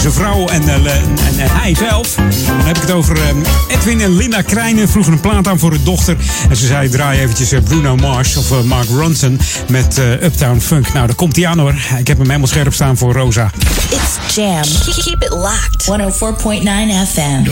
zijn 0.00 0.12
vrouw 0.12 0.46
en, 0.48 0.68
eh, 0.68 0.80
le- 0.82 0.90
en, 1.26 1.38
en 1.38 1.50
hij 1.50 1.74
zelf. 1.74 2.14
Dan 2.46 2.60
heb 2.66 2.76
ik 2.76 2.82
het 2.82 2.90
over 2.90 3.16
eh, 3.16 3.28
Edwin 3.76 4.00
en 4.00 4.16
Linda 4.16 4.42
Krijnen. 4.42 4.88
Vroegen 4.88 5.12
een 5.12 5.20
plaat 5.20 5.48
aan 5.48 5.58
voor 5.58 5.70
hun 5.70 5.84
dochter. 5.84 6.16
En 6.48 6.56
ze 6.56 6.66
zei, 6.66 6.88
draai 6.88 7.20
eventjes 7.20 7.52
Bruno 7.64 7.96
Mars 7.96 8.36
of 8.36 8.62
Mark 8.64 8.88
Ronson 8.88 9.40
met 9.68 9.98
eh, 9.98 10.10
Uptown 10.22 10.58
Funk. 10.58 10.92
Nou, 10.92 11.06
daar 11.06 11.16
komt 11.16 11.36
hij 11.36 11.46
aan 11.46 11.58
hoor. 11.58 11.74
Ik 11.98 12.06
heb 12.06 12.16
hem 12.18 12.26
helemaal 12.26 12.48
scherp 12.48 12.72
staan 12.74 12.96
voor 12.96 13.12
Rosa. 13.12 13.50
It's 13.90 14.34
Jam. 14.34 14.62
Keep 15.04 15.22
it 15.22 15.30
locked. 15.30 15.84
104.9 15.84 17.06
FM. 17.12 17.42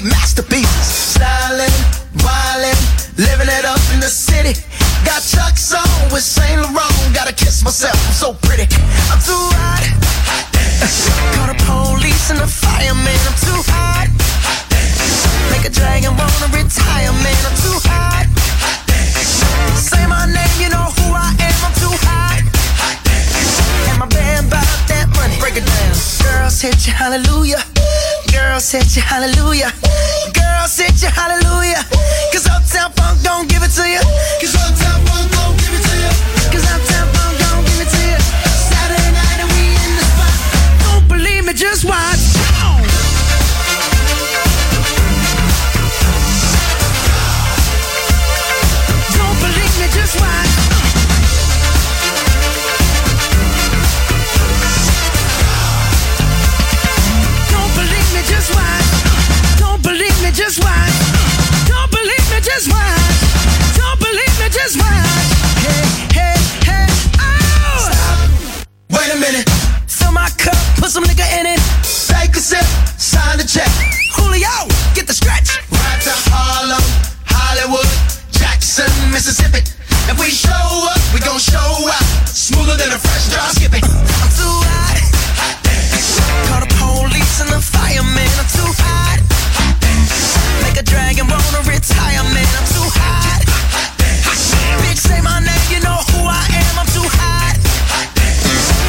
Straight 0.00 0.10
masterpieces. 0.10 1.16
Stylin', 1.16 1.70
wildin', 2.24 3.18
living 3.18 3.48
it 3.48 3.64
up 3.64 3.80
in 3.92 4.00
the 4.00 4.08
city. 4.08 4.54
Got 5.04 5.22
Chuck's 5.22 5.72
on 5.72 6.12
with 6.12 6.22
Saint 6.22 6.60
Laurent. 6.60 7.14
Gotta 7.14 7.32
kiss 7.32 7.62
myself, 7.64 7.96
I'm 8.06 8.12
so 8.12 8.34
pretty. 8.46 8.64
I'm 9.10 9.20
too 9.20 9.44
hot. 9.56 9.84
hot 10.80 11.36
Call 11.36 11.46
the 11.48 11.58
police 11.64 12.30
and 12.30 12.40
the 12.40 12.46
fireman. 12.46 13.20
I'm 13.28 13.36
too 13.40 13.60
hot. 13.72 14.08
hot 14.08 14.08
Make 15.52 15.64
a 15.66 15.72
dragon 15.72 16.16
wanna 16.16 16.48
retire, 16.52 17.12
man. 17.12 17.40
I'm 17.44 17.56
too 17.60 17.78
hot. 17.84 18.26
hot 18.28 19.76
Say 19.76 20.06
my 20.06 20.26
name, 20.26 20.56
you 20.60 20.68
know 20.68 20.88
who 21.00 21.12
I 21.12 21.32
am. 21.40 21.58
I'm 21.64 21.74
too 21.76 21.94
hot. 22.06 22.40
hot 22.80 22.98
And 23.88 23.98
my 23.98 24.06
band 24.06 24.50
that 24.88 25.08
money. 25.16 25.36
Break 25.40 25.56
it 25.56 25.66
down. 25.66 25.94
Girls 26.22 26.60
hit 26.60 26.86
you, 26.86 26.92
hallelujah. 26.92 27.64
Girls 28.32 28.70
hit 28.70 28.96
you, 28.96 29.02
hallelujah. 29.02 29.72
Girls 30.32 30.76
hit 30.76 31.02
you, 31.02 31.08
hallelujah. 31.08 31.82
Cause 32.32 32.46
Uptown 32.46 32.92
Funk 32.92 33.22
don't 33.22 33.48
give 33.48 33.62
it 33.62 33.70
to 33.72 33.88
you. 33.88 34.00
Cause 34.40 34.54
Uptown 34.54 35.00
Funk 35.06 35.30
don't 35.32 35.56
give 35.58 35.74
it 35.74 35.82
to 35.82 35.94
you. 35.98 36.12
Cause 36.52 36.64
Uptown 36.70 37.06
Funk 37.14 37.38
don't 37.38 37.64
give 37.66 37.80
it 37.80 37.90
to 37.90 38.00
you. 38.06 38.18
Saturday 38.70 39.10
night 39.10 39.38
and 39.42 39.50
we 39.50 39.62
in 39.74 39.90
the 39.98 40.04
spot. 40.06 40.34
Don't 40.84 41.08
believe 41.08 41.44
me, 41.44 41.52
just 41.54 41.84
watch. 41.84 42.22
Don't 49.18 49.38
believe 49.40 49.74
me, 49.80 49.86
just 49.92 50.20
watch. 50.20 50.69
Just 62.50 62.66
watch. 62.66 63.78
Don't 63.78 63.98
believe 64.02 64.34
me, 64.42 64.48
just 64.50 64.74
watch. 64.74 65.30
Hey, 65.62 65.86
hey, 66.18 66.38
hey, 66.66 66.86
oh! 67.22 68.66
Wait 68.90 69.10
a 69.14 69.18
minute. 69.22 69.46
Fill 69.86 70.10
my 70.10 70.28
cup, 70.34 70.58
put 70.82 70.90
some 70.90 71.04
nigga 71.04 71.26
in 71.38 71.46
it. 71.46 71.60
Take 72.10 72.34
a 72.34 72.42
sip, 72.42 72.66
sign 72.98 73.38
the 73.38 73.46
check. 73.46 73.70
Julio, 74.18 74.66
get 74.98 75.06
the 75.06 75.14
stretch. 75.14 75.62
Right 75.70 76.00
to 76.02 76.14
Harlem, 76.34 76.82
Hollywood, 77.30 77.86
Jackson, 78.34 78.90
Mississippi. 79.14 79.62
If 80.10 80.18
we 80.18 80.26
show 80.26 80.66
up, 80.90 80.98
we 81.14 81.20
gon' 81.20 81.38
show 81.38 81.70
out. 81.86 82.06
Smoother 82.26 82.74
than 82.74 82.90
a 82.90 82.98
fresh 82.98 83.30
drop. 83.30 83.54
Skip 83.54 83.78
it. 83.78 83.84
I'm 83.86 84.30
too 84.34 84.56
hot. 84.66 84.98
Call 86.50 86.60
the 86.66 86.70
police 86.82 87.40
and 87.46 87.50
the 87.54 87.62
fireman. 87.62 88.26
I'm 88.42 88.48
too 88.50 88.70
hot. 88.82 89.29
Make 90.70 90.86
a 90.86 90.86
dragon 90.86 91.26
wanna 91.26 91.66
retire, 91.66 92.22
man. 92.30 92.46
I'm 92.54 92.66
too 92.70 92.86
hot. 92.94 93.42
Bitch, 94.86 95.02
say 95.02 95.18
my 95.18 95.42
name, 95.42 95.66
you 95.66 95.82
know 95.82 95.98
who 96.14 96.22
I 96.22 96.46
am. 96.46 96.74
I'm 96.78 96.86
too 96.94 97.02
hot. 97.10 97.58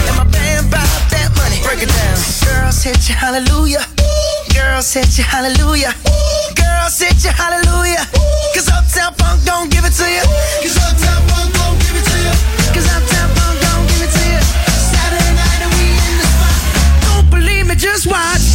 And 0.05 0.13
my 0.13 0.29
band 0.29 0.69
bought 0.69 0.85
that 1.09 1.33
money. 1.33 1.57
Break 1.65 1.81
it 1.81 1.89
down. 1.89 2.21
Girls 2.45 2.85
hit 2.85 3.09
you, 3.09 3.17
hallelujah. 3.17 3.81
Girls 4.53 4.93
hit 4.93 5.17
you, 5.17 5.25
hallelujah. 5.25 5.97
Girls 6.53 7.01
hit 7.01 7.17
you, 7.25 7.33
hallelujah. 7.33 8.05
Cause 8.53 8.69
Uptown 8.69 9.17
Funk 9.17 9.41
don't 9.41 9.73
give 9.73 9.81
it 9.81 9.97
to 9.97 10.05
you. 10.05 10.21
Cause 10.61 10.77
Uptown 10.85 11.17
Funk 11.33 11.49
don't 11.49 11.81
give 11.81 11.97
it 11.97 12.05
to 12.05 12.17
you. 12.21 12.33
Cause 12.77 12.85
Uptown 12.93 13.25
Funk 13.33 13.57
don't 13.57 13.85
give 13.89 14.05
it 14.05 14.11
to 14.13 14.23
you. 14.29 14.41
Saturday 14.69 15.33
night 15.33 15.61
and 15.65 15.73
we 15.81 15.97
in 15.97 16.13
the 16.21 16.27
spot. 16.29 16.61
Don't 17.09 17.27
believe 17.33 17.65
me, 17.65 17.73
just 17.73 18.05
watch. 18.05 18.50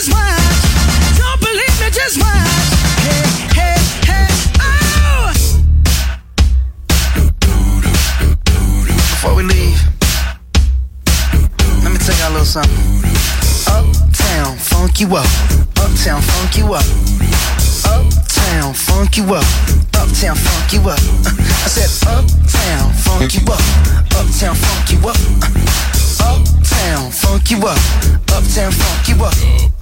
Just 0.00 0.12
watch. 0.14 1.18
Don't 1.18 1.40
believe 1.40 1.76
me, 1.80 1.90
just 1.92 2.16
watch. 2.16 2.70
Hey, 3.04 3.20
hey, 3.52 3.76
hey, 4.08 4.28
oh! 4.60 5.28
Before 8.86 9.34
we 9.34 9.42
leave, 9.42 9.78
let 11.84 11.92
me 11.92 11.98
tell 11.98 12.16
y'all 12.16 12.30
a 12.30 12.40
little 12.40 12.46
something. 12.46 12.72
Uptown, 13.68 14.56
funk 14.56 15.00
you 15.00 15.16
up. 15.16 15.26
Uptown, 15.76 16.22
funk 16.22 16.56
you 16.56 16.72
up. 16.72 16.84
Uptown, 17.84 18.72
funk 18.72 19.18
you 19.18 19.34
up. 19.34 19.44
Uptown, 20.00 20.36
funk 20.36 20.72
you 20.72 20.80
up. 20.88 20.98
I 21.60 21.68
said, 21.68 22.08
Uptown, 22.08 22.92
funk 22.94 23.34
you 23.34 23.42
up. 23.52 23.60
Uptown, 24.16 24.54
funk 24.54 24.92
you 24.92 24.98
up. 25.06 25.18
Uptown, 26.24 27.10
funk 27.10 27.50
you 27.50 27.58
up. 27.66 27.78
Uptown, 28.32 28.72
funk 28.72 29.08
you 29.08 29.24
up. 29.24 29.79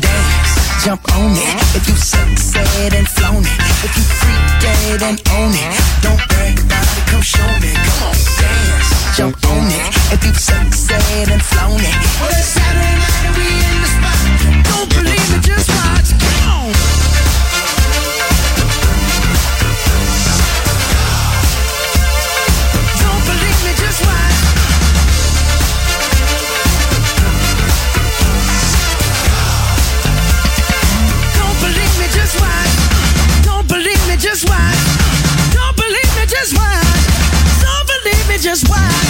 Dance, 0.00 0.84
jump 0.84 1.02
on 1.16 1.32
it. 1.32 1.76
If 1.76 1.88
you 1.88 1.96
sunset 1.96 2.94
and 2.94 3.08
flown 3.08 3.42
it. 3.42 3.58
If 3.84 3.92
you 3.96 4.04
freak 4.04 4.44
dead 4.62 5.02
and 5.02 5.18
own 5.34 5.52
it. 5.52 5.74
Don't 6.02 6.20
brag 6.28 6.58
about 6.60 6.86
it, 6.86 7.04
come 7.10 7.22
show 7.22 7.46
me. 7.60 7.72
Come 7.74 8.08
on, 8.08 8.16
dance, 8.38 9.16
jump 9.16 9.36
on 9.50 9.66
it. 9.66 9.88
If 10.14 10.24
you 10.24 10.32
sunset 10.34 11.28
and 11.30 11.42
flown 11.42 11.80
it. 11.80 11.96
Well, 12.20 12.30
it's 12.30 12.54
Saturday 12.54 12.94
night 13.02 13.24
and 13.26 13.34
we 13.36 13.46
in 13.48 13.76
the 13.82 13.90
spot. 13.90 14.18
Don't 14.70 14.88
believe 14.94 15.26
me, 15.32 15.38
just 15.42 15.68
watch. 15.68 16.10
Come 16.14 16.48
on. 16.48 17.07
Just 38.48 38.66
watch. 38.70 39.07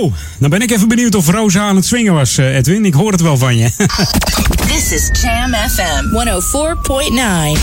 Zo, 0.00 0.12
dan 0.38 0.50
ben 0.50 0.62
ik 0.62 0.70
even 0.70 0.88
benieuwd 0.88 1.14
of 1.14 1.28
Rosa 1.28 1.60
aan 1.60 1.76
het 1.76 1.86
swingen 1.86 2.12
was, 2.14 2.38
eh, 2.38 2.56
Edwin. 2.56 2.84
Ik 2.84 2.94
hoor 2.94 3.12
het 3.12 3.20
wel 3.20 3.36
van 3.36 3.56
je. 3.56 3.70
This 4.72 4.92
is 4.92 5.10
Jam 5.22 5.54
FM 5.54 6.04
104.9. 6.10 7.60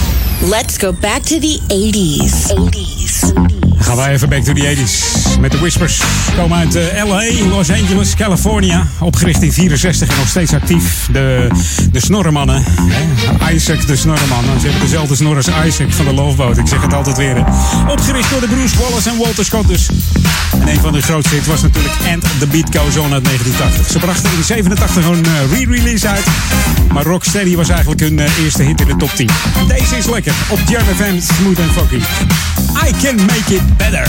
Let's 0.49 0.77
go 0.77 0.93
back 0.99 1.21
to 1.21 1.39
the 1.39 1.59
80s. 1.67 2.51
80s. 2.51 3.33
Dan 3.33 3.83
gaan 3.83 3.95
wij 3.95 4.13
even 4.13 4.29
back 4.29 4.43
to 4.43 4.53
the 4.53 4.75
80s. 4.75 5.39
Met 5.39 5.51
de 5.51 5.59
Whispers. 5.59 6.01
Komen 6.35 6.57
uit 6.57 6.75
eh, 6.75 7.05
LA, 7.05 7.23
Los 7.49 7.71
Angeles, 7.71 8.15
California. 8.15 8.87
Opgericht 8.99 9.41
in 9.41 9.53
64 9.53 10.07
en 10.09 10.15
nog 10.17 10.27
steeds 10.27 10.53
actief. 10.53 11.07
De, 11.11 11.47
de 11.91 11.99
snorremannen. 11.99 12.63
Hè? 12.65 13.51
Isaac 13.53 13.87
de 13.87 13.95
snorreman. 13.95 14.43
Ze 14.59 14.65
hebben 14.67 14.81
dezelfde 14.81 15.15
snor 15.15 15.35
als 15.35 15.47
Isaac 15.65 15.91
van 15.91 16.05
de 16.05 16.13
Loveboat. 16.13 16.57
Ik 16.57 16.67
zeg 16.67 16.81
het 16.81 16.93
altijd 16.93 17.17
weer. 17.17 17.35
hè. 17.35 17.41
Opgericht 17.91 18.29
door 18.29 18.39
de 18.39 18.47
Bruce 18.47 18.77
Wallace 18.77 19.09
en 19.09 19.17
Walter 19.17 19.45
Scott 19.45 19.67
dus. 19.67 19.89
En 20.59 20.67
een 20.67 20.79
van 20.79 20.93
de 20.93 21.01
grootste 21.01 21.35
hits 21.35 21.47
was 21.47 21.61
natuurlijk 21.61 21.95
And 22.11 22.21
the 22.39 22.47
Beat 22.47 22.77
Goes 22.77 22.97
On 22.97 23.13
uit 23.13 23.23
1980. 23.25 23.91
Ze 23.91 23.99
brachten 23.99 24.31
in 24.37 24.43
87 24.43 25.05
een 25.05 25.25
eh, 25.25 25.51
re-release 25.51 26.07
uit. 26.07 26.25
Maar 26.91 27.03
Rocksteady 27.03 27.55
was 27.55 27.69
eigenlijk 27.69 28.01
hun 28.01 28.19
eh, 28.19 28.37
eerste 28.43 28.63
hit 28.63 28.81
in 28.81 28.87
de 28.87 28.95
top 28.95 29.09
10. 29.15 29.29
Deze 29.67 29.97
is 29.97 30.05
lekker. 30.05 30.33
Op 30.49 30.59
Jam 30.67 30.83
FM, 30.95 31.19
smooth 31.19 31.59
and 31.59 31.71
funky. 31.71 32.01
I 32.87 32.91
can 33.01 33.15
make 33.15 33.55
it 33.55 33.77
better. 33.77 34.07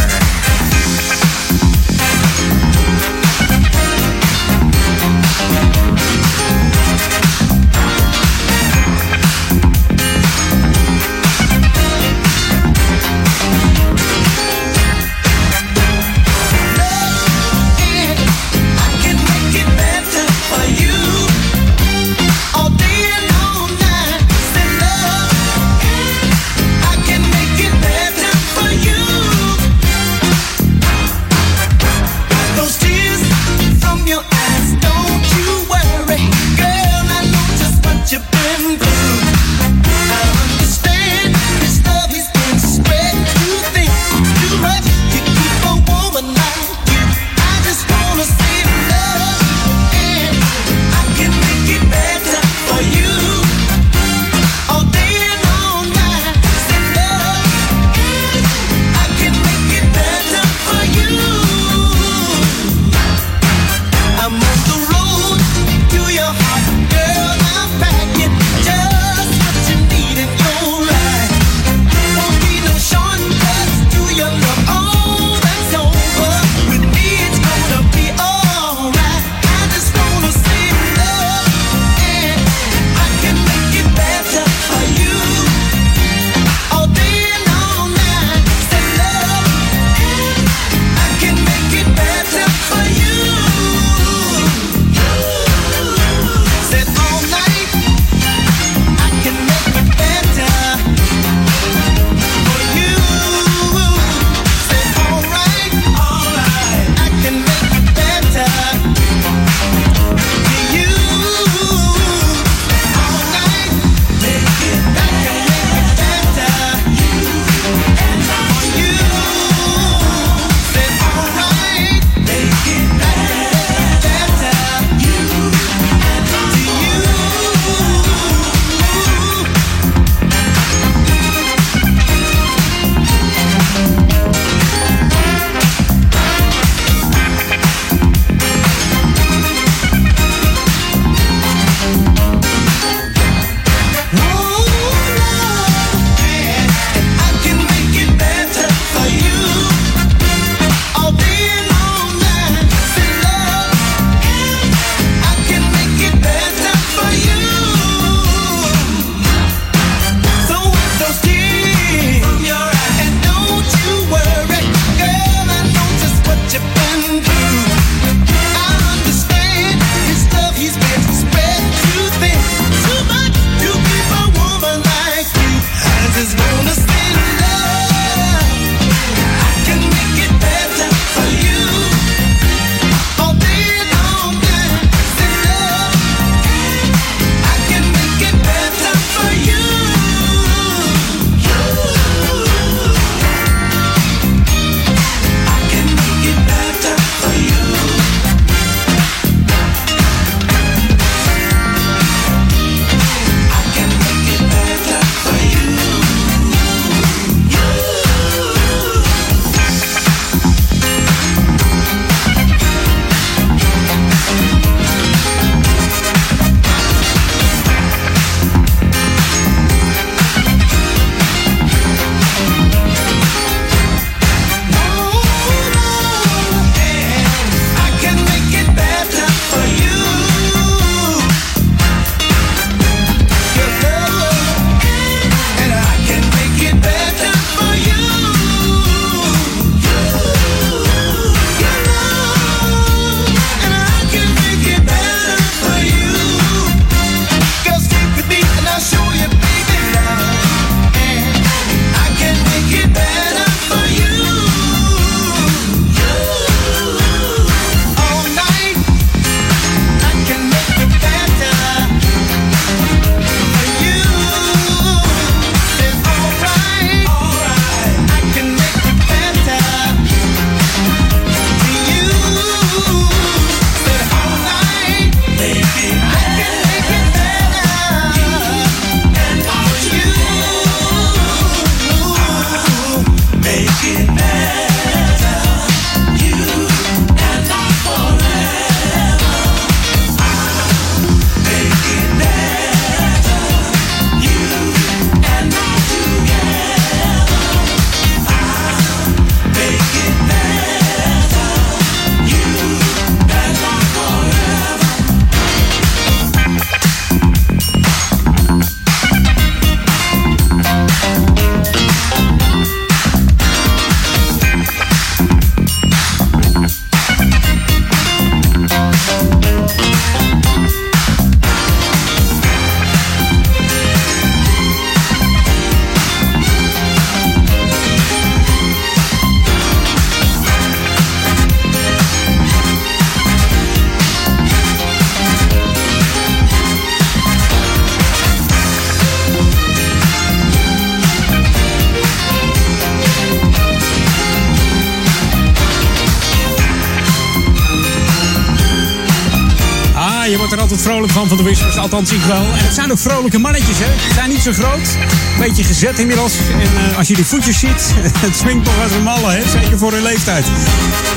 Van 351.10 351.28
van 351.28 351.36
de 351.36 351.42
Whispers, 351.42 351.76
althans 351.76 352.12
ik 352.12 352.22
wel. 352.22 352.42
En 352.42 352.64
het 352.64 352.74
zijn 352.74 352.92
ook 352.92 352.98
vrolijke 352.98 353.38
mannetjes, 353.38 353.78
hè. 353.78 354.08
Ze 354.08 354.14
zijn 354.14 354.28
niet 354.28 354.40
zo 354.40 354.52
groot, 354.52 354.96
beetje 355.38 355.64
gezet 355.64 355.98
inmiddels. 355.98 356.32
En 356.52 356.90
eh, 356.90 356.98
als 356.98 357.08
je 357.08 357.14
die 357.14 357.24
voetjes 357.24 357.58
ziet, 357.58 357.94
het 358.26 358.36
swingt 358.36 358.64
toch 358.64 358.82
als 358.82 358.92
een 358.92 359.02
malle, 359.02 359.32
hè. 359.32 359.48
Zeker 359.48 359.78
voor 359.78 359.92
hun 359.92 360.02
leeftijd. 360.02 360.44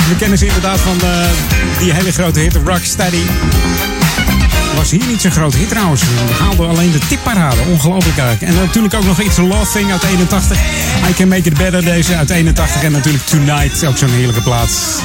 We 0.10 0.16
kennen 0.18 0.38
ze 0.38 0.46
inderdaad 0.46 0.80
van 0.80 1.02
eh, 1.02 1.28
die 1.80 1.94
hele 1.94 2.12
grote 2.12 2.40
hit 2.40 2.56
Rocksteady. 2.66 3.22
Was 4.76 4.92
hier 4.92 5.08
niet 5.08 5.22
zo'n 5.22 5.32
groot 5.32 5.56
hit 5.56 5.70
trouwens. 5.70 6.02
We 6.02 6.44
haalden 6.44 6.70
alleen 6.70 6.92
de 6.92 7.00
tipparade. 7.08 7.62
Ongelooflijk 7.70 8.18
eigenlijk. 8.18 8.54
En 8.54 8.66
natuurlijk 8.66 8.94
ook 8.94 9.06
nog 9.06 9.20
It's 9.20 9.38
a 9.38 9.44
Love 9.44 9.72
Thing 9.72 9.92
uit 9.92 10.04
81. 10.04 10.58
I 11.10 11.14
Can 11.14 11.28
Make 11.28 11.50
It 11.50 11.58
Better 11.58 11.84
deze 11.84 12.16
uit 12.16 12.30
81. 12.30 12.84
En 12.84 12.92
natuurlijk 12.92 13.26
Tonight, 13.26 13.86
ook 13.86 13.98
zo'n 13.98 14.10
heerlijke 14.10 14.42
plaats. 14.42 15.02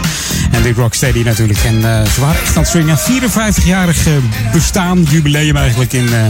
En 0.53 0.63
dit 0.63 0.77
Rocksteady 0.77 1.23
natuurlijk. 1.23 1.59
En 1.59 1.75
eh, 1.75 2.11
ze 2.11 2.21
waren 2.21 2.41
echt 2.41 2.57
aan 2.57 2.63
het 2.63 2.71
swingen. 2.71 2.99
54-jarig 2.99 4.07
eh, 4.07 4.13
bestaan, 4.53 5.03
jubileum 5.03 5.57
eigenlijk 5.57 5.93
in 5.93 6.13
eh, 6.13 6.21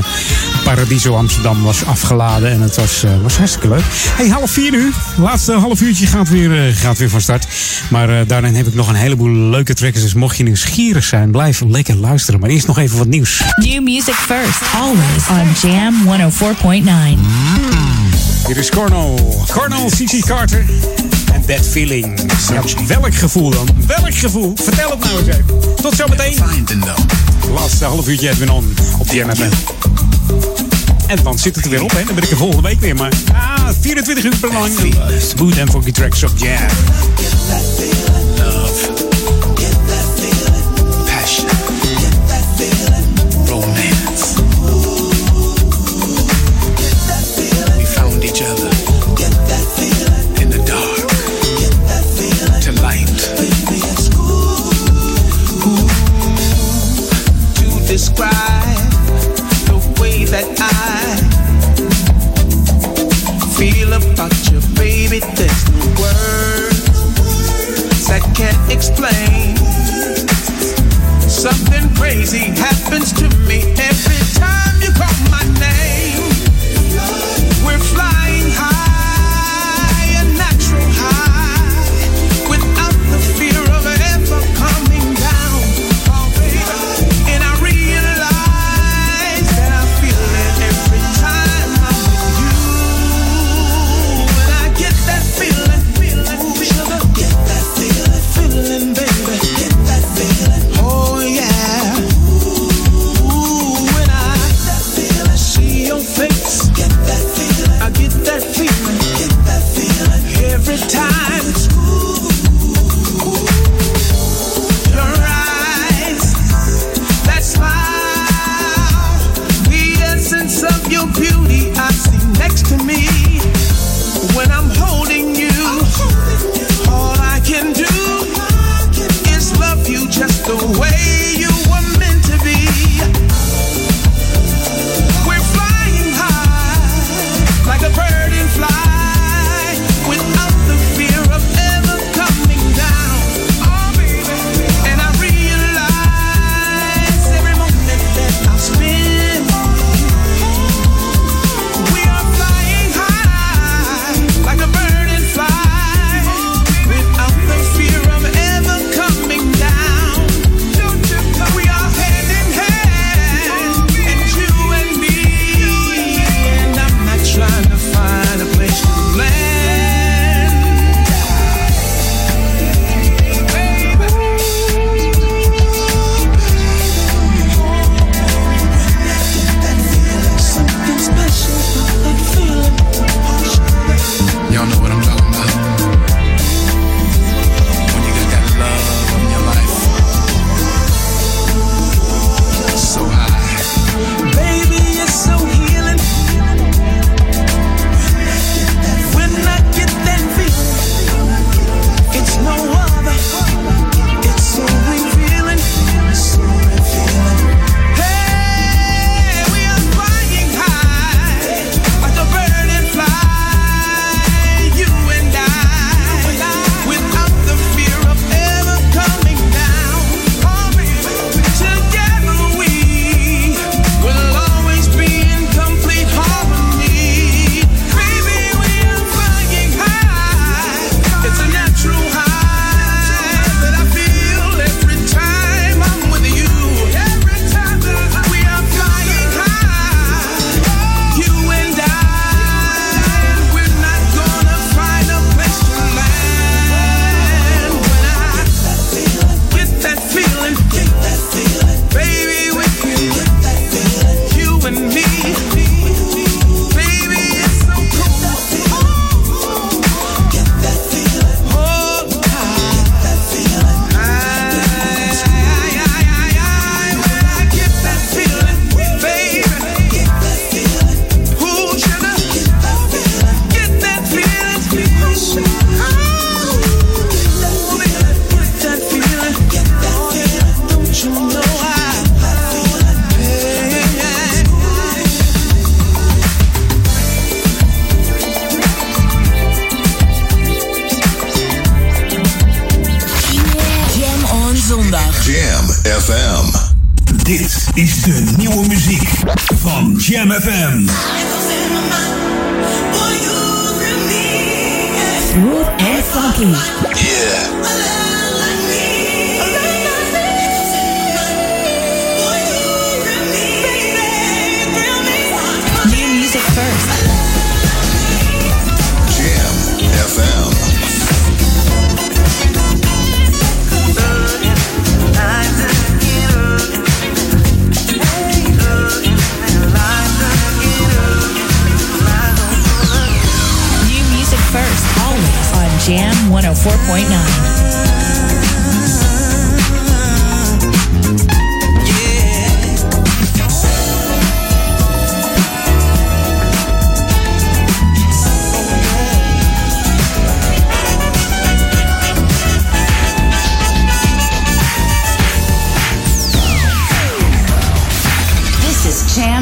Paradiso 0.64 1.14
Amsterdam 1.14 1.62
was 1.62 1.84
afgeladen. 1.84 2.50
En 2.50 2.60
het 2.60 2.76
was, 2.76 3.04
was 3.22 3.36
hartstikke 3.36 3.68
leuk. 3.68 3.84
Hey, 4.16 4.28
half 4.28 4.50
vier 4.50 4.70
nu. 4.70 4.92
Laatste 5.16 5.52
half 5.52 5.80
uurtje 5.80 6.06
gaat 6.06 6.28
weer, 6.28 6.74
gaat 6.74 6.98
weer 6.98 7.10
van 7.10 7.20
start. 7.20 7.46
Maar 7.90 8.26
daarin 8.26 8.54
heb 8.54 8.66
ik 8.66 8.74
nog 8.74 8.88
een 8.88 8.94
heleboel 8.94 9.30
leuke 9.30 9.74
tracks. 9.74 10.00
Dus 10.00 10.14
mocht 10.14 10.36
je 10.36 10.42
nieuwsgierig 10.42 11.04
zijn, 11.04 11.30
blijf 11.30 11.60
lekker 11.60 11.96
luisteren. 11.96 12.40
Maar 12.40 12.50
eerst 12.50 12.66
nog 12.66 12.78
even 12.78 12.98
wat 12.98 13.06
nieuws. 13.06 13.42
New 13.56 13.82
music 13.82 14.14
first, 14.14 14.60
always 14.74 15.28
on 15.28 15.70
Jam 15.70 15.94
104.9. 17.16 17.20
Hier 18.46 18.56
is 18.56 18.70
Cornel. 18.70 19.44
Cornel 19.52 19.88
C.C. 19.88 20.24
Carter. 20.26 20.64
En 21.32 21.44
That 21.46 21.66
Feeling. 21.70 22.20
Ja, 22.52 22.62
welk 22.86 23.14
gevoel 23.14 23.50
dan? 23.50 23.68
Welk 23.86 24.14
gevoel? 24.14 24.52
Vertel 24.62 24.90
het 24.90 24.98
nou 25.04 25.18
eens 25.18 25.26
even. 25.26 25.74
Tot 25.82 25.94
zometeen. 25.94 26.36
Laatste 27.54 27.84
half 27.84 28.08
uurtje 28.08 28.28
Edwin 28.28 28.50
On 28.50 28.74
op 28.98 29.08
die 29.08 29.24
MFM. 29.24 29.50
En 31.06 31.22
dan 31.22 31.38
zit 31.38 31.56
het 31.56 31.64
er 31.64 31.70
weer 31.70 31.82
op, 31.82 31.90
hè. 31.90 32.04
Dan 32.04 32.14
ben 32.14 32.24
ik 32.24 32.30
er 32.30 32.36
volgende 32.36 32.68
week 32.68 32.80
weer. 32.80 32.94
Maar 32.94 33.12
ah, 33.32 33.68
24 33.80 34.24
uur 34.24 34.36
per 34.36 34.52
lang. 34.52 34.70
Smooth 35.34 35.58
and 35.60 35.70
funky 35.70 35.90
tracks 35.90 36.22
op 36.22 36.30
Jam. 36.36 36.56
Passion. 36.56 37.11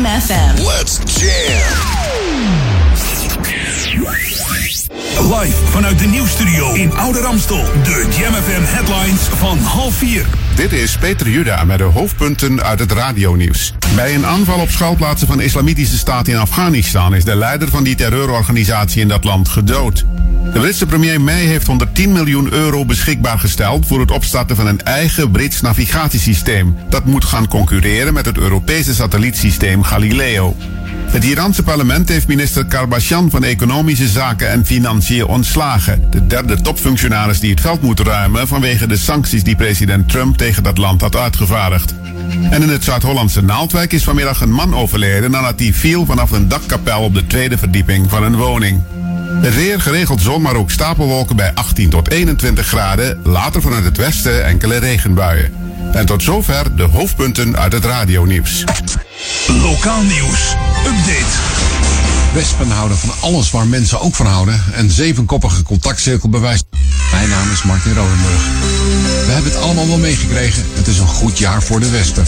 Jam 0.01 0.21
FM. 0.21 0.65
Let's 0.65 0.99
jam. 1.05 1.99
Live 5.41 5.57
vanuit 5.65 5.99
de 5.99 6.07
nieuwsstudio 6.07 6.75
in 6.75 6.93
Oude 6.97 7.21
Ramstel. 7.21 7.65
De 7.83 8.07
Jam 8.19 8.35
FM 8.35 8.63
headlines 8.63 9.21
van 9.21 9.59
half 9.59 9.95
vier. 9.95 10.27
Dit 10.55 10.73
is 10.73 10.99
Peter 10.99 11.29
Juda 11.29 11.65
met 11.65 11.79
de 11.79 11.85
hoofdpunten 11.85 12.63
uit 12.63 12.79
het 12.79 12.93
radionieuws. 12.93 13.75
Bij 13.95 14.15
een 14.15 14.27
aanval 14.27 14.61
op 14.61 14.71
schuilplaatsen 14.71 15.27
van 15.27 15.37
de 15.37 15.45
Islamitische 15.45 15.99
Staat 15.99 16.29
in 16.29 16.37
Afghanistan 16.37 17.15
is 17.15 17.25
de 17.25 17.37
leider 17.37 17.69
van 17.69 17.85
die 17.85 17.95
terreurorganisatie 17.95 19.01
in 19.01 19.09
dat 19.09 19.25
land 19.25 19.49
gedood. 19.49 20.05
De 20.45 20.59
Britse 20.61 20.87
premier 20.87 21.21
May 21.21 21.45
heeft 21.45 21.67
110 21.67 22.13
miljoen 22.13 22.53
euro 22.53 22.85
beschikbaar 22.85 23.39
gesteld 23.39 23.87
voor 23.87 24.01
het 24.01 24.11
opstarten 24.11 24.57
van 24.57 24.67
een 24.67 24.83
eigen 24.83 25.31
Brits 25.31 25.61
navigatiesysteem. 25.61 26.77
Dat 26.89 27.05
moet 27.05 27.25
gaan 27.25 27.49
concurreren 27.49 28.15
met 28.15 28.27
het 28.27 28.39
Europese 28.39 28.95
satellietsysteem 28.95 29.83
Galileo. 29.83 30.57
Het 31.11 31.25
Iraanse 31.25 31.63
parlement 31.63 32.09
heeft 32.09 32.27
minister 32.27 32.67
Karbashian 32.67 33.31
van 33.31 33.45
Economische 33.45 34.09
Zaken 34.09 34.51
en 34.51 34.67
Financiën 34.67 35.27
ontslagen. 35.27 36.07
De 36.11 36.27
derde 36.27 36.61
topfunctionaris 36.61 37.41
die 37.41 37.51
het 37.51 37.61
veld 37.61 37.83
moet 37.83 38.01
ruimen 38.01 38.49
vanwege 38.49 38.87
de 38.87 38.97
sancties 38.97 39.43
die 39.43 39.57
president 39.57 40.09
Trump 40.09 40.37
tegen 40.37 40.63
dat 40.63 40.79
land 40.79 41.01
had 41.01 41.17
uitgevaardigd. 41.17 41.95
En 42.51 42.63
in 42.63 42.69
het 42.69 42.85
Zuid-Hollandse 42.85 43.43
Naaldwijk 43.43 43.93
is 43.93 44.05
vanmiddag 44.05 44.41
een 44.41 44.53
man 44.53 44.75
overleden 44.75 45.31
nadat 45.31 45.61
hij 45.61 45.73
viel 45.73 46.05
vanaf 46.05 46.31
een 46.31 46.49
dakkapel 46.49 47.03
op 47.03 47.15
de 47.15 47.27
tweede 47.27 47.59
verdieping 47.59 48.11
van 48.11 48.23
een 48.23 48.37
woning. 48.37 48.83
Weer 49.39 49.81
geregeld 49.81 50.21
zon, 50.21 50.43
maar 50.43 50.57
ook 50.57 50.71
stapelwolken 50.71 51.37
bij 51.37 51.55
18 51.55 51.91
tot 51.91 52.11
21 52.11 52.67
graden. 52.67 53.21
Later 53.25 53.63
vanuit 53.63 53.85
het 53.85 53.97
westen 53.97 54.45
enkele 54.45 54.77
regenbuien. 54.77 55.53
En 55.93 56.07
tot 56.07 56.23
zover 56.23 56.77
de 56.77 56.83
hoofdpunten 56.83 57.57
uit 57.57 57.73
het 57.73 57.85
radionieuws. 57.85 58.65
Lokaal 59.47 60.03
nieuws. 60.03 60.55
Update. 60.87 61.39
Wespen 62.35 62.71
houden 62.71 62.99
van 62.99 63.11
alles 63.21 63.51
waar 63.51 63.67
mensen 63.67 64.01
ook 64.01 64.15
van 64.15 64.27
houden. 64.27 64.63
Een 64.73 64.91
zevenkoppige 64.91 65.63
contactcirkel 65.63 66.29
bewijst. 66.29 66.65
Mijn 67.13 67.29
naam 67.29 67.51
is 67.51 67.63
Martin 67.63 67.95
Rodenburg. 67.95 68.43
We 69.27 69.33
hebben 69.33 69.53
het 69.53 69.61
allemaal 69.61 69.87
wel 69.87 69.99
meegekregen. 69.99 70.65
Het 70.75 70.87
is 70.87 70.99
een 70.99 71.07
goed 71.07 71.39
jaar 71.39 71.63
voor 71.63 71.81
de 71.81 71.91
wespen. 71.91 72.25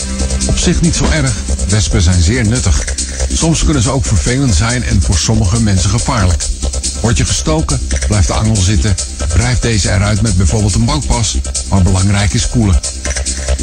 Op 0.48 0.58
zich 0.58 0.80
niet 0.80 0.94
zo 0.94 1.04
erg. 1.12 1.32
Wespen 1.68 2.02
zijn 2.02 2.22
zeer 2.22 2.46
nuttig. 2.46 2.84
Soms 3.32 3.64
kunnen 3.64 3.82
ze 3.82 3.90
ook 3.90 4.04
vervelend 4.04 4.54
zijn 4.54 4.82
en 4.82 5.02
voor 5.02 5.16
sommige 5.16 5.62
mensen 5.62 5.90
gevaarlijk. 5.90 6.42
Word 7.02 7.16
je 7.16 7.24
gestoken, 7.24 7.80
blijft 8.06 8.26
de 8.26 8.32
angel 8.32 8.56
zitten. 8.56 8.94
Wrijf 9.28 9.58
deze 9.58 9.90
eruit 9.90 10.22
met 10.22 10.36
bijvoorbeeld 10.36 10.74
een 10.74 10.84
bankpas. 10.84 11.38
Maar 11.68 11.82
belangrijk 11.82 12.32
is 12.32 12.48
koelen. 12.48 12.80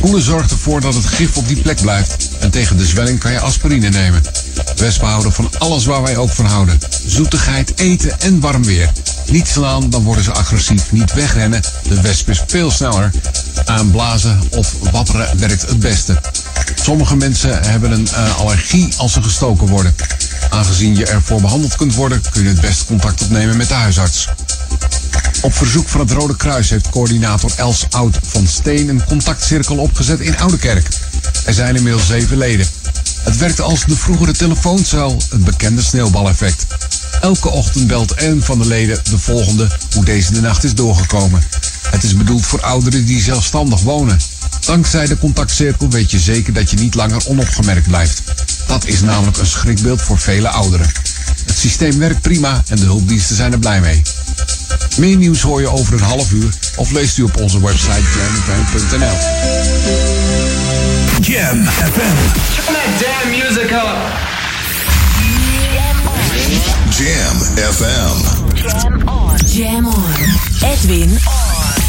Koelen 0.01 0.21
zorgt 0.21 0.51
ervoor 0.51 0.81
dat 0.81 0.93
het 0.93 1.05
gif 1.05 1.37
op 1.37 1.47
die 1.47 1.61
plek 1.61 1.81
blijft. 1.81 2.29
En 2.39 2.51
tegen 2.51 2.77
de 2.77 2.85
zwelling 2.85 3.19
kan 3.19 3.31
je 3.31 3.39
aspirine 3.39 3.89
nemen. 3.89 4.21
Wespen 4.75 5.07
houden 5.07 5.31
van 5.31 5.49
alles 5.57 5.85
waar 5.85 6.01
wij 6.01 6.17
ook 6.17 6.29
van 6.29 6.45
houden. 6.45 6.79
Zoetigheid, 7.05 7.79
eten 7.79 8.19
en 8.19 8.39
warm 8.39 8.63
weer. 8.63 8.91
Niet 9.31 9.47
slaan, 9.47 9.89
dan 9.89 10.03
worden 10.03 10.23
ze 10.23 10.31
agressief. 10.31 10.91
Niet 10.91 11.13
wegrennen, 11.13 11.61
de 11.87 12.01
wesp 12.01 12.29
is 12.29 12.43
veel 12.47 12.71
sneller. 12.71 13.11
Aanblazen 13.65 14.41
of 14.51 14.73
wapperen 14.91 15.39
werkt 15.39 15.61
het 15.61 15.79
beste. 15.79 16.21
Sommige 16.75 17.15
mensen 17.15 17.63
hebben 17.63 17.91
een 17.91 18.07
eh, 18.07 18.39
allergie 18.39 18.93
als 18.97 19.13
ze 19.13 19.21
gestoken 19.21 19.67
worden. 19.67 19.95
Aangezien 20.49 20.95
je 20.95 21.05
ervoor 21.05 21.41
behandeld 21.41 21.75
kunt 21.75 21.95
worden, 21.95 22.21
kun 22.31 22.43
je 22.43 22.49
het 22.49 22.61
best 22.61 22.85
contact 22.85 23.21
opnemen 23.21 23.57
met 23.57 23.67
de 23.67 23.73
huisarts. 23.73 24.27
Op 25.41 25.53
verzoek 25.53 25.87
van 25.87 25.99
het 25.99 26.11
Rode 26.11 26.35
Kruis 26.35 26.69
heeft 26.69 26.89
coördinator 26.89 27.51
Els 27.55 27.85
Oud 27.89 28.19
van 28.23 28.47
Steen 28.47 28.89
een 28.89 29.05
contactcirkel 29.05 29.77
opgezet 29.77 30.19
in 30.19 30.37
Oudekerk. 30.37 30.87
Er 31.45 31.53
zijn 31.53 31.75
inmiddels 31.75 32.07
zeven 32.07 32.37
leden. 32.37 32.67
Het 33.23 33.37
werkt 33.37 33.61
als 33.61 33.85
de 33.85 33.95
vroegere 33.95 34.31
telefooncel, 34.31 35.21
het 35.29 35.43
bekende 35.43 35.81
sneeuwbaleffect. 35.81 36.65
Elke 37.21 37.49
ochtend 37.49 37.87
belt 37.87 38.21
een 38.21 38.43
van 38.43 38.59
de 38.59 38.67
leden 38.67 38.99
de 39.03 39.17
volgende 39.17 39.67
hoe 39.93 40.05
deze 40.05 40.33
de 40.33 40.41
nacht 40.41 40.63
is 40.63 40.75
doorgekomen. 40.75 41.43
Het 41.89 42.03
is 42.03 42.15
bedoeld 42.15 42.45
voor 42.45 42.61
ouderen 42.61 43.05
die 43.05 43.21
zelfstandig 43.21 43.81
wonen. 43.81 44.19
Dankzij 44.65 45.07
de 45.07 45.17
contactcirkel 45.17 45.89
weet 45.89 46.11
je 46.11 46.19
zeker 46.19 46.53
dat 46.53 46.69
je 46.69 46.77
niet 46.77 46.95
langer 46.95 47.27
onopgemerkt 47.27 47.87
blijft. 47.87 48.21
Dat 48.67 48.85
is 48.85 49.01
namelijk 49.01 49.37
een 49.37 49.45
schrikbeeld 49.45 50.01
voor 50.01 50.19
vele 50.19 50.49
ouderen. 50.49 50.91
Het 51.45 51.57
systeem 51.57 51.99
werkt 51.99 52.21
prima 52.21 52.63
en 52.67 52.77
de 52.77 52.85
hulpdiensten 52.85 53.35
zijn 53.35 53.51
er 53.51 53.59
blij 53.59 53.81
mee. 53.81 54.01
Meer 54.97 55.17
nieuws 55.17 55.41
hoor 55.41 55.61
je 55.61 55.67
over 55.67 55.93
een 55.93 55.99
half 55.99 56.31
uur 56.31 56.53
of 56.75 56.91
leest 56.91 57.17
u 57.17 57.23
op 57.23 57.37
onze 57.37 57.61
website 57.61 58.03
jamfm.nl. 58.17 59.17
Jam 61.21 61.65
FM. 61.65 62.17
Turn 62.55 62.73
that 62.73 62.99
damn 62.99 63.29
music 63.29 63.71
up. 63.71 64.27
Jam 66.97 67.37
FM. 67.73 68.17
Jam 68.55 69.07
on. 69.07 69.35
Jam 69.45 69.85
on. 69.85 70.13
Edwin 70.61 71.09
Jam, 71.09 71.88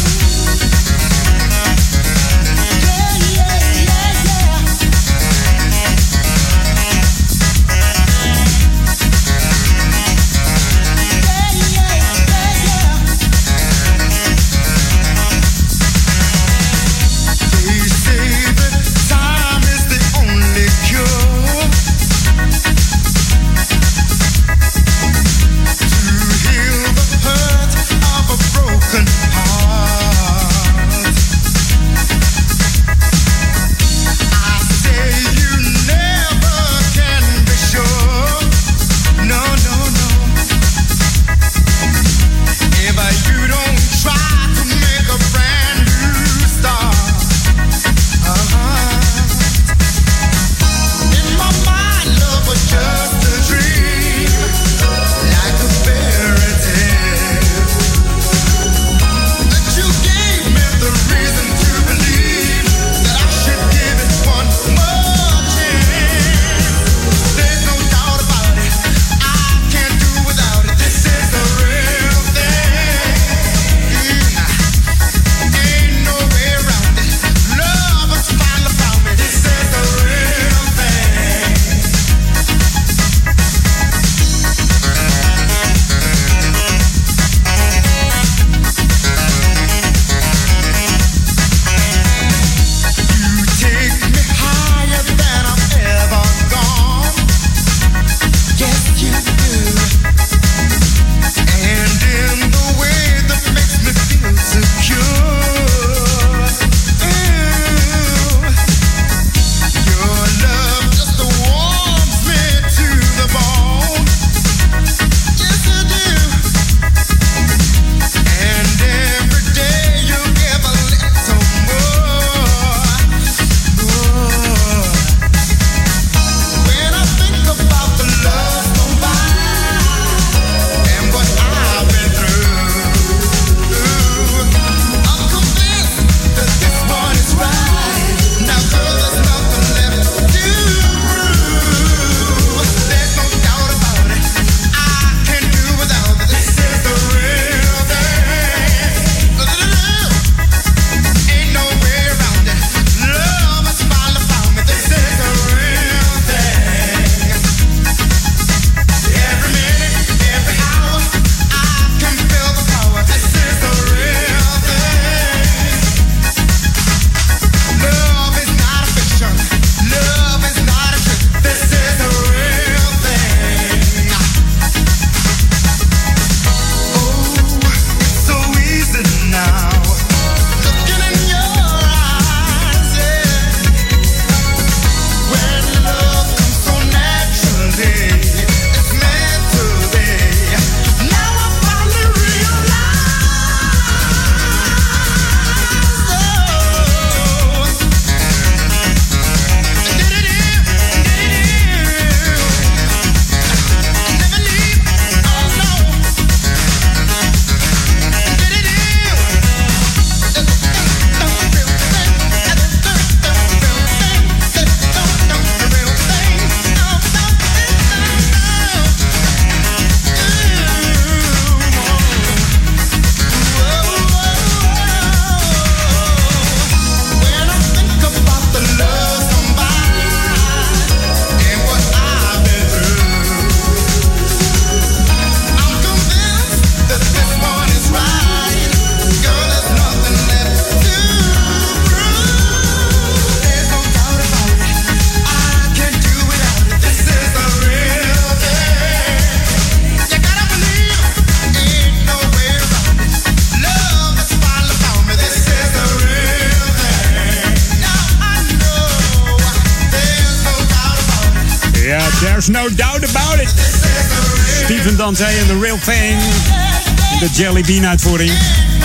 Jelly 267.31 267.61
Bean 267.61 267.87
uitvoering. 267.87 268.31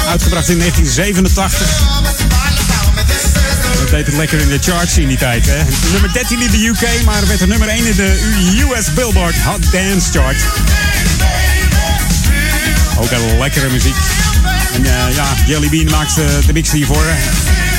Uitgebracht 0.08 0.48
in 0.48 0.58
1987. 0.58 1.66
Dat 3.78 3.90
deed 3.90 4.06
het 4.06 4.16
lekker 4.16 4.40
in 4.40 4.48
de 4.48 4.58
charts 4.60 4.98
in 4.98 5.08
die 5.08 5.18
tijd. 5.18 5.46
Hè? 5.46 5.62
Nummer 5.92 6.12
13 6.12 6.40
in 6.40 6.50
de 6.50 6.66
UK, 6.66 7.04
maar 7.04 7.26
werd 7.26 7.40
er 7.40 7.48
nummer 7.48 7.68
1 7.68 7.86
in 7.86 7.96
de 7.96 8.20
US 8.70 8.92
Billboard 8.92 9.34
Hot 9.42 9.72
Dance 9.72 10.10
Chart. 10.12 10.36
Ook 12.98 13.10
een 13.10 13.38
lekkere 13.38 13.68
muziek. 13.70 13.96
En 14.72 14.84
eh, 14.84 15.14
ja, 15.14 15.26
Jelly 15.46 15.68
Bean 15.68 15.90
maakt 15.90 16.18
eh, 16.18 16.24
de 16.46 16.52
mix 16.52 16.70
hiervoor. 16.70 17.04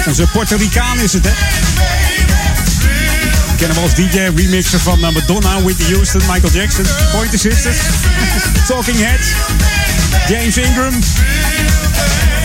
Onze 0.06 0.28
Puerto 0.32 0.56
Ricaan 0.56 1.00
is 1.00 1.14
het, 1.14 1.26
hè? 1.26 1.32
kennen 3.58 3.76
we 3.76 3.82
als 3.82 3.96
DJ-remixer 3.96 4.80
van 4.80 5.06
eh, 5.06 5.12
Madonna, 5.12 5.62
Whitney 5.62 5.88
Houston, 5.88 6.22
Michael 6.32 6.54
Jackson, 6.54 6.86
Pointer 7.12 7.40
Sisters, 7.40 7.78
Talking 8.68 8.98
Heads. 8.98 9.28
James 10.28 10.58
Ingram, 10.58 10.94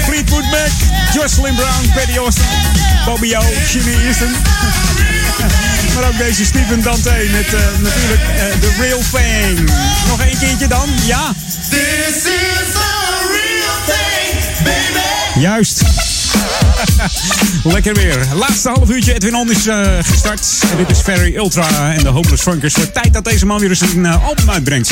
Fleetwood 0.04 0.44
Mac, 0.50 0.70
Jocelyn 1.14 1.54
Brown, 1.54 1.90
Paddy 1.94 2.16
Austin, 2.16 2.46
Bobby 3.04 3.34
O, 3.34 3.42
Jimmy 3.72 4.06
Easton. 4.06 4.30
maar 5.94 6.04
ook 6.04 6.18
deze 6.18 6.44
Steven 6.44 6.82
Dante 6.82 7.28
met 7.30 7.54
eh, 7.54 7.60
natuurlijk 7.82 8.22
eh, 8.36 8.60
The 8.60 8.70
Real 8.80 9.00
Thing. 9.12 9.70
Nog 10.08 10.20
één 10.20 10.38
keertje 10.38 10.68
dan, 10.68 10.88
ja. 11.04 11.32
This 11.70 12.14
is 12.14 12.72
the 12.72 12.90
real 13.30 13.76
thing, 13.86 14.64
baby. 14.64 15.40
Juist. 15.40 15.82
Lekker 17.74 17.94
weer. 17.94 18.26
Laatste 18.34 18.68
half 18.68 18.90
uurtje. 18.90 19.14
Edwin 19.14 19.34
On 19.34 19.50
is 19.50 19.66
eh, 19.66 19.86
gestart. 20.02 20.46
Dit 20.76 20.90
is 20.90 20.98
Ferry 20.98 21.36
Ultra 21.36 21.94
en 21.94 22.02
de 22.02 22.08
hopeless 22.08 22.42
Funkers. 22.42 22.74
Tijd 22.92 23.12
dat 23.12 23.24
deze 23.24 23.46
man 23.46 23.58
weer 23.58 23.70
eens 23.70 23.80
een 23.80 24.06
album 24.06 24.50
uitbrengt. 24.50 24.90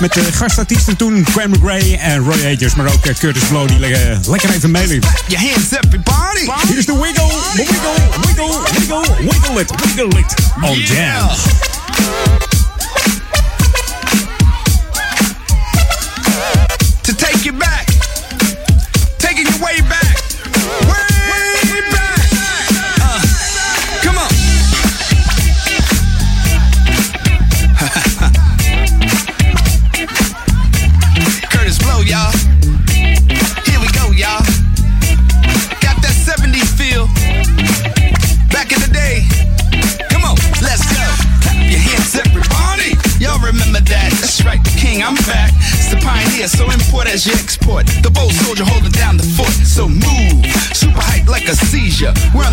Met 0.00 0.12
de 0.12 0.32
gastartiesten 0.32 0.96
toen 0.96 1.26
Graham 1.26 1.54
Gray 1.62 1.94
en 1.94 2.18
Roy 2.18 2.54
Agers. 2.54 2.74
Maar 2.74 2.86
ook 2.86 3.06
eh, 3.06 3.14
Curtis 3.14 3.42
Blow 3.42 3.68
die 3.68 3.78
liggen 3.78 4.20
lekker 4.28 4.50
even 4.50 4.70
meedoen. 4.70 5.02
Your 5.26 5.50
hands 5.50 5.72
up, 5.72 6.02
party! 6.02 6.66
Hier 6.66 6.78
is 6.78 6.86
de 6.86 6.98
wiggle, 6.98 7.32
wiggle, 7.54 7.76
wiggle, 8.26 8.62
wiggle, 8.72 9.16
wiggle 9.20 9.60
it, 9.60 9.70
wiggle 9.80 10.18
it 10.18 10.34
on 10.62 10.78
jam. 10.78 11.28
Yeah. 52.04 52.12
We're 52.34 52.43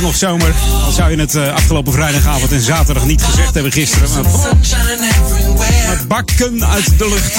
nog 0.00 0.16
zomer. 0.16 0.54
Al 0.84 0.90
zou 0.90 1.10
je 1.10 1.16
het 1.16 1.34
eh, 1.34 1.52
afgelopen 1.52 1.92
vrijdagavond 1.92 2.52
en 2.52 2.60
zaterdag 2.60 3.04
niet 3.04 3.22
gezegd 3.22 3.54
hebben 3.54 3.72
gisteren. 3.72 4.08
Maar, 5.86 6.06
bakken 6.08 6.66
uit 6.66 6.98
de 6.98 7.08
lucht. 7.08 7.36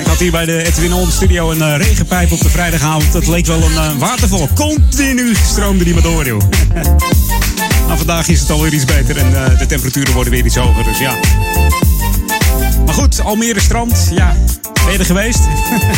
Ik 0.00 0.06
had 0.06 0.18
hier 0.18 0.30
bij 0.30 0.44
de 0.44 0.64
Edwin 0.64 0.92
On 0.92 1.10
Studio 1.10 1.50
een 1.50 1.62
eh, 1.62 1.76
regenpijp 1.76 2.32
op 2.32 2.40
de 2.40 2.48
vrijdagavond. 2.48 3.12
Dat 3.12 3.26
leek 3.26 3.46
wel 3.46 3.62
een 3.62 3.76
eh, 3.76 3.90
waterval. 3.98 4.48
Continu 4.54 5.34
stroomde 5.34 5.84
die 5.84 5.94
maar 5.94 6.02
door, 6.02 6.26
joh. 6.26 6.42
maar 7.88 7.96
vandaag 7.96 8.28
is 8.28 8.40
het 8.40 8.50
alweer 8.50 8.72
iets 8.72 8.84
beter 8.84 9.16
en 9.16 9.30
de 9.58 9.66
temperaturen 9.66 10.14
worden 10.14 10.32
weer 10.32 10.44
iets 10.44 10.56
hoger. 10.56 10.84
Dus 10.84 10.98
ja. 10.98 11.14
Maar 12.84 12.94
goed, 12.94 13.20
Almere 13.20 13.60
strand. 13.60 14.08
Ja, 14.10 14.36
ben 14.84 14.92
je 14.92 14.98
er 14.98 15.04
geweest? 15.04 15.40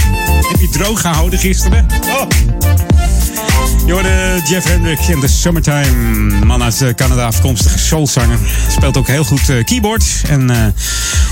Heb 0.51 0.61
je 0.61 0.69
droog 0.69 1.01
gehouden 1.01 1.39
gisteren? 1.39 1.87
Oh. 2.07 2.56
Je 3.87 3.93
hoorde 3.93 4.41
Jeff 4.45 4.67
Hendrick 4.67 5.01
in 5.01 5.21
The 5.21 5.27
Summertime. 5.29 5.91
Man 6.45 6.63
uit 6.63 6.83
eh, 6.83 6.95
Canada 6.95 7.27
afkomstige 7.27 7.79
soulzanger. 7.79 8.39
Speelt 8.71 8.97
ook 8.97 9.07
heel 9.07 9.25
goed 9.25 9.49
eh, 9.49 9.65
keyboard. 9.65 10.05
En 10.29 10.51
eh, 10.51 10.67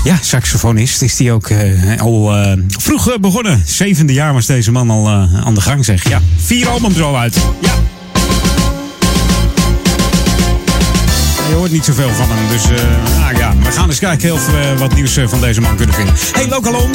ja, 0.03 0.17
saxofonist 0.21 1.01
is 1.01 1.15
die 1.15 1.31
ook 1.31 1.51
al 1.97 2.33
vroeg 2.67 3.19
begonnen. 3.19 3.63
Zevende 3.65 4.13
jaar 4.13 4.33
was 4.33 4.45
deze 4.45 4.71
man 4.71 4.89
al 4.89 5.09
aan 5.09 5.53
de 5.53 5.61
gang, 5.61 5.85
zeg. 5.85 6.09
Ja, 6.09 6.21
vier 6.37 6.67
albums 6.67 6.97
er 6.97 7.03
al 7.03 7.17
uit. 7.17 7.35
Ja. 7.61 7.73
Je 11.49 11.55
hoort 11.55 11.71
niet 11.71 11.85
zoveel 11.85 12.09
van 12.09 12.27
hem. 12.29 12.49
Dus 12.49 12.81
nou 13.19 13.37
ja, 13.37 13.53
we 13.63 13.71
gaan 13.71 13.89
eens 13.89 13.99
kijken 13.99 14.33
of 14.33 14.45
we 14.45 14.73
wat 14.77 14.95
nieuws 14.95 15.19
van 15.25 15.39
deze 15.39 15.61
man 15.61 15.75
kunnen 15.75 15.95
vinden. 15.95 16.15
Hey, 16.33 16.47
Lokalon. 16.47 16.91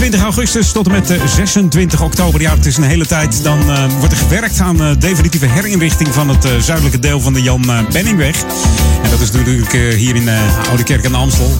20 0.00 0.22
augustus 0.22 0.72
tot 0.72 0.86
en 0.86 0.92
met 0.92 1.10
eh, 1.10 1.26
26 1.26 2.02
oktober. 2.02 2.40
Ja, 2.40 2.54
het 2.54 2.66
is 2.66 2.76
een 2.76 2.82
hele 2.82 3.06
tijd. 3.06 3.42
Dan 3.42 3.70
eh, 3.70 3.84
wordt 3.98 4.12
er 4.12 4.18
gewerkt 4.18 4.60
aan 4.60 4.76
de 4.76 4.96
definitieve 4.98 5.46
herinrichting 5.46 6.14
van 6.14 6.28
het 6.28 6.44
eh, 6.44 6.50
zuidelijke 6.58 6.98
deel 6.98 7.20
van 7.20 7.32
de 7.32 7.42
Jan 7.42 7.70
eh, 7.70 7.78
Benningweg. 7.92 8.42
En 9.02 9.10
dat 9.10 9.20
is 9.20 9.30
natuurlijk 9.30 9.72
eh, 9.74 9.94
hier 9.94 10.16
in 10.16 10.28
eh, 10.28 10.68
Oude 10.68 10.82
Kerk 10.82 11.04
aan 11.04 11.12
de 11.12 11.18
Amstel. 11.18 11.56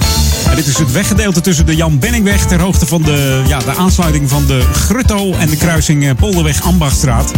En 0.49 0.57
dit 0.57 0.67
is 0.67 0.79
het 0.79 0.93
weggedeelte 0.93 1.41
tussen 1.41 1.67
de 1.67 1.77
Jan 1.77 1.99
Benningweg 1.99 2.47
ter 2.47 2.61
hoogte 2.61 2.87
van 2.87 3.03
de, 3.03 3.43
ja, 3.47 3.59
de 3.59 3.77
aansluiting 3.77 4.29
van 4.29 4.47
de 4.47 4.63
Grutto 4.73 5.33
en 5.33 5.51
de 5.51 5.57
kruising 5.57 6.05
eh, 6.05 6.11
Polderweg 6.17 6.63
Ambachtstraat. 6.63 7.31
En 7.31 7.37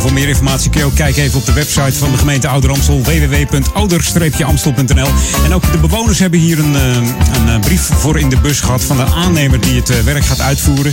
voor 0.00 0.12
meer 0.12 0.28
informatie 0.28 0.70
kun 0.70 0.80
je 0.80 0.86
ook 0.86 0.94
kijken 0.94 1.22
even 1.22 1.38
op 1.38 1.46
de 1.46 1.52
website 1.52 1.98
van 1.98 2.10
de 2.10 2.18
gemeente 2.18 2.48
Ouder 2.48 2.70
Amstel 2.70 3.02
www.ouder-amstel.nl. 3.02 5.08
En 5.44 5.54
ook 5.54 5.72
de 5.72 5.78
bewoners 5.78 6.18
hebben 6.18 6.40
hier 6.40 6.58
een, 6.58 6.76
eh, 6.76 6.94
een 6.94 7.48
eh, 7.48 7.60
brief 7.60 7.80
voor 7.80 8.18
in 8.18 8.28
de 8.28 8.38
bus 8.38 8.60
gehad 8.60 8.84
van 8.84 8.96
de 8.96 9.04
aannemer 9.04 9.60
die 9.60 9.74
het 9.74 10.04
werk 10.04 10.24
gaat 10.24 10.40
uitvoeren. 10.40 10.92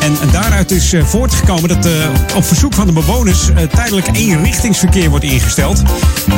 En, 0.00 0.16
daaruit 0.32 0.70
is 0.70 0.94
voortgekomen 1.04 1.68
dat 1.68 1.88
op 2.36 2.44
verzoek 2.44 2.74
van 2.74 2.86
de 2.86 2.92
bewoners 2.92 3.50
eh, 3.50 3.62
tijdelijk 3.62 4.08
eenrichtingsverkeer 4.12 5.10
wordt 5.10 5.24
ingesteld. 5.24 5.82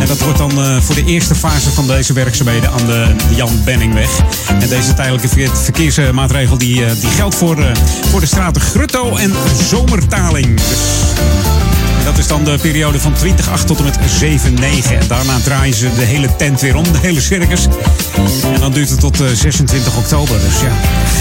En 0.01 0.07
dat 0.07 0.21
wordt 0.21 0.39
dan 0.39 0.83
voor 0.83 0.95
de 0.95 1.05
eerste 1.05 1.35
fase 1.35 1.71
van 1.71 1.87
deze 1.87 2.13
werkzaamheden 2.13 2.71
aan 2.71 2.87
de 2.87 3.15
Jan 3.35 3.61
Benningweg. 3.65 4.21
En 4.49 4.69
deze 4.69 4.95
tijdelijke 4.95 5.29
verkeer- 5.29 5.57
verkeersmaatregel 5.57 6.59
die, 6.59 6.85
eh, 6.85 6.93
die 7.01 7.11
geldt 7.11 7.35
voor, 7.35 7.59
eh, 7.59 7.67
voor 8.11 8.21
de 8.21 8.27
straten 8.27 8.63
Grutto 8.63 9.17
en 9.17 9.33
Zomertaling. 9.69 10.57
Dus 10.57 12.05
dat 12.05 12.19
is 12.19 12.27
dan 12.27 12.45
de 12.45 12.59
periode 12.61 13.01
van 13.01 13.13
2008 13.13 13.67
tot 13.67 13.79
en 13.79 13.85
met 13.85 13.99
7-9. 14.19 14.99
En 14.99 15.07
daarna 15.09 15.39
draaien 15.45 15.75
ze 15.75 15.95
de 15.95 16.05
hele 16.05 16.37
tent 16.37 16.61
weer 16.61 16.77
om, 16.77 16.85
de 16.85 16.99
hele 17.01 17.21
circus. 17.21 17.67
En 18.55 18.61
dan 18.61 18.73
duurt 18.73 18.91
het 18.91 19.01
tot 19.01 19.21
eh, 19.21 19.27
26 19.35 19.97
oktober. 19.97 20.41
Dus 20.41 20.61
ja, 20.61 20.73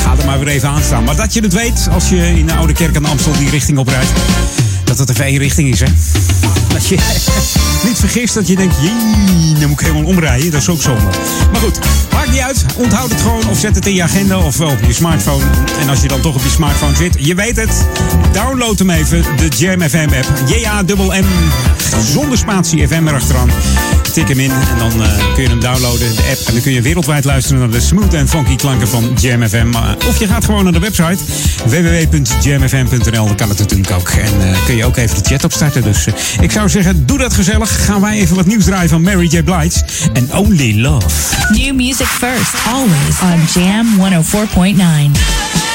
ga 0.03 0.15
er 0.19 0.25
maar 0.25 0.39
weer 0.39 0.47
even 0.47 0.69
aan 0.69 0.81
staan. 0.83 1.03
Maar 1.03 1.15
dat 1.15 1.33
je 1.33 1.41
het 1.41 1.53
weet, 1.53 1.87
als 1.91 2.09
je 2.09 2.37
in 2.37 2.45
de 2.45 2.53
Oude 2.53 2.73
Kerk 2.73 2.95
aan 2.95 3.05
Amstel 3.05 3.33
die 3.37 3.49
richting 3.49 3.77
oprijdt, 3.77 4.09
dat 4.83 4.97
het 4.97 5.09
even 5.09 5.25
één 5.25 5.37
richting 5.37 5.69
is, 5.71 5.79
hè. 5.79 5.87
Dat 6.73 6.87
je 6.87 6.97
niet 7.83 7.99
vergist 7.99 8.33
dat 8.33 8.47
je 8.47 8.55
denkt, 8.55 8.75
jee, 8.81 9.53
dan 9.59 9.69
moet 9.69 9.79
ik 9.79 9.87
helemaal 9.87 10.09
omrijden. 10.09 10.51
Dat 10.51 10.61
is 10.61 10.69
ook 10.69 10.81
zonde. 10.81 11.01
Maar 11.51 11.61
goed, 11.61 11.79
maakt 12.13 12.31
niet 12.31 12.39
uit. 12.39 12.65
Onthoud 12.77 13.09
het 13.09 13.21
gewoon 13.21 13.47
of 13.49 13.59
zet 13.59 13.75
het 13.75 13.85
in 13.87 13.93
je 13.93 14.03
agenda 14.03 14.37
of 14.37 14.59
op 14.59 14.79
je 14.87 14.93
smartphone. 14.93 15.43
En 15.81 15.89
als 15.89 16.01
je 16.01 16.07
dan 16.07 16.21
toch 16.21 16.35
op 16.35 16.43
je 16.43 16.49
smartphone 16.49 16.95
zit, 16.95 17.15
je 17.19 17.35
weet 17.35 17.55
het. 17.55 17.85
Download 18.31 18.79
hem 18.79 18.89
even, 18.89 19.23
de 19.37 19.47
Jam 19.57 19.81
FM 19.81 20.07
app. 20.17 20.27
J-A-M-M, 20.47 21.25
zonder 22.13 22.37
spatie 22.37 22.87
FM 22.87 23.07
erachteraan. 23.07 23.49
Tik 24.13 24.27
hem 24.27 24.39
in 24.39 24.51
en 24.51 24.77
dan 24.77 25.03
eh, 25.03 25.33
kun 25.33 25.43
je 25.43 25.49
hem 25.49 25.59
downloaden, 25.59 26.15
de 26.15 26.27
app. 26.31 26.47
En 26.47 26.53
dan 26.53 26.61
kun 26.61 26.71
je 26.71 26.81
wereldwijd 26.81 27.25
luisteren 27.25 27.59
naar 27.59 27.69
de 27.69 27.79
smooth 27.79 28.13
en 28.13 28.27
funky 28.27 28.55
klanken 28.55 28.87
van 28.87 29.11
Jam 29.19 29.47
FM. 29.47 29.73
Eh, 29.73 30.07
Of 30.07 30.19
je 30.19 30.27
gaat 30.27 30.45
gewoon 30.45 30.63
naar 30.63 30.73
de 30.73 30.79
website 30.79 31.17
www.jamfm.nl. 31.65 33.25
Dan 33.25 33.35
kan 33.35 33.49
het 33.49 33.59
natuurlijk 33.59 33.91
ook. 33.91 34.09
En 34.09 34.51
eh, 34.51 34.65
kun 34.65 34.75
je 34.75 34.85
ook 34.85 34.97
even 34.97 35.23
de 35.23 35.29
chat 35.29 35.43
opstarten. 35.43 35.81
Dus 35.83 36.07
ik 36.41 36.51
zou 36.51 36.69
zeggen, 36.69 37.05
doe 37.05 37.17
dat 37.17 37.33
gezellig. 37.33 37.68
Gaan 37.77 38.01
wij 38.01 38.17
even 38.17 38.35
wat 38.35 38.45
nieuws 38.45 38.65
draaien 38.65 38.89
van 38.89 39.01
Mary 39.01 39.27
J. 39.27 39.43
Blige 39.43 39.79
en 40.13 40.33
Only 40.33 40.81
Love. 40.81 41.07
New 41.49 41.73
music 41.75 42.07
first, 42.07 42.53
always 42.67 43.21
on 43.21 43.61
Jam 43.61 43.87
104.9. 45.15 45.68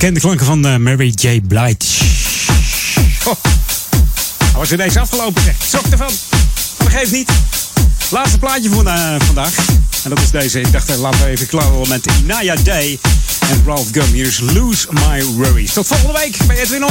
bekende 0.00 0.20
klanken 0.20 0.46
van 0.46 0.66
eh, 0.66 0.76
Mary 0.76 1.12
J. 1.14 1.40
Blige. 1.40 1.76
Oh, 3.24 3.34
was 4.54 4.72
ineens 4.72 4.96
afgelopen, 4.96 5.42
zeg. 5.42 5.54
Sok 5.68 5.86
ervan. 5.90 6.10
Maar 6.84 7.04
niet. 7.10 7.30
Laatste 8.10 8.38
plaatje 8.38 8.70
voor 8.70 8.86
eh, 8.86 9.14
vandaag. 9.18 9.54
En 10.04 10.10
dat 10.10 10.18
is 10.18 10.30
deze. 10.30 10.60
Ik 10.60 10.72
dacht, 10.72 10.88
eh, 10.90 10.98
laten 10.98 11.20
we 11.20 11.26
even 11.26 11.46
klappen 11.46 11.88
met 11.88 12.06
Inaya 12.22 12.54
Day 12.54 12.98
en 13.50 13.62
Ralph 13.66 13.88
Gum. 13.92 14.12
Hier 14.12 14.26
is 14.26 14.40
Lose 14.40 14.86
My 14.90 15.24
Worries. 15.24 15.72
Tot 15.72 15.86
volgende 15.86 16.18
week 16.18 16.36
bij 16.46 16.58
Edwin 16.58 16.84
On. 16.84 16.90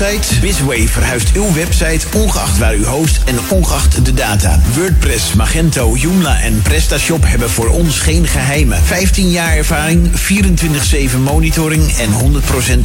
Website? 0.00 0.40
Bisway 0.40 0.88
verhuist 0.88 1.32
uw 1.32 1.52
website 1.52 2.06
ongeacht 2.14 2.58
waar 2.58 2.76
u 2.76 2.84
host 2.84 3.20
en 3.24 3.38
ongeacht 3.48 4.04
de 4.04 4.14
data. 4.14 4.60
WordPress, 4.74 5.32
Magento, 5.32 5.96
Joomla 5.96 6.40
en 6.40 6.62
PrestaShop 6.62 7.22
hebben 7.26 7.50
voor 7.50 7.68
ons 7.68 7.98
geen 7.98 8.26
geheimen. 8.26 8.82
15 8.82 9.30
jaar 9.30 9.56
ervaring, 9.56 10.10
24-7 11.14 11.18
monitoring 11.18 11.96
en 11.96 12.10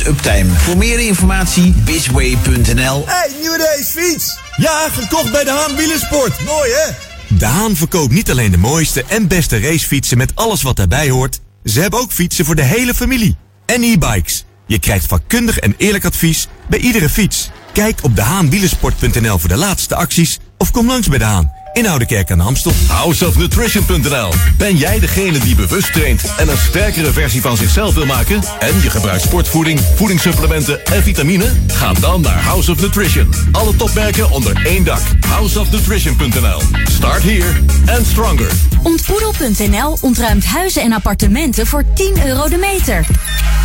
100% 0.04 0.08
uptime. 0.08 0.50
Voor 0.54 0.78
meer 0.78 1.00
informatie 1.00 1.74
bisway.nl. 1.84 3.04
Hey, 3.06 3.32
nieuwe 3.40 3.58
race 3.58 3.92
fiets! 4.00 4.38
Ja, 4.58 4.88
gekocht 4.92 5.32
bij 5.32 5.44
de 5.44 5.52
Haan 5.52 5.76
Wielersport. 5.76 6.44
Mooi 6.46 6.72
hè? 6.72 6.92
De 7.38 7.46
Haan 7.46 7.76
verkoopt 7.76 8.14
niet 8.14 8.32
alleen 8.32 8.52
de 8.52 8.58
mooiste 8.58 9.04
en 9.08 9.28
beste 9.28 9.60
racefietsen 9.60 10.18
met 10.18 10.32
alles 10.36 10.62
wat 10.62 10.76
daarbij 10.76 11.10
hoort. 11.10 11.40
Ze 11.64 11.82
hebben 11.82 12.00
ook 12.00 12.12
fietsen 12.12 12.46
voor 12.46 12.56
de 12.56 12.64
hele 12.64 12.94
familie. 12.94 13.36
En 13.66 13.84
e-bikes. 13.84 14.46
Je 14.68 14.80
krijgt 14.80 15.06
vakkundig 15.06 15.60
en 15.60 15.76
eerlijk 15.78 16.06
advies 16.06 16.48
bij 16.68 16.80
iedere 16.80 17.10
fiets. 17.10 17.50
Kijk 17.74 18.00
op 18.04 18.16
dehaanwielersport.nl 18.16 19.38
voor 19.38 19.50
de 19.50 19.58
laatste 19.58 19.96
acties 19.96 20.40
of 20.58 20.72
kom 20.72 20.88
langs 20.88 21.08
bij 21.08 21.18
De 21.18 21.24
Haan 21.24 21.52
in 21.76 21.88
Oudekerk 21.88 22.32
aan 22.32 22.38
de 22.38 22.44
Amstel. 22.44 22.72
Houseofnutrition.nl 22.88 24.34
Ben 24.58 24.76
jij 24.76 25.00
degene 25.00 25.38
die 25.40 25.56
bewust 25.56 25.94
traint 25.94 26.22
en 26.38 26.50
een 26.50 26.58
sterkere 26.58 27.12
versie 27.12 27.42
van 27.42 27.58
zichzelf 27.58 27.94
wil 27.94 28.06
maken? 28.06 28.42
En 28.60 28.82
je 28.82 28.90
gebruikt 28.90 29.24
sportvoeding, 29.24 29.80
voedingssupplementen 29.96 30.86
en 30.86 31.04
vitamine? 31.04 31.52
Ga 31.68 31.94
dan 31.94 32.22
naar 32.22 32.44
House 32.44 32.72
of 32.72 32.82
Nutrition. 32.82 33.34
Alle 33.52 33.76
topmerken 33.76 34.32
onder 34.32 34.66
één 34.66 34.84
dak. 34.84 35.02
Houseofnutrition.nl 35.28 36.62
Start 36.90 37.24
here 37.24 37.54
and 37.98 38.06
stronger. 38.06 38.52
Ontboedel.nl 38.84 39.98
ontruimt 40.02 40.46
huizen 40.46 40.82
en 40.82 40.94
appartementen 40.94 41.68
voor 41.68 41.84
10 41.94 42.28
euro 42.28 42.50
de 42.50 42.58
meter. 42.58 43.06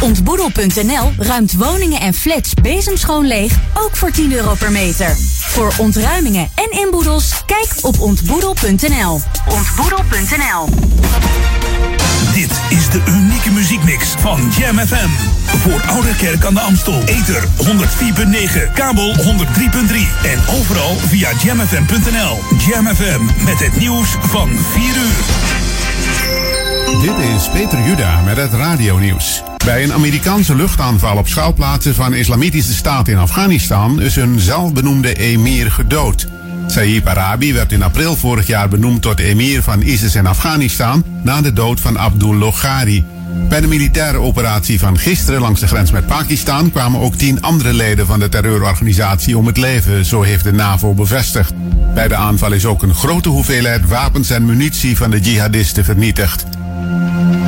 Ontboedel.nl 0.00 1.12
ruimt 1.18 1.52
woningen 1.52 2.00
en 2.00 2.14
flats 2.14 2.54
bezemschoon 2.54 3.26
leeg, 3.26 3.52
ook 3.74 3.96
voor 3.96 4.10
10 4.10 4.32
euro 4.32 4.54
per 4.54 4.72
meter. 4.72 5.16
Voor 5.40 5.72
ontruimingen 5.78 6.48
en 6.54 6.70
inboedels, 6.70 7.44
kijk 7.46 7.68
op 7.80 8.00
ontboedel.nl. 8.00 9.20
Ontboedel.nl 9.48 10.68
Dit 12.32 12.60
is 12.68 12.90
de 12.90 13.02
unieke 13.08 13.50
muziekmix 13.50 14.14
van 14.18 14.52
Jam 14.58 14.78
FM. 14.78 15.08
Voor 15.44 15.82
Oude 15.86 16.16
Kerk 16.16 16.44
aan 16.44 16.54
de 16.54 16.60
Amstel. 16.60 17.02
Ether 17.04 17.42
104.9, 17.42 18.72
kabel 18.74 19.14
103.3 19.14 19.22
en 20.24 20.38
overal 20.58 20.96
via 20.96 21.30
jamfm.nl. 21.42 22.38
Jam 22.68 22.86
FM 22.86 23.44
met 23.44 23.58
het 23.60 23.76
nieuws 23.78 24.16
van 24.20 24.48
4 24.70 24.84
uur. 24.84 25.48
Dit 27.00 27.26
is 27.36 27.48
Peter 27.48 27.82
Juda 27.86 28.20
met 28.20 28.36
het 28.36 28.52
radionieuws. 28.52 29.49
Bij 29.64 29.82
een 29.82 29.92
Amerikaanse 29.92 30.54
luchtaanval 30.54 31.16
op 31.16 31.28
schuilplaatsen 31.28 31.94
van 31.94 32.14
Islamitische 32.14 32.74
Staat 32.74 33.08
in 33.08 33.18
Afghanistan 33.18 34.00
is 34.00 34.16
een 34.16 34.40
zelfbenoemde 34.40 35.14
emir 35.14 35.70
gedood. 35.70 36.26
Saeed 36.66 37.06
Arabi 37.06 37.52
werd 37.52 37.72
in 37.72 37.82
april 37.82 38.16
vorig 38.16 38.46
jaar 38.46 38.68
benoemd 38.68 39.02
tot 39.02 39.18
emir 39.18 39.62
van 39.62 39.82
ISIS 39.82 40.14
in 40.14 40.26
Afghanistan 40.26 41.04
na 41.22 41.40
de 41.40 41.52
dood 41.52 41.80
van 41.80 41.98
Abdul 41.98 42.34
Loghari. 42.34 43.04
Bij 43.48 43.60
de 43.60 43.66
militaire 43.66 44.18
operatie 44.18 44.78
van 44.78 44.98
gisteren 44.98 45.40
langs 45.40 45.60
de 45.60 45.66
grens 45.66 45.90
met 45.90 46.06
Pakistan 46.06 46.70
kwamen 46.70 47.00
ook 47.00 47.14
tien 47.14 47.42
andere 47.42 47.72
leden 47.72 48.06
van 48.06 48.20
de 48.20 48.28
terreurorganisatie 48.28 49.38
om 49.38 49.46
het 49.46 49.56
leven, 49.56 50.04
zo 50.04 50.22
heeft 50.22 50.44
de 50.44 50.52
NAVO 50.52 50.94
bevestigd. 50.94 51.52
Bij 51.94 52.08
de 52.08 52.16
aanval 52.16 52.52
is 52.52 52.66
ook 52.66 52.82
een 52.82 52.94
grote 52.94 53.28
hoeveelheid 53.28 53.88
wapens 53.88 54.30
en 54.30 54.46
munitie 54.46 54.96
van 54.96 55.10
de 55.10 55.20
jihadisten 55.20 55.84
vernietigd. 55.84 56.44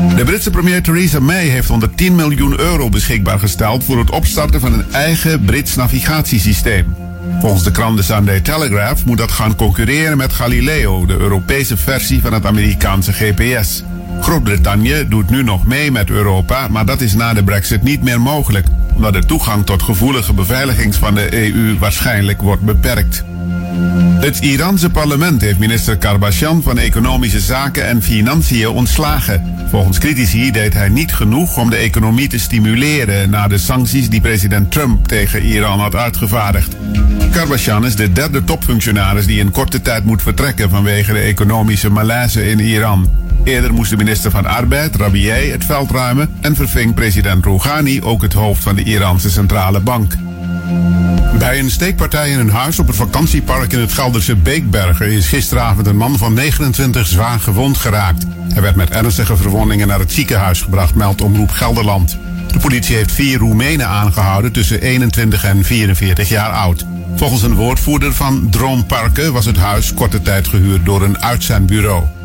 De 0.09 0.25
Britse 0.25 0.51
premier 0.51 0.83
Theresa 0.83 1.21
May 1.21 1.47
heeft 1.47 1.69
110 1.69 2.15
miljoen 2.15 2.61
euro 2.61 2.89
beschikbaar 2.89 3.39
gesteld 3.39 3.85
voor 3.85 3.99
het 3.99 4.11
opstarten 4.11 4.61
van 4.61 4.73
een 4.73 4.93
eigen 4.93 5.45
Brits 5.45 5.75
navigatiesysteem. 5.75 6.95
Volgens 7.41 7.63
de 7.63 7.71
krant 7.71 7.97
The 7.97 8.03
Sunday 8.03 8.41
Telegraph 8.41 9.05
moet 9.05 9.19
dat 9.19 9.33
gaan 9.33 9.57
concurreren 9.57 10.17
met 10.17 10.33
Galileo, 10.33 11.07
de 11.07 11.17
Europese 11.17 11.77
versie 11.77 12.21
van 12.21 12.33
het 12.33 12.47
Amerikaanse 12.47 13.13
GPS. 13.13 13.83
Groot-Brittannië 14.23 15.07
doet 15.09 15.31
nu 15.31 15.43
nog 15.43 15.67
mee 15.67 15.91
met 15.91 16.11
Europa, 16.11 16.69
maar 16.69 16.87
dat 16.87 17.01
is 17.01 17.15
na 17.15 17.35
de 17.35 17.45
brexit 17.45 17.83
niet 17.83 18.03
meer 18.03 18.21
mogelijk, 18.21 18.67
omdat 18.95 19.13
de 19.13 19.25
toegang 19.25 19.67
tot 19.67 19.83
gevoelige 19.83 20.33
beveiligings 20.33 20.97
van 20.97 21.15
de 21.15 21.53
EU 21.53 21.79
waarschijnlijk 21.79 22.43
wordt 22.43 22.63
beperkt. 22.63 23.25
Het 24.21 24.39
Iraanse 24.39 24.91
parlement 24.91 25.41
heeft 25.41 25.59
minister 25.59 25.97
Karbashian 25.97 26.63
van 26.63 26.79
Economische 26.79 27.41
Zaken 27.41 27.87
en 27.87 28.03
Financiën 28.03 28.69
ontslagen. 28.69 29.55
Volgens 29.71 29.99
critici 29.99 30.51
deed 30.51 30.75
hij 30.75 30.89
niet 30.89 31.15
genoeg 31.15 31.57
om 31.57 31.71
de 31.71 31.77
economie 31.77 32.29
te 32.29 32.39
stimuleren 32.39 33.31
na 33.31 33.49
de 33.49 33.59
sancties 33.59 34.09
die 34.09 34.21
president 34.21 34.71
Trump 34.71 35.09
tegen 35.09 35.43
Iran 35.43 35.81
had 35.81 35.95
uitgevaardigd. 35.95 36.77
Karbashian 37.31 37.87
is 37.87 37.97
de 37.97 38.13
derde 38.13 38.45
topfunctionaris 38.45 39.27
die 39.27 39.39
in 39.39 39.51
korte 39.51 39.83
tijd 39.83 40.05
moet 40.05 40.23
vertrekken 40.23 40.71
vanwege 40.71 41.13
de 41.13 41.19
economische 41.19 41.91
malaise 41.91 42.51
in 42.51 42.59
Iran. 42.59 43.09
Eerder 43.45 43.73
moest 43.73 43.91
de 43.91 43.97
minister 43.97 44.31
van 44.31 44.47
Arbeid, 44.47 44.97
Rabiei, 44.97 45.51
het 45.51 45.65
veld 45.65 45.91
ruimen 45.91 46.35
en 46.41 46.57
verving 46.57 46.95
president 46.95 47.45
Rouhani 47.45 48.03
ook 48.03 48.23
het 48.23 48.33
hoofd 48.33 48.63
van 48.63 48.77
de 48.77 48.83
Iraanse 48.83 49.31
centrale 49.31 49.81
bank. 49.81 50.15
Bij 51.39 51.59
een 51.59 51.71
steekpartij 51.71 52.31
in 52.31 52.39
een 52.39 52.51
huis 52.51 52.79
op 52.79 52.89
een 52.89 52.95
vakantiepark 52.95 53.73
in 53.73 53.79
het 53.79 53.93
Gelderse 53.93 54.37
Beekbergen 54.37 55.13
is 55.13 55.29
gisteravond 55.29 55.87
een 55.87 55.97
man 55.97 56.19
van 56.19 56.35
29 56.35 57.07
zwaar 57.07 57.41
gewond 57.41 57.77
geraakt. 57.77 58.25
Hij 58.53 58.63
werd 58.63 58.77
met 58.77 58.91
ernstige 58.91 59.37
verwondingen 59.37 59.89
naar 59.89 59.99
het 59.99 60.13
ziekenhuis 60.13 60.61
gebracht, 60.61 60.95
meldt 60.95 61.21
Omroep 61.21 61.51
Gelderland. 61.51 62.19
De 62.53 62.59
politie 62.59 62.97
heeft 62.97 63.13
vier 63.13 63.39
Roemenen 63.39 63.89
aangehouden 63.89 64.53
tussen 64.53 64.81
21 64.81 65.45
en 65.45 65.65
44 65.65 66.29
jaar 66.29 66.51
oud. 66.51 66.87
Volgens 67.17 67.43
een 67.43 67.55
woordvoerder 67.55 68.15
van 68.15 68.47
Droomparken 68.51 69.33
was 69.33 69.45
het 69.45 69.57
huis 69.57 69.95
korte 69.95 70.23
tijd 70.23 70.49
gehuurd 70.49 70.85
door 70.85 71.03
een 71.03 71.23
uitzendbureau. 71.23 72.22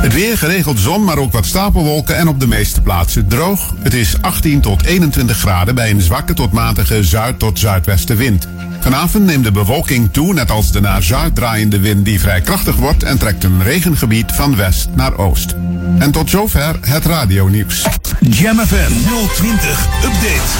Het 0.00 0.12
weer 0.12 0.38
geregeld 0.38 0.78
zon, 0.78 1.04
maar 1.04 1.18
ook 1.18 1.32
wat 1.32 1.46
stapelwolken 1.46 2.16
en 2.16 2.28
op 2.28 2.40
de 2.40 2.46
meeste 2.46 2.80
plaatsen 2.80 3.28
droog. 3.28 3.74
Het 3.78 3.94
is 3.94 4.16
18 4.20 4.60
tot 4.60 4.84
21 4.84 5.36
graden 5.36 5.74
bij 5.74 5.90
een 5.90 6.00
zwakke 6.00 6.34
tot 6.34 6.52
matige 6.52 7.04
zuid- 7.04 7.38
tot 7.38 7.58
zuidwestenwind. 7.58 8.48
Vanavond 8.80 9.24
neemt 9.24 9.44
de 9.44 9.52
bewolking 9.52 10.12
toe, 10.12 10.32
net 10.32 10.50
als 10.50 10.72
de 10.72 10.80
naar 10.80 11.02
zuid 11.02 11.34
draaiende 11.34 11.78
wind 11.78 12.04
die 12.04 12.20
vrij 12.20 12.40
krachtig 12.40 12.76
wordt 12.76 13.02
en 13.02 13.18
trekt 13.18 13.44
een 13.44 13.62
regengebied 13.62 14.32
van 14.32 14.56
west 14.56 14.88
naar 14.94 15.16
oost. 15.16 15.54
En 15.98 16.10
tot 16.10 16.30
zover 16.30 16.78
het 16.80 17.04
radionieuws. 17.04 17.86
Jam 18.20 18.58
FM 18.58 18.92
020 19.34 19.86
Update. 20.04 20.50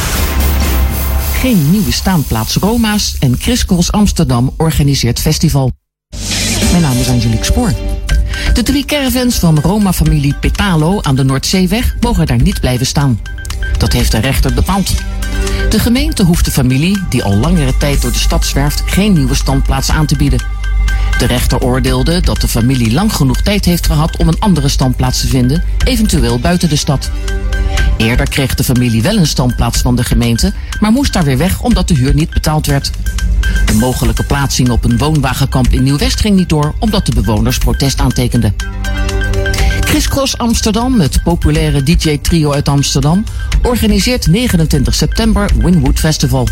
Geen 1.41 1.71
nieuwe 1.71 1.93
staanplaats 1.93 2.57
Roma's 2.57 3.17
en 3.19 3.37
Chris 3.39 3.65
Cross 3.65 3.93
Amsterdam 3.93 4.55
organiseert 4.57 5.21
festival. 5.21 5.73
Mijn 6.71 6.83
naam 6.83 6.99
is 6.99 7.09
Angelique 7.09 7.45
Spoor. 7.45 7.92
De 8.53 8.63
drie 8.63 8.85
caravans 8.85 9.39
van 9.39 9.59
Roma-familie 9.59 10.35
Petalo 10.41 11.01
aan 11.03 11.15
de 11.15 11.25
Noordzeeweg 11.25 11.97
mogen 12.01 12.27
daar 12.27 12.43
niet 12.43 12.61
blijven 12.61 12.87
staan. 12.87 13.21
Dat 13.79 13.93
heeft 13.93 14.11
de 14.11 14.19
rechter 14.19 14.55
bepaald. 14.55 14.95
De 15.69 15.79
gemeente 15.79 16.23
hoeft 16.23 16.45
de 16.45 16.51
familie, 16.51 17.03
die 17.09 17.23
al 17.23 17.37
langere 17.37 17.77
tijd 17.77 18.03
door 18.03 18.13
de 18.13 18.19
stad 18.19 18.45
zwerft, 18.45 18.83
geen 18.87 19.13
nieuwe 19.13 19.35
standplaats 19.35 19.91
aan 19.91 20.07
te 20.07 20.17
bieden. 20.17 20.45
De 21.19 21.27
rechter 21.27 21.61
oordeelde 21.61 22.21
dat 22.21 22.41
de 22.41 22.49
familie 22.49 22.93
lang 22.93 23.13
genoeg 23.13 23.41
tijd 23.41 23.65
heeft 23.65 23.87
gehad 23.87 24.17
om 24.17 24.29
een 24.29 24.41
andere 24.41 24.69
standplaats 24.69 25.21
te 25.21 25.27
vinden, 25.27 25.65
eventueel 25.85 26.39
buiten 26.39 26.69
de 26.69 26.77
stad. 26.77 27.11
Eerder 28.03 28.29
kreeg 28.29 28.55
de 28.55 28.65
familie 28.65 29.03
wel 29.03 29.17
een 29.17 29.27
standplaats 29.27 29.81
van 29.81 29.97
de 29.97 30.05
gemeente, 30.05 30.53
maar 30.81 30.93
moest 30.93 31.13
daar 31.13 31.25
weer 31.25 31.39
weg 31.39 31.61
omdat 31.61 31.89
de 31.89 31.95
huur 31.95 32.15
niet 32.15 32.31
betaald 32.31 32.67
werd. 32.67 32.91
Een 33.67 33.77
mogelijke 33.77 34.23
plaatsing 34.23 34.71
op 34.71 34.85
een 34.85 34.99
woonwagenkamp 34.99 35.73
in 35.73 35.83
Nieuw-West 35.83 36.21
ging 36.21 36.37
niet 36.37 36.49
door 36.49 36.75
omdat 36.79 37.07
de 37.07 37.15
bewoners 37.15 37.59
protest 37.59 38.01
aantekenden. 38.01 38.55
Chris 39.81 40.09
Cross 40.09 40.39
Amsterdam, 40.39 41.01
het 41.01 41.23
populaire 41.23 41.83
DJ-trio 41.83 42.53
uit 42.53 42.69
Amsterdam, 42.69 43.25
organiseert 43.63 44.27
29 44.27 44.95
september 44.95 45.51
Winwood 45.57 45.99
Festival. 45.99 46.49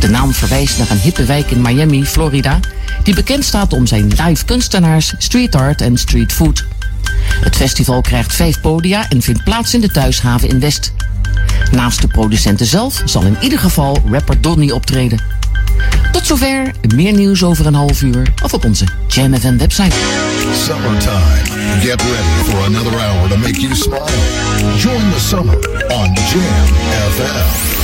De 0.00 0.08
naam 0.08 0.32
verwijst 0.32 0.78
naar 0.78 0.90
een 0.90 1.00
hippe 1.00 1.24
wijk 1.24 1.50
in 1.50 1.62
Miami, 1.62 2.04
Florida, 2.04 2.60
die 3.02 3.14
bekend 3.14 3.44
staat 3.44 3.72
om 3.72 3.86
zijn 3.86 4.12
live 4.24 4.44
kunstenaars, 4.44 5.14
street 5.18 5.54
art 5.54 5.80
en 5.80 5.96
street 5.96 6.32
food. 6.32 6.64
Het 7.40 7.56
festival 7.56 8.00
krijgt 8.00 8.34
vijf 8.34 8.60
podia 8.60 9.08
en 9.08 9.22
vindt 9.22 9.44
plaats 9.44 9.74
in 9.74 9.80
de 9.80 9.88
thuishaven 9.88 10.48
in 10.48 10.60
West. 10.60 10.92
Naast 11.70 12.00
de 12.00 12.06
producenten 12.08 12.66
zelf 12.66 13.02
zal 13.04 13.22
in 13.22 13.36
ieder 13.40 13.58
geval 13.58 14.02
rapper 14.10 14.40
Donny 14.40 14.70
optreden. 14.70 15.18
Tot 16.12 16.26
zover, 16.26 16.72
meer 16.94 17.12
nieuws 17.12 17.42
over 17.42 17.66
een 17.66 17.74
half 17.74 18.02
uur 18.02 18.32
of 18.42 18.54
op 18.54 18.64
onze 18.64 18.84
Jam 19.08 19.34
FM 19.34 19.56
website. 19.56 19.96
Summertime. 20.64 21.80
Get 21.80 22.02
ready 22.02 22.50
for 22.50 22.64
another 22.64 23.00
hour 23.00 23.28
to 23.28 23.36
make 23.36 23.60
you 23.60 23.74
smile. 23.74 24.04
Join 24.76 25.10
the 25.10 25.20
summer 25.20 25.56
on 25.88 26.14
Jam 26.14 26.66
FM. 27.10 27.83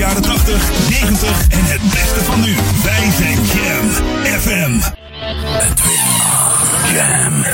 jaren 0.00 0.22
80, 0.22 0.88
90 0.88 1.46
en 1.48 1.64
het 1.64 1.82
beste 1.82 2.24
van 2.24 2.40
nu. 2.40 2.54
Wij 2.82 3.10
zijn 3.10 3.44
Jam 3.44 3.88
FM. 4.40 4.78
Het 5.42 5.82
Jam 6.92 7.44